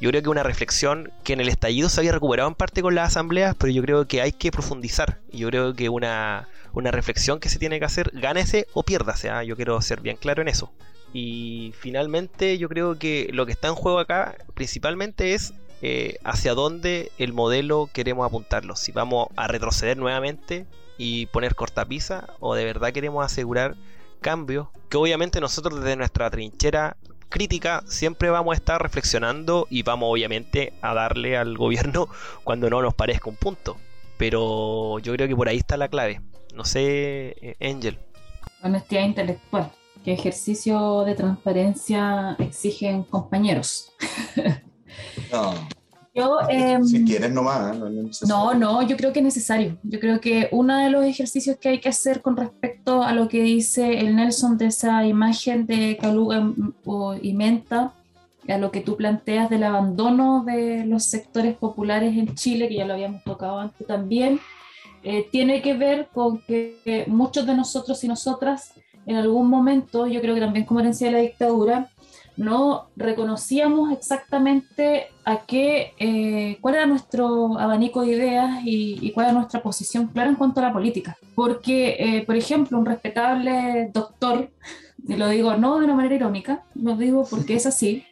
Yo 0.00 0.08
creo 0.08 0.22
que 0.22 0.30
una 0.30 0.42
reflexión 0.42 1.12
que 1.24 1.34
en 1.34 1.40
el 1.40 1.50
estallido 1.50 1.90
se 1.90 2.00
había 2.00 2.12
recuperado 2.12 2.48
en 2.48 2.54
parte 2.54 2.80
con 2.80 2.94
las 2.94 3.08
asambleas, 3.08 3.54
pero 3.58 3.70
yo 3.70 3.82
creo 3.82 4.08
que 4.08 4.22
hay 4.22 4.32
que 4.32 4.50
profundizar. 4.50 5.18
Yo 5.30 5.48
creo 5.48 5.74
que 5.74 5.90
una, 5.90 6.48
una 6.72 6.90
reflexión 6.90 7.38
que 7.38 7.50
se 7.50 7.58
tiene 7.58 7.78
que 7.78 7.84
hacer, 7.84 8.10
gánese 8.14 8.66
o 8.72 8.82
piérdase. 8.82 9.28
¿ah? 9.28 9.44
Yo 9.44 9.56
quiero 9.56 9.80
ser 9.82 10.00
bien 10.00 10.16
claro 10.16 10.40
en 10.40 10.48
eso. 10.48 10.72
Y 11.12 11.74
finalmente 11.78 12.56
yo 12.56 12.70
creo 12.70 12.98
que 12.98 13.28
lo 13.32 13.44
que 13.44 13.52
está 13.52 13.68
en 13.68 13.74
juego 13.74 13.98
acá 13.98 14.36
principalmente 14.54 15.34
es 15.34 15.52
eh, 15.82 16.16
hacia 16.24 16.54
dónde 16.54 17.12
el 17.18 17.34
modelo 17.34 17.90
queremos 17.92 18.26
apuntarlo. 18.26 18.76
Si 18.76 18.92
vamos 18.92 19.28
a 19.36 19.48
retroceder 19.48 19.98
nuevamente 19.98 20.66
y 20.96 21.26
poner 21.26 21.54
cortapisa 21.54 22.26
o 22.38 22.54
de 22.54 22.64
verdad 22.64 22.92
queremos 22.92 23.24
asegurar 23.24 23.76
cambios 24.22 24.68
que 24.88 24.96
obviamente 24.96 25.40
nosotros 25.40 25.80
desde 25.80 25.96
nuestra 25.96 26.30
trinchera 26.30 26.96
crítica 27.30 27.82
siempre 27.86 28.28
vamos 28.28 28.52
a 28.52 28.56
estar 28.56 28.82
reflexionando 28.82 29.66
y 29.70 29.82
vamos 29.82 30.10
obviamente 30.10 30.74
a 30.82 30.92
darle 30.92 31.38
al 31.38 31.56
gobierno 31.56 32.08
cuando 32.44 32.68
no 32.68 32.82
nos 32.82 32.94
parezca 32.94 33.30
un 33.30 33.36
punto. 33.36 33.78
Pero 34.18 34.98
yo 34.98 35.14
creo 35.14 35.26
que 35.26 35.36
por 35.36 35.48
ahí 35.48 35.56
está 35.56 35.78
la 35.78 35.88
clave. 35.88 36.20
No 36.54 36.66
sé, 36.66 37.36
eh, 37.40 37.56
Angel. 37.60 37.98
Honestidad 38.62 39.04
intelectual. 39.04 39.70
¿Qué 40.04 40.12
ejercicio 40.12 41.04
de 41.04 41.14
transparencia 41.14 42.36
exigen 42.38 43.04
compañeros? 43.04 43.92
No. 45.32 45.54
Yo, 46.12 46.38
em, 46.48 46.84
si 46.84 47.04
quieres 47.04 47.32
nomás. 47.32 47.76
No, 48.26 48.54
no, 48.54 48.82
yo 48.82 48.96
creo 48.96 49.12
que 49.12 49.20
es 49.20 49.24
necesario. 49.24 49.78
Yo 49.84 50.00
creo 50.00 50.20
que 50.20 50.48
uno 50.50 50.76
de 50.76 50.90
los 50.90 51.04
ejercicios 51.04 51.56
que 51.58 51.68
hay 51.68 51.80
que 51.80 51.88
hacer 51.88 52.20
con 52.20 52.36
respecto 52.36 53.02
a 53.02 53.12
lo 53.12 53.28
que 53.28 53.42
dice 53.42 54.00
el 54.00 54.16
Nelson 54.16 54.58
de 54.58 54.66
esa 54.66 55.06
imagen 55.06 55.66
de 55.66 55.96
Caluga 56.00 56.52
y 57.22 57.32
Menta, 57.34 57.94
a 58.48 58.58
lo 58.58 58.72
que 58.72 58.80
tú 58.80 58.96
planteas 58.96 59.48
del 59.50 59.62
abandono 59.62 60.42
de 60.44 60.84
los 60.84 61.04
sectores 61.04 61.56
populares 61.56 62.16
en 62.16 62.34
Chile, 62.34 62.68
que 62.68 62.76
ya 62.76 62.86
lo 62.86 62.94
habíamos 62.94 63.22
tocado 63.22 63.60
antes 63.60 63.86
también, 63.86 64.40
eh, 65.04 65.28
tiene 65.30 65.62
que 65.62 65.74
ver 65.74 66.08
con 66.12 66.42
que 66.42 67.04
muchos 67.06 67.46
de 67.46 67.54
nosotros 67.54 68.02
y 68.02 68.08
nosotras 68.08 68.72
en 69.06 69.16
algún 69.16 69.48
momento, 69.48 70.06
yo 70.06 70.20
creo 70.20 70.34
que 70.34 70.40
también 70.40 70.64
como 70.66 70.80
herencia 70.80 71.06
de 71.06 71.12
la 71.12 71.18
dictadura, 71.20 71.90
no 72.40 72.88
reconocíamos 72.96 73.92
exactamente 73.92 75.08
a 75.26 75.40
qué, 75.40 75.92
eh, 75.98 76.56
cuál 76.62 76.76
era 76.76 76.86
nuestro 76.86 77.58
abanico 77.58 78.00
de 78.00 78.12
ideas 78.12 78.60
y, 78.64 79.12
cuál 79.12 79.26
era 79.26 79.34
nuestra 79.34 79.62
posición 79.62 80.06
clara 80.06 80.30
en 80.30 80.36
cuanto 80.36 80.60
a 80.60 80.62
la 80.62 80.72
política. 80.72 81.18
Porque, 81.34 81.96
eh, 81.98 82.24
por 82.24 82.36
ejemplo, 82.36 82.78
un 82.78 82.86
respetable 82.86 83.90
doctor, 83.92 84.50
y 85.06 85.16
lo 85.16 85.28
digo 85.28 85.54
no 85.58 85.78
de 85.78 85.84
una 85.84 85.94
manera 85.94 86.14
irónica, 86.14 86.64
lo 86.74 86.96
digo 86.96 87.26
porque 87.28 87.56
es 87.56 87.66
así, 87.66 88.04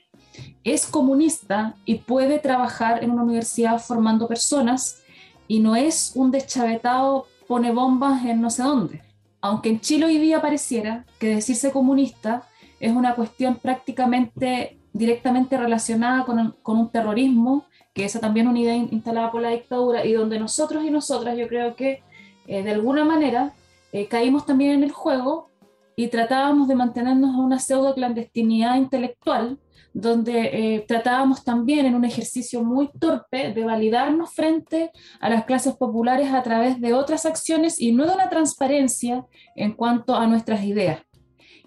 es 0.62 0.84
comunista 0.84 1.74
y 1.86 1.94
puede 1.94 2.38
trabajar 2.38 3.02
en 3.02 3.12
una 3.12 3.22
universidad 3.22 3.80
formando 3.80 4.28
personas 4.28 5.00
y 5.46 5.60
no 5.60 5.74
es 5.74 6.12
un 6.14 6.30
deschavetado 6.30 7.26
pone 7.46 7.72
bombas 7.72 8.26
en 8.26 8.42
no 8.42 8.50
sé 8.50 8.62
dónde. 8.62 9.00
Aunque 9.40 9.70
en 9.70 9.80
Chile 9.80 10.04
hoy 10.04 10.18
día 10.18 10.42
pareciera 10.42 11.06
que 11.18 11.36
decirse 11.36 11.72
comunista 11.72 12.47
es 12.80 12.92
una 12.92 13.14
cuestión 13.14 13.56
prácticamente 13.56 14.78
directamente 14.92 15.56
relacionada 15.56 16.24
con, 16.24 16.56
con 16.62 16.78
un 16.78 16.90
terrorismo, 16.90 17.64
que 17.94 18.04
esa 18.04 18.20
también 18.20 18.48
una 18.48 18.60
idea 18.60 18.76
instalada 18.76 19.30
por 19.30 19.42
la 19.42 19.50
dictadura 19.50 20.04
y 20.04 20.12
donde 20.12 20.38
nosotros 20.38 20.84
y 20.84 20.90
nosotras 20.90 21.36
yo 21.36 21.48
creo 21.48 21.74
que 21.74 22.02
eh, 22.46 22.62
de 22.62 22.70
alguna 22.70 23.04
manera 23.04 23.52
eh, 23.92 24.06
caímos 24.06 24.46
también 24.46 24.72
en 24.72 24.84
el 24.84 24.92
juego 24.92 25.50
y 25.96 26.08
tratábamos 26.08 26.68
de 26.68 26.76
mantenernos 26.76 27.30
en 27.34 27.40
una 27.40 27.58
pseudo 27.58 27.94
clandestinidad 27.94 28.76
intelectual 28.76 29.58
donde 29.92 30.50
eh, 30.52 30.84
tratábamos 30.86 31.42
también 31.42 31.86
en 31.86 31.94
un 31.94 32.04
ejercicio 32.04 32.62
muy 32.62 32.88
torpe 33.00 33.52
de 33.52 33.64
validarnos 33.64 34.32
frente 34.32 34.92
a 35.18 35.28
las 35.28 35.44
clases 35.44 35.74
populares 35.74 36.32
a 36.32 36.42
través 36.42 36.80
de 36.80 36.94
otras 36.94 37.26
acciones 37.26 37.80
y 37.80 37.92
no 37.92 38.06
de 38.06 38.14
una 38.14 38.30
transparencia 38.30 39.26
en 39.56 39.72
cuanto 39.72 40.14
a 40.14 40.26
nuestras 40.26 40.62
ideas. 40.62 41.00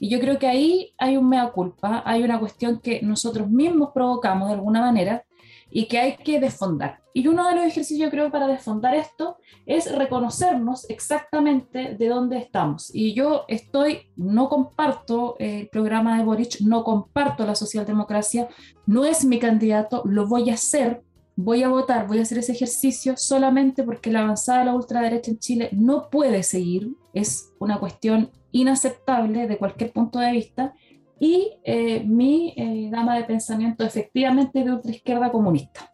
Y 0.02 0.10
yo 0.10 0.20
creo 0.20 0.39
que 0.39 0.47
ahí 0.47 0.95
hay 0.97 1.16
un 1.16 1.30
mea 1.30 1.52
culpa, 1.52 2.02
hay 2.08 2.24
una 2.24 2.39
cuestión 2.39 2.80
que 2.80 3.04
nosotros 3.04 3.47
mismos 3.47 3.91
provocamos 3.93 4.47
de 4.47 4.56
alguna 4.56 4.82
manera 4.82 5.24
y 5.70 5.86
que 5.86 5.99
hay 5.99 6.18
que 6.18 6.39
desfondar. 6.39 7.04
Y 7.14 7.28
uno 7.28 7.47
de 7.47 7.54
los 7.54 7.66
ejercicios, 7.66 7.99
yo 7.99 8.10
creo, 8.10 8.32
para 8.32 8.47
desfondar 8.47 8.95
esto 8.95 9.38
es 9.68 9.95
reconocernos 9.95 10.89
exactamente 10.89 11.95
de 11.99 12.08
dónde 12.08 12.39
estamos. 12.39 12.89
Y 12.95 13.14
yo 13.14 13.45
estoy, 13.47 14.10
no 14.16 14.49
comparto 14.49 15.36
el 15.38 15.70
programa 15.70 16.18
de 16.18 16.24
Boric, 16.24 16.62
no 16.62 16.84
comparto 16.84 17.45
la 17.45 17.54
socialdemocracia, 17.54 18.49
no 18.88 19.06
es 19.06 19.24
mi 19.24 19.38
candidato, 19.38 20.02
lo 20.06 20.26
voy 20.26 20.49
a 20.49 20.56
hacer, 20.56 21.04
voy 21.36 21.62
a 21.62 21.70
votar, 21.70 22.08
voy 22.08 22.18
a 22.18 22.24
hacer 22.24 22.39
ese 22.39 22.54
ejercicio 22.54 23.18
solamente 23.18 23.84
porque 23.84 24.12
la 24.12 24.22
avanzada 24.22 24.62
de 24.62 24.66
la 24.66 24.76
ultraderecha 24.76 25.30
en 25.30 25.38
Chile 25.38 25.70
no 25.74 26.10
puede 26.10 26.41
seguir, 26.41 26.89
es 27.14 27.54
una 27.60 27.80
cuestión 27.80 28.32
inaceptable 28.52 29.47
de 29.47 29.58
cualquier 29.58 29.91
punto 29.91 30.20
de 30.20 30.32
vista 30.32 30.74
y 31.20 31.54
eh, 31.64 32.04
mi 32.04 32.54
eh, 32.58 32.89
gama 32.91 33.16
de 33.16 33.24
pensamiento 33.24 33.84
efectivamente 33.84 34.64
de 34.64 34.72
ultraizquierda 34.72 35.32
comunista. 35.32 35.91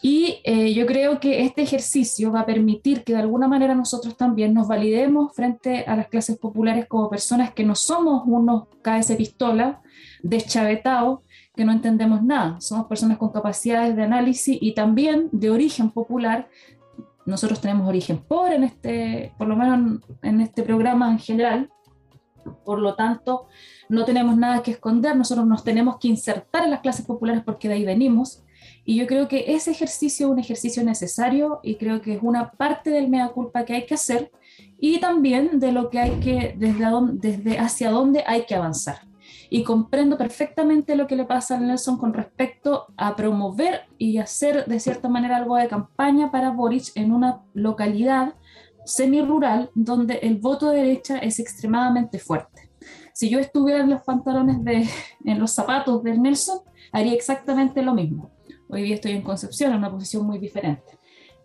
Y 0.00 0.40
eh, 0.44 0.72
yo 0.74 0.86
creo 0.86 1.18
que 1.18 1.42
este 1.42 1.62
ejercicio 1.62 2.30
va 2.30 2.40
a 2.40 2.46
permitir 2.46 3.02
que 3.02 3.14
de 3.14 3.18
alguna 3.18 3.48
manera 3.48 3.74
nosotros 3.74 4.16
también 4.16 4.54
nos 4.54 4.68
validemos 4.68 5.34
frente 5.34 5.84
a 5.86 5.96
las 5.96 6.08
clases 6.08 6.38
populares 6.38 6.86
como 6.86 7.10
personas 7.10 7.52
que 7.52 7.64
no 7.64 7.74
somos 7.74 8.22
unos 8.26 8.68
cabeza 8.80 9.16
pistola, 9.16 9.82
deschavetados, 10.22 11.20
que 11.56 11.64
no 11.64 11.72
entendemos 11.72 12.22
nada. 12.22 12.60
Somos 12.60 12.86
personas 12.86 13.18
con 13.18 13.32
capacidades 13.32 13.96
de 13.96 14.04
análisis 14.04 14.56
y 14.60 14.72
también 14.72 15.28
de 15.32 15.50
origen 15.50 15.90
popular. 15.90 16.48
Nosotros 17.28 17.60
tenemos 17.60 17.86
origen 17.86 18.18
pobre 18.18 18.54
en 18.54 18.64
este, 18.64 19.34
por 19.36 19.46
lo 19.46 19.54
menos 19.54 20.00
en 20.22 20.40
este 20.40 20.62
programa 20.62 21.10
en 21.10 21.18
general, 21.18 21.70
por 22.64 22.78
lo 22.78 22.94
tanto, 22.94 23.48
no 23.90 24.06
tenemos 24.06 24.38
nada 24.38 24.62
que 24.62 24.70
esconder, 24.70 25.14
nosotros 25.14 25.46
nos 25.46 25.62
tenemos 25.62 25.98
que 25.98 26.08
insertar 26.08 26.64
en 26.64 26.70
las 26.70 26.80
clases 26.80 27.04
populares 27.04 27.42
porque 27.44 27.68
de 27.68 27.74
ahí 27.74 27.84
venimos. 27.84 28.44
Y 28.82 28.96
yo 28.96 29.06
creo 29.06 29.28
que 29.28 29.44
ese 29.48 29.72
ejercicio 29.72 30.26
es 30.26 30.32
un 30.32 30.38
ejercicio 30.38 30.82
necesario 30.82 31.60
y 31.62 31.74
creo 31.74 32.00
que 32.00 32.14
es 32.14 32.20
una 32.22 32.50
parte 32.52 32.88
del 32.88 33.10
mea 33.10 33.28
culpa 33.28 33.66
que 33.66 33.74
hay 33.74 33.84
que 33.84 33.94
hacer 33.94 34.32
y 34.80 34.98
también 34.98 35.60
de 35.60 35.72
lo 35.72 35.90
que 35.90 35.98
hay 35.98 36.20
que, 36.20 36.54
desde, 36.56 36.86
desde 37.12 37.58
hacia 37.58 37.90
dónde 37.90 38.24
hay 38.26 38.46
que 38.46 38.54
avanzar. 38.54 39.07
Y 39.50 39.64
comprendo 39.64 40.18
perfectamente 40.18 40.94
lo 40.94 41.06
que 41.06 41.16
le 41.16 41.24
pasa 41.24 41.56
a 41.56 41.60
Nelson 41.60 41.96
con 41.96 42.12
respecto 42.12 42.86
a 42.96 43.16
promover 43.16 43.82
y 43.96 44.18
hacer 44.18 44.66
de 44.66 44.78
cierta 44.78 45.08
manera 45.08 45.38
algo 45.38 45.56
de 45.56 45.68
campaña 45.68 46.30
para 46.30 46.50
Boric 46.50 46.92
en 46.94 47.12
una 47.12 47.42
localidad 47.54 48.34
semi-rural 48.84 49.70
donde 49.74 50.14
el 50.22 50.36
voto 50.36 50.70
de 50.70 50.78
derecha 50.78 51.18
es 51.18 51.38
extremadamente 51.38 52.18
fuerte. 52.18 52.70
Si 53.12 53.28
yo 53.30 53.38
estuviera 53.38 53.80
en 53.80 53.90
los 53.90 54.02
pantalones 54.02 54.62
de, 54.64 54.88
en 55.24 55.38
los 55.38 55.52
zapatos 55.52 56.02
de 56.02 56.16
Nelson, 56.16 56.60
haría 56.92 57.14
exactamente 57.14 57.82
lo 57.82 57.94
mismo. 57.94 58.30
Hoy 58.68 58.82
día 58.82 58.94
estoy 58.96 59.12
en 59.12 59.22
Concepción, 59.22 59.72
en 59.72 59.78
una 59.78 59.90
posición 59.90 60.26
muy 60.26 60.38
diferente. 60.38 60.97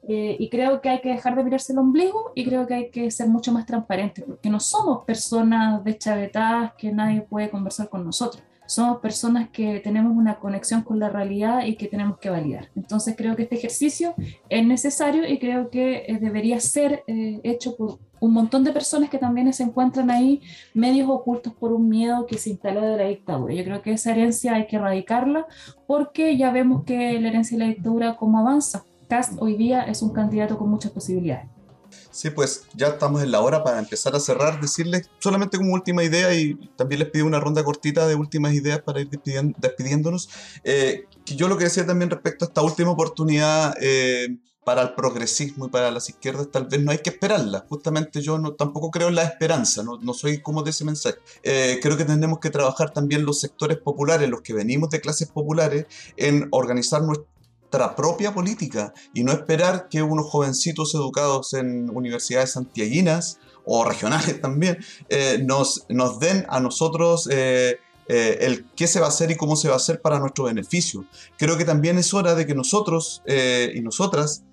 Eh, 0.08 0.36
y 0.38 0.50
creo 0.50 0.82
que 0.82 0.90
hay 0.90 1.02
que 1.02 1.10
dejar 1.10 1.36
de 1.36 1.44
mirarse 1.44 1.72
el 1.72 1.80
ombligo 1.80 2.32
y 2.36 2.44
creo 2.44 2.68
que 2.68 2.74
hay 2.74 2.90
que 2.90 3.10
ser 3.10 3.30
mucho 3.30 3.54
más 3.54 3.66
transparentes, 3.66 4.26
porque 4.26 4.50
no 4.50 4.60
somos 4.60 5.06
personas 5.06 5.84
deschavetadas 5.84 6.74
que 6.78 6.92
nadie 6.92 7.22
puede 7.22 7.50
conversar 7.50 7.88
con 7.90 8.04
nosotros 8.04 8.44
somos 8.66 9.00
personas 9.00 9.50
que 9.50 9.80
tenemos 9.80 10.16
una 10.16 10.40
conexión 10.40 10.84
con 10.84 11.00
la 11.00 11.10
realidad 11.10 11.66
y 11.66 11.76
que 11.76 11.88
tenemos 11.88 12.18
que 12.18 12.30
validar. 12.30 12.70
Entonces 12.76 13.16
creo 13.18 13.36
que 13.36 13.44
este 13.44 13.56
ejercicio 13.56 14.16
es 14.50 14.66
necesario 14.66 15.28
y 15.28 15.38
creo 15.38 15.70
que 15.70 16.06
eh, 16.08 16.18
debería 16.20 16.60
ser 16.60 17.04
eh, 17.08 17.40
hecho 17.44 17.76
por 17.76 18.00
un 18.20 18.34
montón 18.34 18.64
de 18.64 18.72
personas 18.72 19.10
que 19.10 19.18
también 19.18 19.52
se 19.52 19.64
encuentran 19.64 20.10
ahí 20.10 20.42
medios 20.74 21.10
ocultos 21.10 21.54
por 21.54 21.74
un 21.74 21.90
miedo 21.90 22.26
que 22.26 22.38
se 22.38 22.52
instaló 22.52 22.82
de 22.82 22.98
la 22.98 23.04
dictadura. 23.04 23.54
Yo 23.54 23.64
creo 23.66 23.82
que 23.82 23.92
esa 23.92 24.12
herencia 24.12 24.56
hay 24.56 24.66
que 24.66 24.78
erradicarla 24.78 25.46
porque 25.86 26.38
ya 26.38 26.52
vemos 26.52 26.86
que 26.86 27.20
la 27.20 27.28
herencia 27.28 27.58
de 27.58 27.66
la 27.66 27.70
dictadura 27.70 28.16
cómo 28.16 28.40
avanza. 28.40 28.86
Cast 29.14 29.34
hoy 29.38 29.56
día 29.56 29.84
es 29.84 30.02
un 30.02 30.10
candidato 30.10 30.58
con 30.58 30.70
muchas 30.70 30.92
posibilidades. 30.92 31.46
Sí, 32.10 32.32
pues 32.32 32.64
ya 32.74 32.88
estamos 32.88 33.22
en 33.22 33.30
la 33.30 33.42
hora 33.42 33.64
para 33.64 33.78
empezar 33.78 34.16
a 34.16 34.20
cerrar, 34.20 34.60
decirles 34.60 35.08
solamente 35.20 35.58
como 35.58 35.72
última 35.72 36.04
idea 36.04 36.34
y 36.34 36.56
también 36.76 36.98
les 36.98 37.12
pido 37.12 37.28
una 37.28 37.40
ronda 37.40 37.64
cortita 37.64 38.08
de 38.08 38.16
últimas 38.16 38.56
ideas 38.56 38.82
para 38.82 39.02
ir 39.02 39.12
despidiéndonos. 39.12 40.32
Eh, 40.64 41.06
que 41.24 41.36
yo 41.36 41.48
lo 41.48 41.60
que 41.60 41.66
decía 41.66 41.86
también 41.86 42.10
respecto 42.10 42.44
a 42.44 42.48
esta 42.48 42.64
última 42.64 42.90
oportunidad 42.90 43.76
eh, 43.80 44.36
para 44.64 44.82
el 44.82 44.96
progresismo 44.96 45.68
y 45.68 45.70
para 45.70 45.92
las 45.92 46.10
izquierdas, 46.10 46.50
tal 46.52 46.66
vez 46.66 46.82
no 46.82 46.90
hay 46.90 46.98
que 46.98 47.12
esperarla. 47.12 47.68
Justamente 47.70 48.20
yo 48.20 48.40
no, 48.40 48.54
tampoco 48.54 48.90
creo 48.90 49.10
en 49.10 49.16
la 49.16 49.26
esperanza, 49.26 49.84
no, 49.84 50.00
no 50.02 50.14
soy 50.16 50.42
como 50.42 50.64
de 50.64 50.72
ese 50.72 50.86
mensaje. 50.86 51.18
Eh, 51.44 51.78
creo 51.84 51.98
que 51.98 52.06
tenemos 52.06 52.40
que 52.40 52.50
trabajar 52.50 52.92
también 52.92 53.26
los 53.26 53.40
sectores 53.40 53.78
populares, 53.78 54.28
los 54.28 54.42
que 54.42 54.54
venimos 54.54 54.90
de 54.90 55.02
clases 55.02 55.28
populares, 55.28 55.86
en 56.18 56.48
organizar 56.50 57.04
nuestro 57.04 57.28
propia 57.96 58.34
política 58.34 58.94
y 59.14 59.24
no 59.24 59.32
esperar 59.32 59.88
que 59.90 60.02
unos 60.02 60.28
jovencitos 60.28 60.94
educados 60.96 61.54
en 61.54 61.90
universidades 61.90 62.52
santiaguinas 62.52 63.40
o 63.66 63.84
regionales 63.84 64.40
también 64.42 64.78
eh, 65.10 65.42
nos, 65.44 65.86
nos 65.90 66.20
den 66.20 66.46
a 66.50 66.60
nosotros 66.60 67.28
eh, 67.32 67.80
eh, 68.08 68.38
el 68.42 68.66
qué 68.76 68.88
se 68.88 69.00
va 69.00 69.08
a 69.08 69.10
hacer 69.10 69.32
y 69.32 69.36
cómo 69.36 69.56
se 69.56 69.70
va 69.70 69.76
a 69.76 69.78
hacer 69.78 70.02
para 70.02 70.20
nuestro 70.20 70.46
beneficio. 70.46 71.06
Creo 71.38 71.58
que 71.58 71.66
también 71.66 71.98
es 71.98 72.14
hora 72.14 72.36
de 72.36 72.46
que 72.46 72.54
nosotros 72.54 73.24
y 73.26 73.80
nosotras 73.80 74.44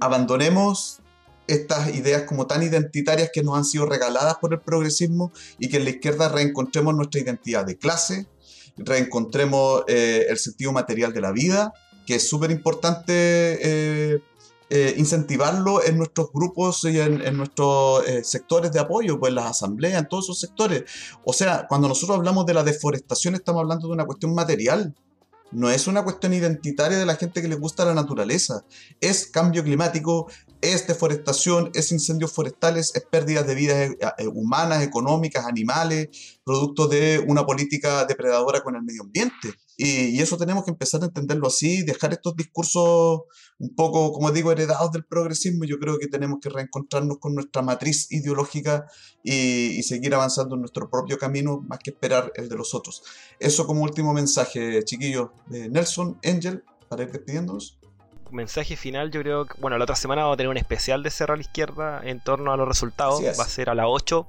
abandonemos 0.00 1.00
estas 1.48 1.94
ideas 1.94 2.22
como 2.22 2.46
tan 2.46 2.62
identitarias 2.62 3.30
que 3.32 3.42
nos 3.42 3.56
han 3.56 3.64
sido 3.64 3.86
regaladas 3.86 4.36
por 4.36 4.52
el 4.52 4.60
progresismo 4.60 5.32
y 5.58 5.68
que 5.68 5.78
en 5.78 5.84
la 5.84 5.90
izquierda 5.90 6.28
reencontremos 6.28 6.94
nuestra 6.94 7.20
identidad 7.20 7.64
de 7.64 7.76
clase, 7.76 8.26
reencontremos 8.76 9.82
el 9.88 10.38
sentido 10.38 10.72
material 10.72 11.12
de 11.12 11.20
la 11.20 11.32
vida 11.32 11.72
que 12.06 12.14
es 12.14 12.28
súper 12.28 12.50
importante 12.50 13.12
eh, 13.12 14.22
eh, 14.70 14.94
incentivarlo 14.96 15.84
en 15.84 15.98
nuestros 15.98 16.30
grupos 16.32 16.84
y 16.84 16.98
en, 16.98 17.36
nuestros 17.36 18.06
eh, 18.08 18.24
sectores 18.24 18.72
de 18.72 18.80
apoyo, 18.80 19.18
pues 19.18 19.32
las 19.32 19.46
asambleas, 19.46 20.00
en 20.00 20.08
todos 20.08 20.24
esos 20.24 20.40
sectores. 20.40 20.84
O 21.24 21.32
sea, 21.32 21.66
cuando 21.68 21.88
nosotros 21.88 22.16
hablamos 22.16 22.46
de 22.46 22.54
la 22.54 22.62
deforestación 22.62 23.34
estamos 23.34 23.60
hablando 23.60 23.88
de 23.88 23.94
una 23.94 24.06
cuestión 24.06 24.34
material. 24.34 24.94
No 25.52 25.70
es 25.70 25.86
una 25.86 26.02
cuestión 26.02 26.34
identitaria 26.34 26.98
de 26.98 27.06
la 27.06 27.14
gente 27.14 27.40
que 27.40 27.46
le 27.46 27.54
gusta 27.54 27.84
la 27.84 27.94
naturaleza. 27.94 28.64
Es 29.00 29.28
cambio 29.28 29.62
climático, 29.62 30.26
es 30.60 30.88
deforestación, 30.88 31.70
es 31.72 31.92
incendios 31.92 32.32
forestales, 32.32 32.92
es 32.96 33.04
pérdida 33.04 33.44
de 33.44 33.54
vidas 33.54 33.90
humanas, 34.34 34.82
económicas, 34.82 35.46
animales, 35.46 36.40
producto 36.44 36.88
de 36.88 37.24
una 37.28 37.46
política 37.46 38.04
depredadora 38.06 38.60
con 38.60 38.74
el 38.74 38.82
medio 38.82 39.02
ambiente. 39.02 39.54
Y, 39.76 40.20
eso 40.20 40.36
tenemos 40.38 40.64
que 40.64 40.70
empezar 40.70 41.02
a 41.02 41.06
entenderlo 41.06 41.48
así, 41.48 41.82
dejar 41.82 42.12
estos 42.12 42.34
discursos 42.34 43.22
un 43.58 43.74
poco, 43.74 44.12
como 44.12 44.32
digo, 44.32 44.50
heredados 44.50 44.90
del 44.92 45.04
progresismo. 45.04 45.64
Yo 45.64 45.78
creo 45.78 45.98
que 45.98 46.06
tenemos 46.06 46.38
que 46.40 46.48
reencontrarnos 46.48 47.18
con 47.18 47.34
nuestra 47.34 47.62
matriz 47.62 48.10
ideológica 48.10 48.86
y, 49.22 49.82
seguir 49.82 50.14
avanzando 50.14 50.54
en 50.54 50.62
nuestro 50.62 50.88
propio 50.90 51.18
camino, 51.18 51.62
más 51.68 51.78
que 51.78 51.90
esperar 51.90 52.32
el 52.36 52.48
de 52.48 52.56
los 52.56 52.74
otros. 52.74 53.02
Eso 53.38 53.66
como 53.66 53.82
último 53.82 54.12
mensaje, 54.12 54.82
chiquillos, 54.84 55.30
Nelson, 55.48 56.18
Angel, 56.24 56.64
para 56.88 57.02
ir 57.02 57.12
despidiéndonos. 57.12 57.78
Mensaje 58.30 58.76
final, 58.76 59.10
yo 59.10 59.20
creo 59.20 59.46
que, 59.46 59.54
bueno, 59.60 59.78
la 59.78 59.84
otra 59.84 59.96
semana 59.96 60.22
vamos 60.22 60.34
a 60.34 60.36
tener 60.38 60.50
un 60.50 60.56
especial 60.56 61.02
de 61.02 61.10
Cerro 61.10 61.34
a 61.34 61.36
la 61.36 61.42
Izquierda 61.42 62.00
en 62.04 62.20
torno 62.20 62.52
a 62.52 62.56
los 62.56 62.66
resultados. 62.68 63.22
Va 63.22 63.44
a 63.44 63.48
ser 63.48 63.70
a 63.70 63.74
las 63.74 63.86
8 63.88 64.26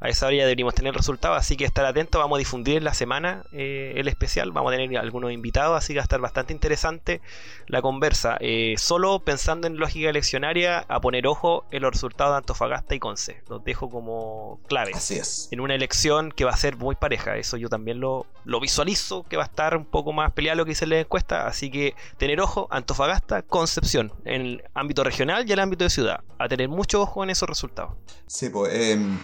a 0.00 0.08
esa 0.08 0.26
hora 0.26 0.36
ya 0.36 0.42
deberíamos 0.44 0.74
tener 0.74 0.94
resultados, 0.94 1.36
así 1.36 1.56
que 1.56 1.66
estar 1.66 1.84
atentos, 1.84 2.18
vamos 2.18 2.36
a 2.36 2.38
difundir 2.38 2.78
en 2.78 2.84
la 2.84 2.94
semana 2.94 3.44
eh, 3.52 3.92
el 3.96 4.08
especial, 4.08 4.50
vamos 4.50 4.72
a 4.72 4.76
tener 4.76 4.98
algunos 4.98 5.30
invitados, 5.30 5.76
así 5.76 5.92
que 5.92 5.98
va 5.98 6.02
a 6.02 6.04
estar 6.04 6.20
bastante 6.20 6.54
interesante 6.54 7.20
la 7.66 7.82
conversa. 7.82 8.38
Eh, 8.40 8.76
solo 8.78 9.18
pensando 9.20 9.66
en 9.66 9.76
lógica 9.76 10.08
eleccionaria, 10.08 10.86
a 10.88 11.00
poner 11.00 11.26
ojo 11.26 11.66
en 11.70 11.82
los 11.82 11.92
resultados 11.92 12.32
de 12.32 12.38
Antofagasta 12.38 12.94
y 12.94 12.98
Conce, 12.98 13.42
los 13.50 13.62
dejo 13.62 13.90
como 13.90 14.60
clave. 14.68 14.92
Así 14.94 15.16
es. 15.16 15.48
En 15.50 15.60
una 15.60 15.74
elección 15.74 16.32
que 16.32 16.46
va 16.46 16.52
a 16.52 16.56
ser 16.56 16.76
muy 16.76 16.94
pareja, 16.94 17.36
eso 17.36 17.58
yo 17.58 17.68
también 17.68 18.00
lo, 18.00 18.26
lo 18.46 18.58
visualizo, 18.58 19.24
que 19.24 19.36
va 19.36 19.42
a 19.42 19.46
estar 19.46 19.76
un 19.76 19.84
poco 19.84 20.14
más 20.14 20.32
peleado 20.32 20.56
lo 20.56 20.64
que 20.64 20.70
dice 20.70 20.86
la 20.86 21.00
encuesta, 21.00 21.46
así 21.46 21.70
que 21.70 21.94
tener 22.16 22.40
ojo, 22.40 22.68
Antofagasta, 22.70 23.29
Concepción, 23.42 24.12
en 24.24 24.42
el 24.42 24.64
ámbito 24.74 25.04
regional 25.04 25.48
y 25.48 25.52
el 25.52 25.60
ámbito 25.60 25.84
de 25.84 25.90
ciudad, 25.90 26.20
a 26.38 26.48
tener 26.48 26.68
mucho 26.68 27.02
ojo 27.02 27.24
en 27.24 27.30
esos 27.30 27.48
resultados. 27.48 27.94
Sí, 28.26 28.48
pues... 28.48 28.72
Em, 28.74 29.18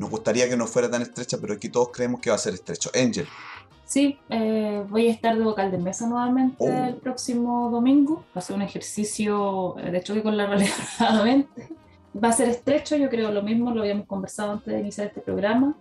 nos 0.00 0.08
gustaría 0.08 0.48
que 0.48 0.56
no 0.56 0.66
fuera 0.66 0.90
tan 0.90 1.02
estrecha, 1.02 1.36
pero 1.38 1.52
aquí 1.52 1.68
todos 1.68 1.90
creemos 1.90 2.22
que 2.22 2.30
va 2.30 2.36
a 2.36 2.38
ser 2.38 2.54
estrecho. 2.54 2.90
Angel. 2.94 3.26
Sí, 3.84 4.18
eh, 4.30 4.82
voy 4.88 5.08
a 5.08 5.10
estar 5.10 5.36
de 5.36 5.44
vocal 5.44 5.70
de 5.70 5.76
mesa 5.76 6.06
nuevamente 6.06 6.64
oh. 6.64 6.84
el 6.86 6.94
próximo 6.94 7.68
domingo. 7.70 8.24
Va 8.34 8.38
a 8.38 8.40
ser 8.40 8.56
un 8.56 8.62
ejercicio 8.62 9.76
eh, 9.78 9.90
de 9.90 10.02
choque 10.02 10.22
con 10.22 10.36
la 10.38 10.46
realidad 10.46 10.70
Va 12.24 12.28
a 12.28 12.32
ser 12.32 12.48
estrecho, 12.48 12.96
yo 12.96 13.10
creo 13.10 13.30
lo 13.30 13.42
mismo, 13.42 13.72
lo 13.72 13.82
habíamos 13.82 14.06
conversado 14.06 14.52
antes 14.52 14.72
de 14.72 14.80
iniciar 14.80 15.08
este 15.08 15.20
programa. 15.20 15.74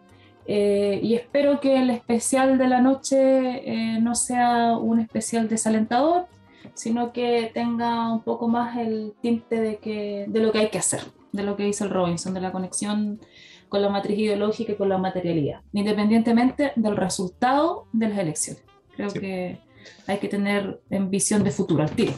Eh, 0.46 1.00
y 1.02 1.14
espero 1.16 1.62
que 1.62 1.82
el 1.82 1.90
especial 1.90 2.58
de 2.58 2.68
la 2.68 2.82
noche 2.82 4.00
no 4.02 4.16
sea 4.16 4.76
un 4.76 5.00
especial 5.00 5.48
desalentador, 5.48 6.26
sino 6.74 7.12
que 7.14 7.52
tenga 7.54 8.12
un 8.12 8.24
poco 8.24 8.48
más 8.48 8.78
el 8.78 9.14
tinte 9.22 9.60
de, 9.60 9.78
que, 9.78 10.26
de 10.28 10.40
lo 10.40 10.52
que 10.52 10.60
hay 10.60 10.70
que 10.70 10.78
hacer, 10.78 11.02
de 11.32 11.44
lo 11.44 11.56
que 11.56 11.64
dice 11.64 11.84
el 11.84 11.90
Robinson, 11.90 12.34
de 12.34 12.42
la 12.42 12.52
conexión 12.52 13.20
con 13.68 13.82
la 13.82 13.90
matriz 13.90 14.18
ideológica 14.18 14.72
y 14.72 14.76
con 14.76 14.90
la 14.90 14.98
materialidad, 14.98 15.62
independientemente 15.74 16.74
del 16.76 16.96
resultado 16.96 17.88
de 17.94 18.10
las 18.10 18.18
elecciones. 18.18 18.64
Creo 18.96 19.10
que 19.12 19.60
hay 20.08 20.18
que 20.18 20.28
tener 20.28 20.82
en 20.90 21.10
visión 21.10 21.44
de 21.44 21.52
futuro 21.52 21.84
al 21.84 21.92
tiro, 21.92 22.14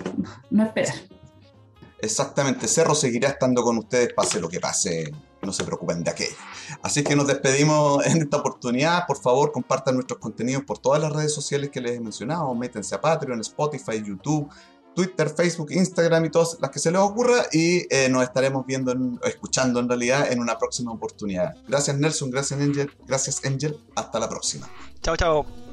no 0.49 0.63
esperar. 0.63 0.95
Exactamente, 1.99 2.67
Cerro 2.67 2.95
seguirá 2.95 3.29
estando 3.29 3.61
con 3.61 3.77
ustedes 3.77 4.13
pase 4.13 4.39
lo 4.39 4.49
que 4.49 4.59
pase, 4.59 5.11
no 5.45 5.53
se 5.53 5.63
preocupen 5.63 6.03
de 6.03 6.11
aquello. 6.11 6.35
Así 6.81 7.03
que 7.03 7.15
nos 7.15 7.27
despedimos 7.27 8.05
en 8.05 8.21
esta 8.21 8.37
oportunidad, 8.37 9.05
por 9.07 9.17
favor 9.17 9.51
compartan 9.51 9.95
nuestros 9.95 10.19
contenidos 10.19 10.63
por 10.63 10.77
todas 10.77 11.01
las 11.01 11.11
redes 11.11 11.33
sociales 11.33 11.69
que 11.69 11.81
les 11.81 11.97
he 11.97 11.99
mencionado, 11.99 12.53
métense 12.55 12.95
a 12.95 13.01
Patreon, 13.01 13.39
Spotify, 13.41 14.03
YouTube, 14.03 14.49
Twitter, 14.95 15.29
Facebook, 15.29 15.71
Instagram 15.71 16.25
y 16.25 16.29
todas 16.29 16.57
las 16.59 16.69
que 16.69 16.79
se 16.79 16.91
les 16.91 16.99
ocurra 16.99 17.45
y 17.51 17.87
eh, 17.93 18.09
nos 18.09 18.23
estaremos 18.23 18.65
viendo, 18.65 18.93
escuchando 19.23 19.79
en 19.79 19.87
realidad 19.87 20.31
en 20.31 20.39
una 20.39 20.57
próxima 20.57 20.91
oportunidad. 20.91 21.55
Gracias 21.67 21.97
Nelson, 21.97 22.29
gracias 22.29 22.59
Angel, 22.59 22.91
gracias 23.07 23.43
Angel, 23.45 23.77
hasta 23.95 24.19
la 24.19 24.27
próxima. 24.29 24.69
Chao, 25.01 25.15
chao. 25.15 25.70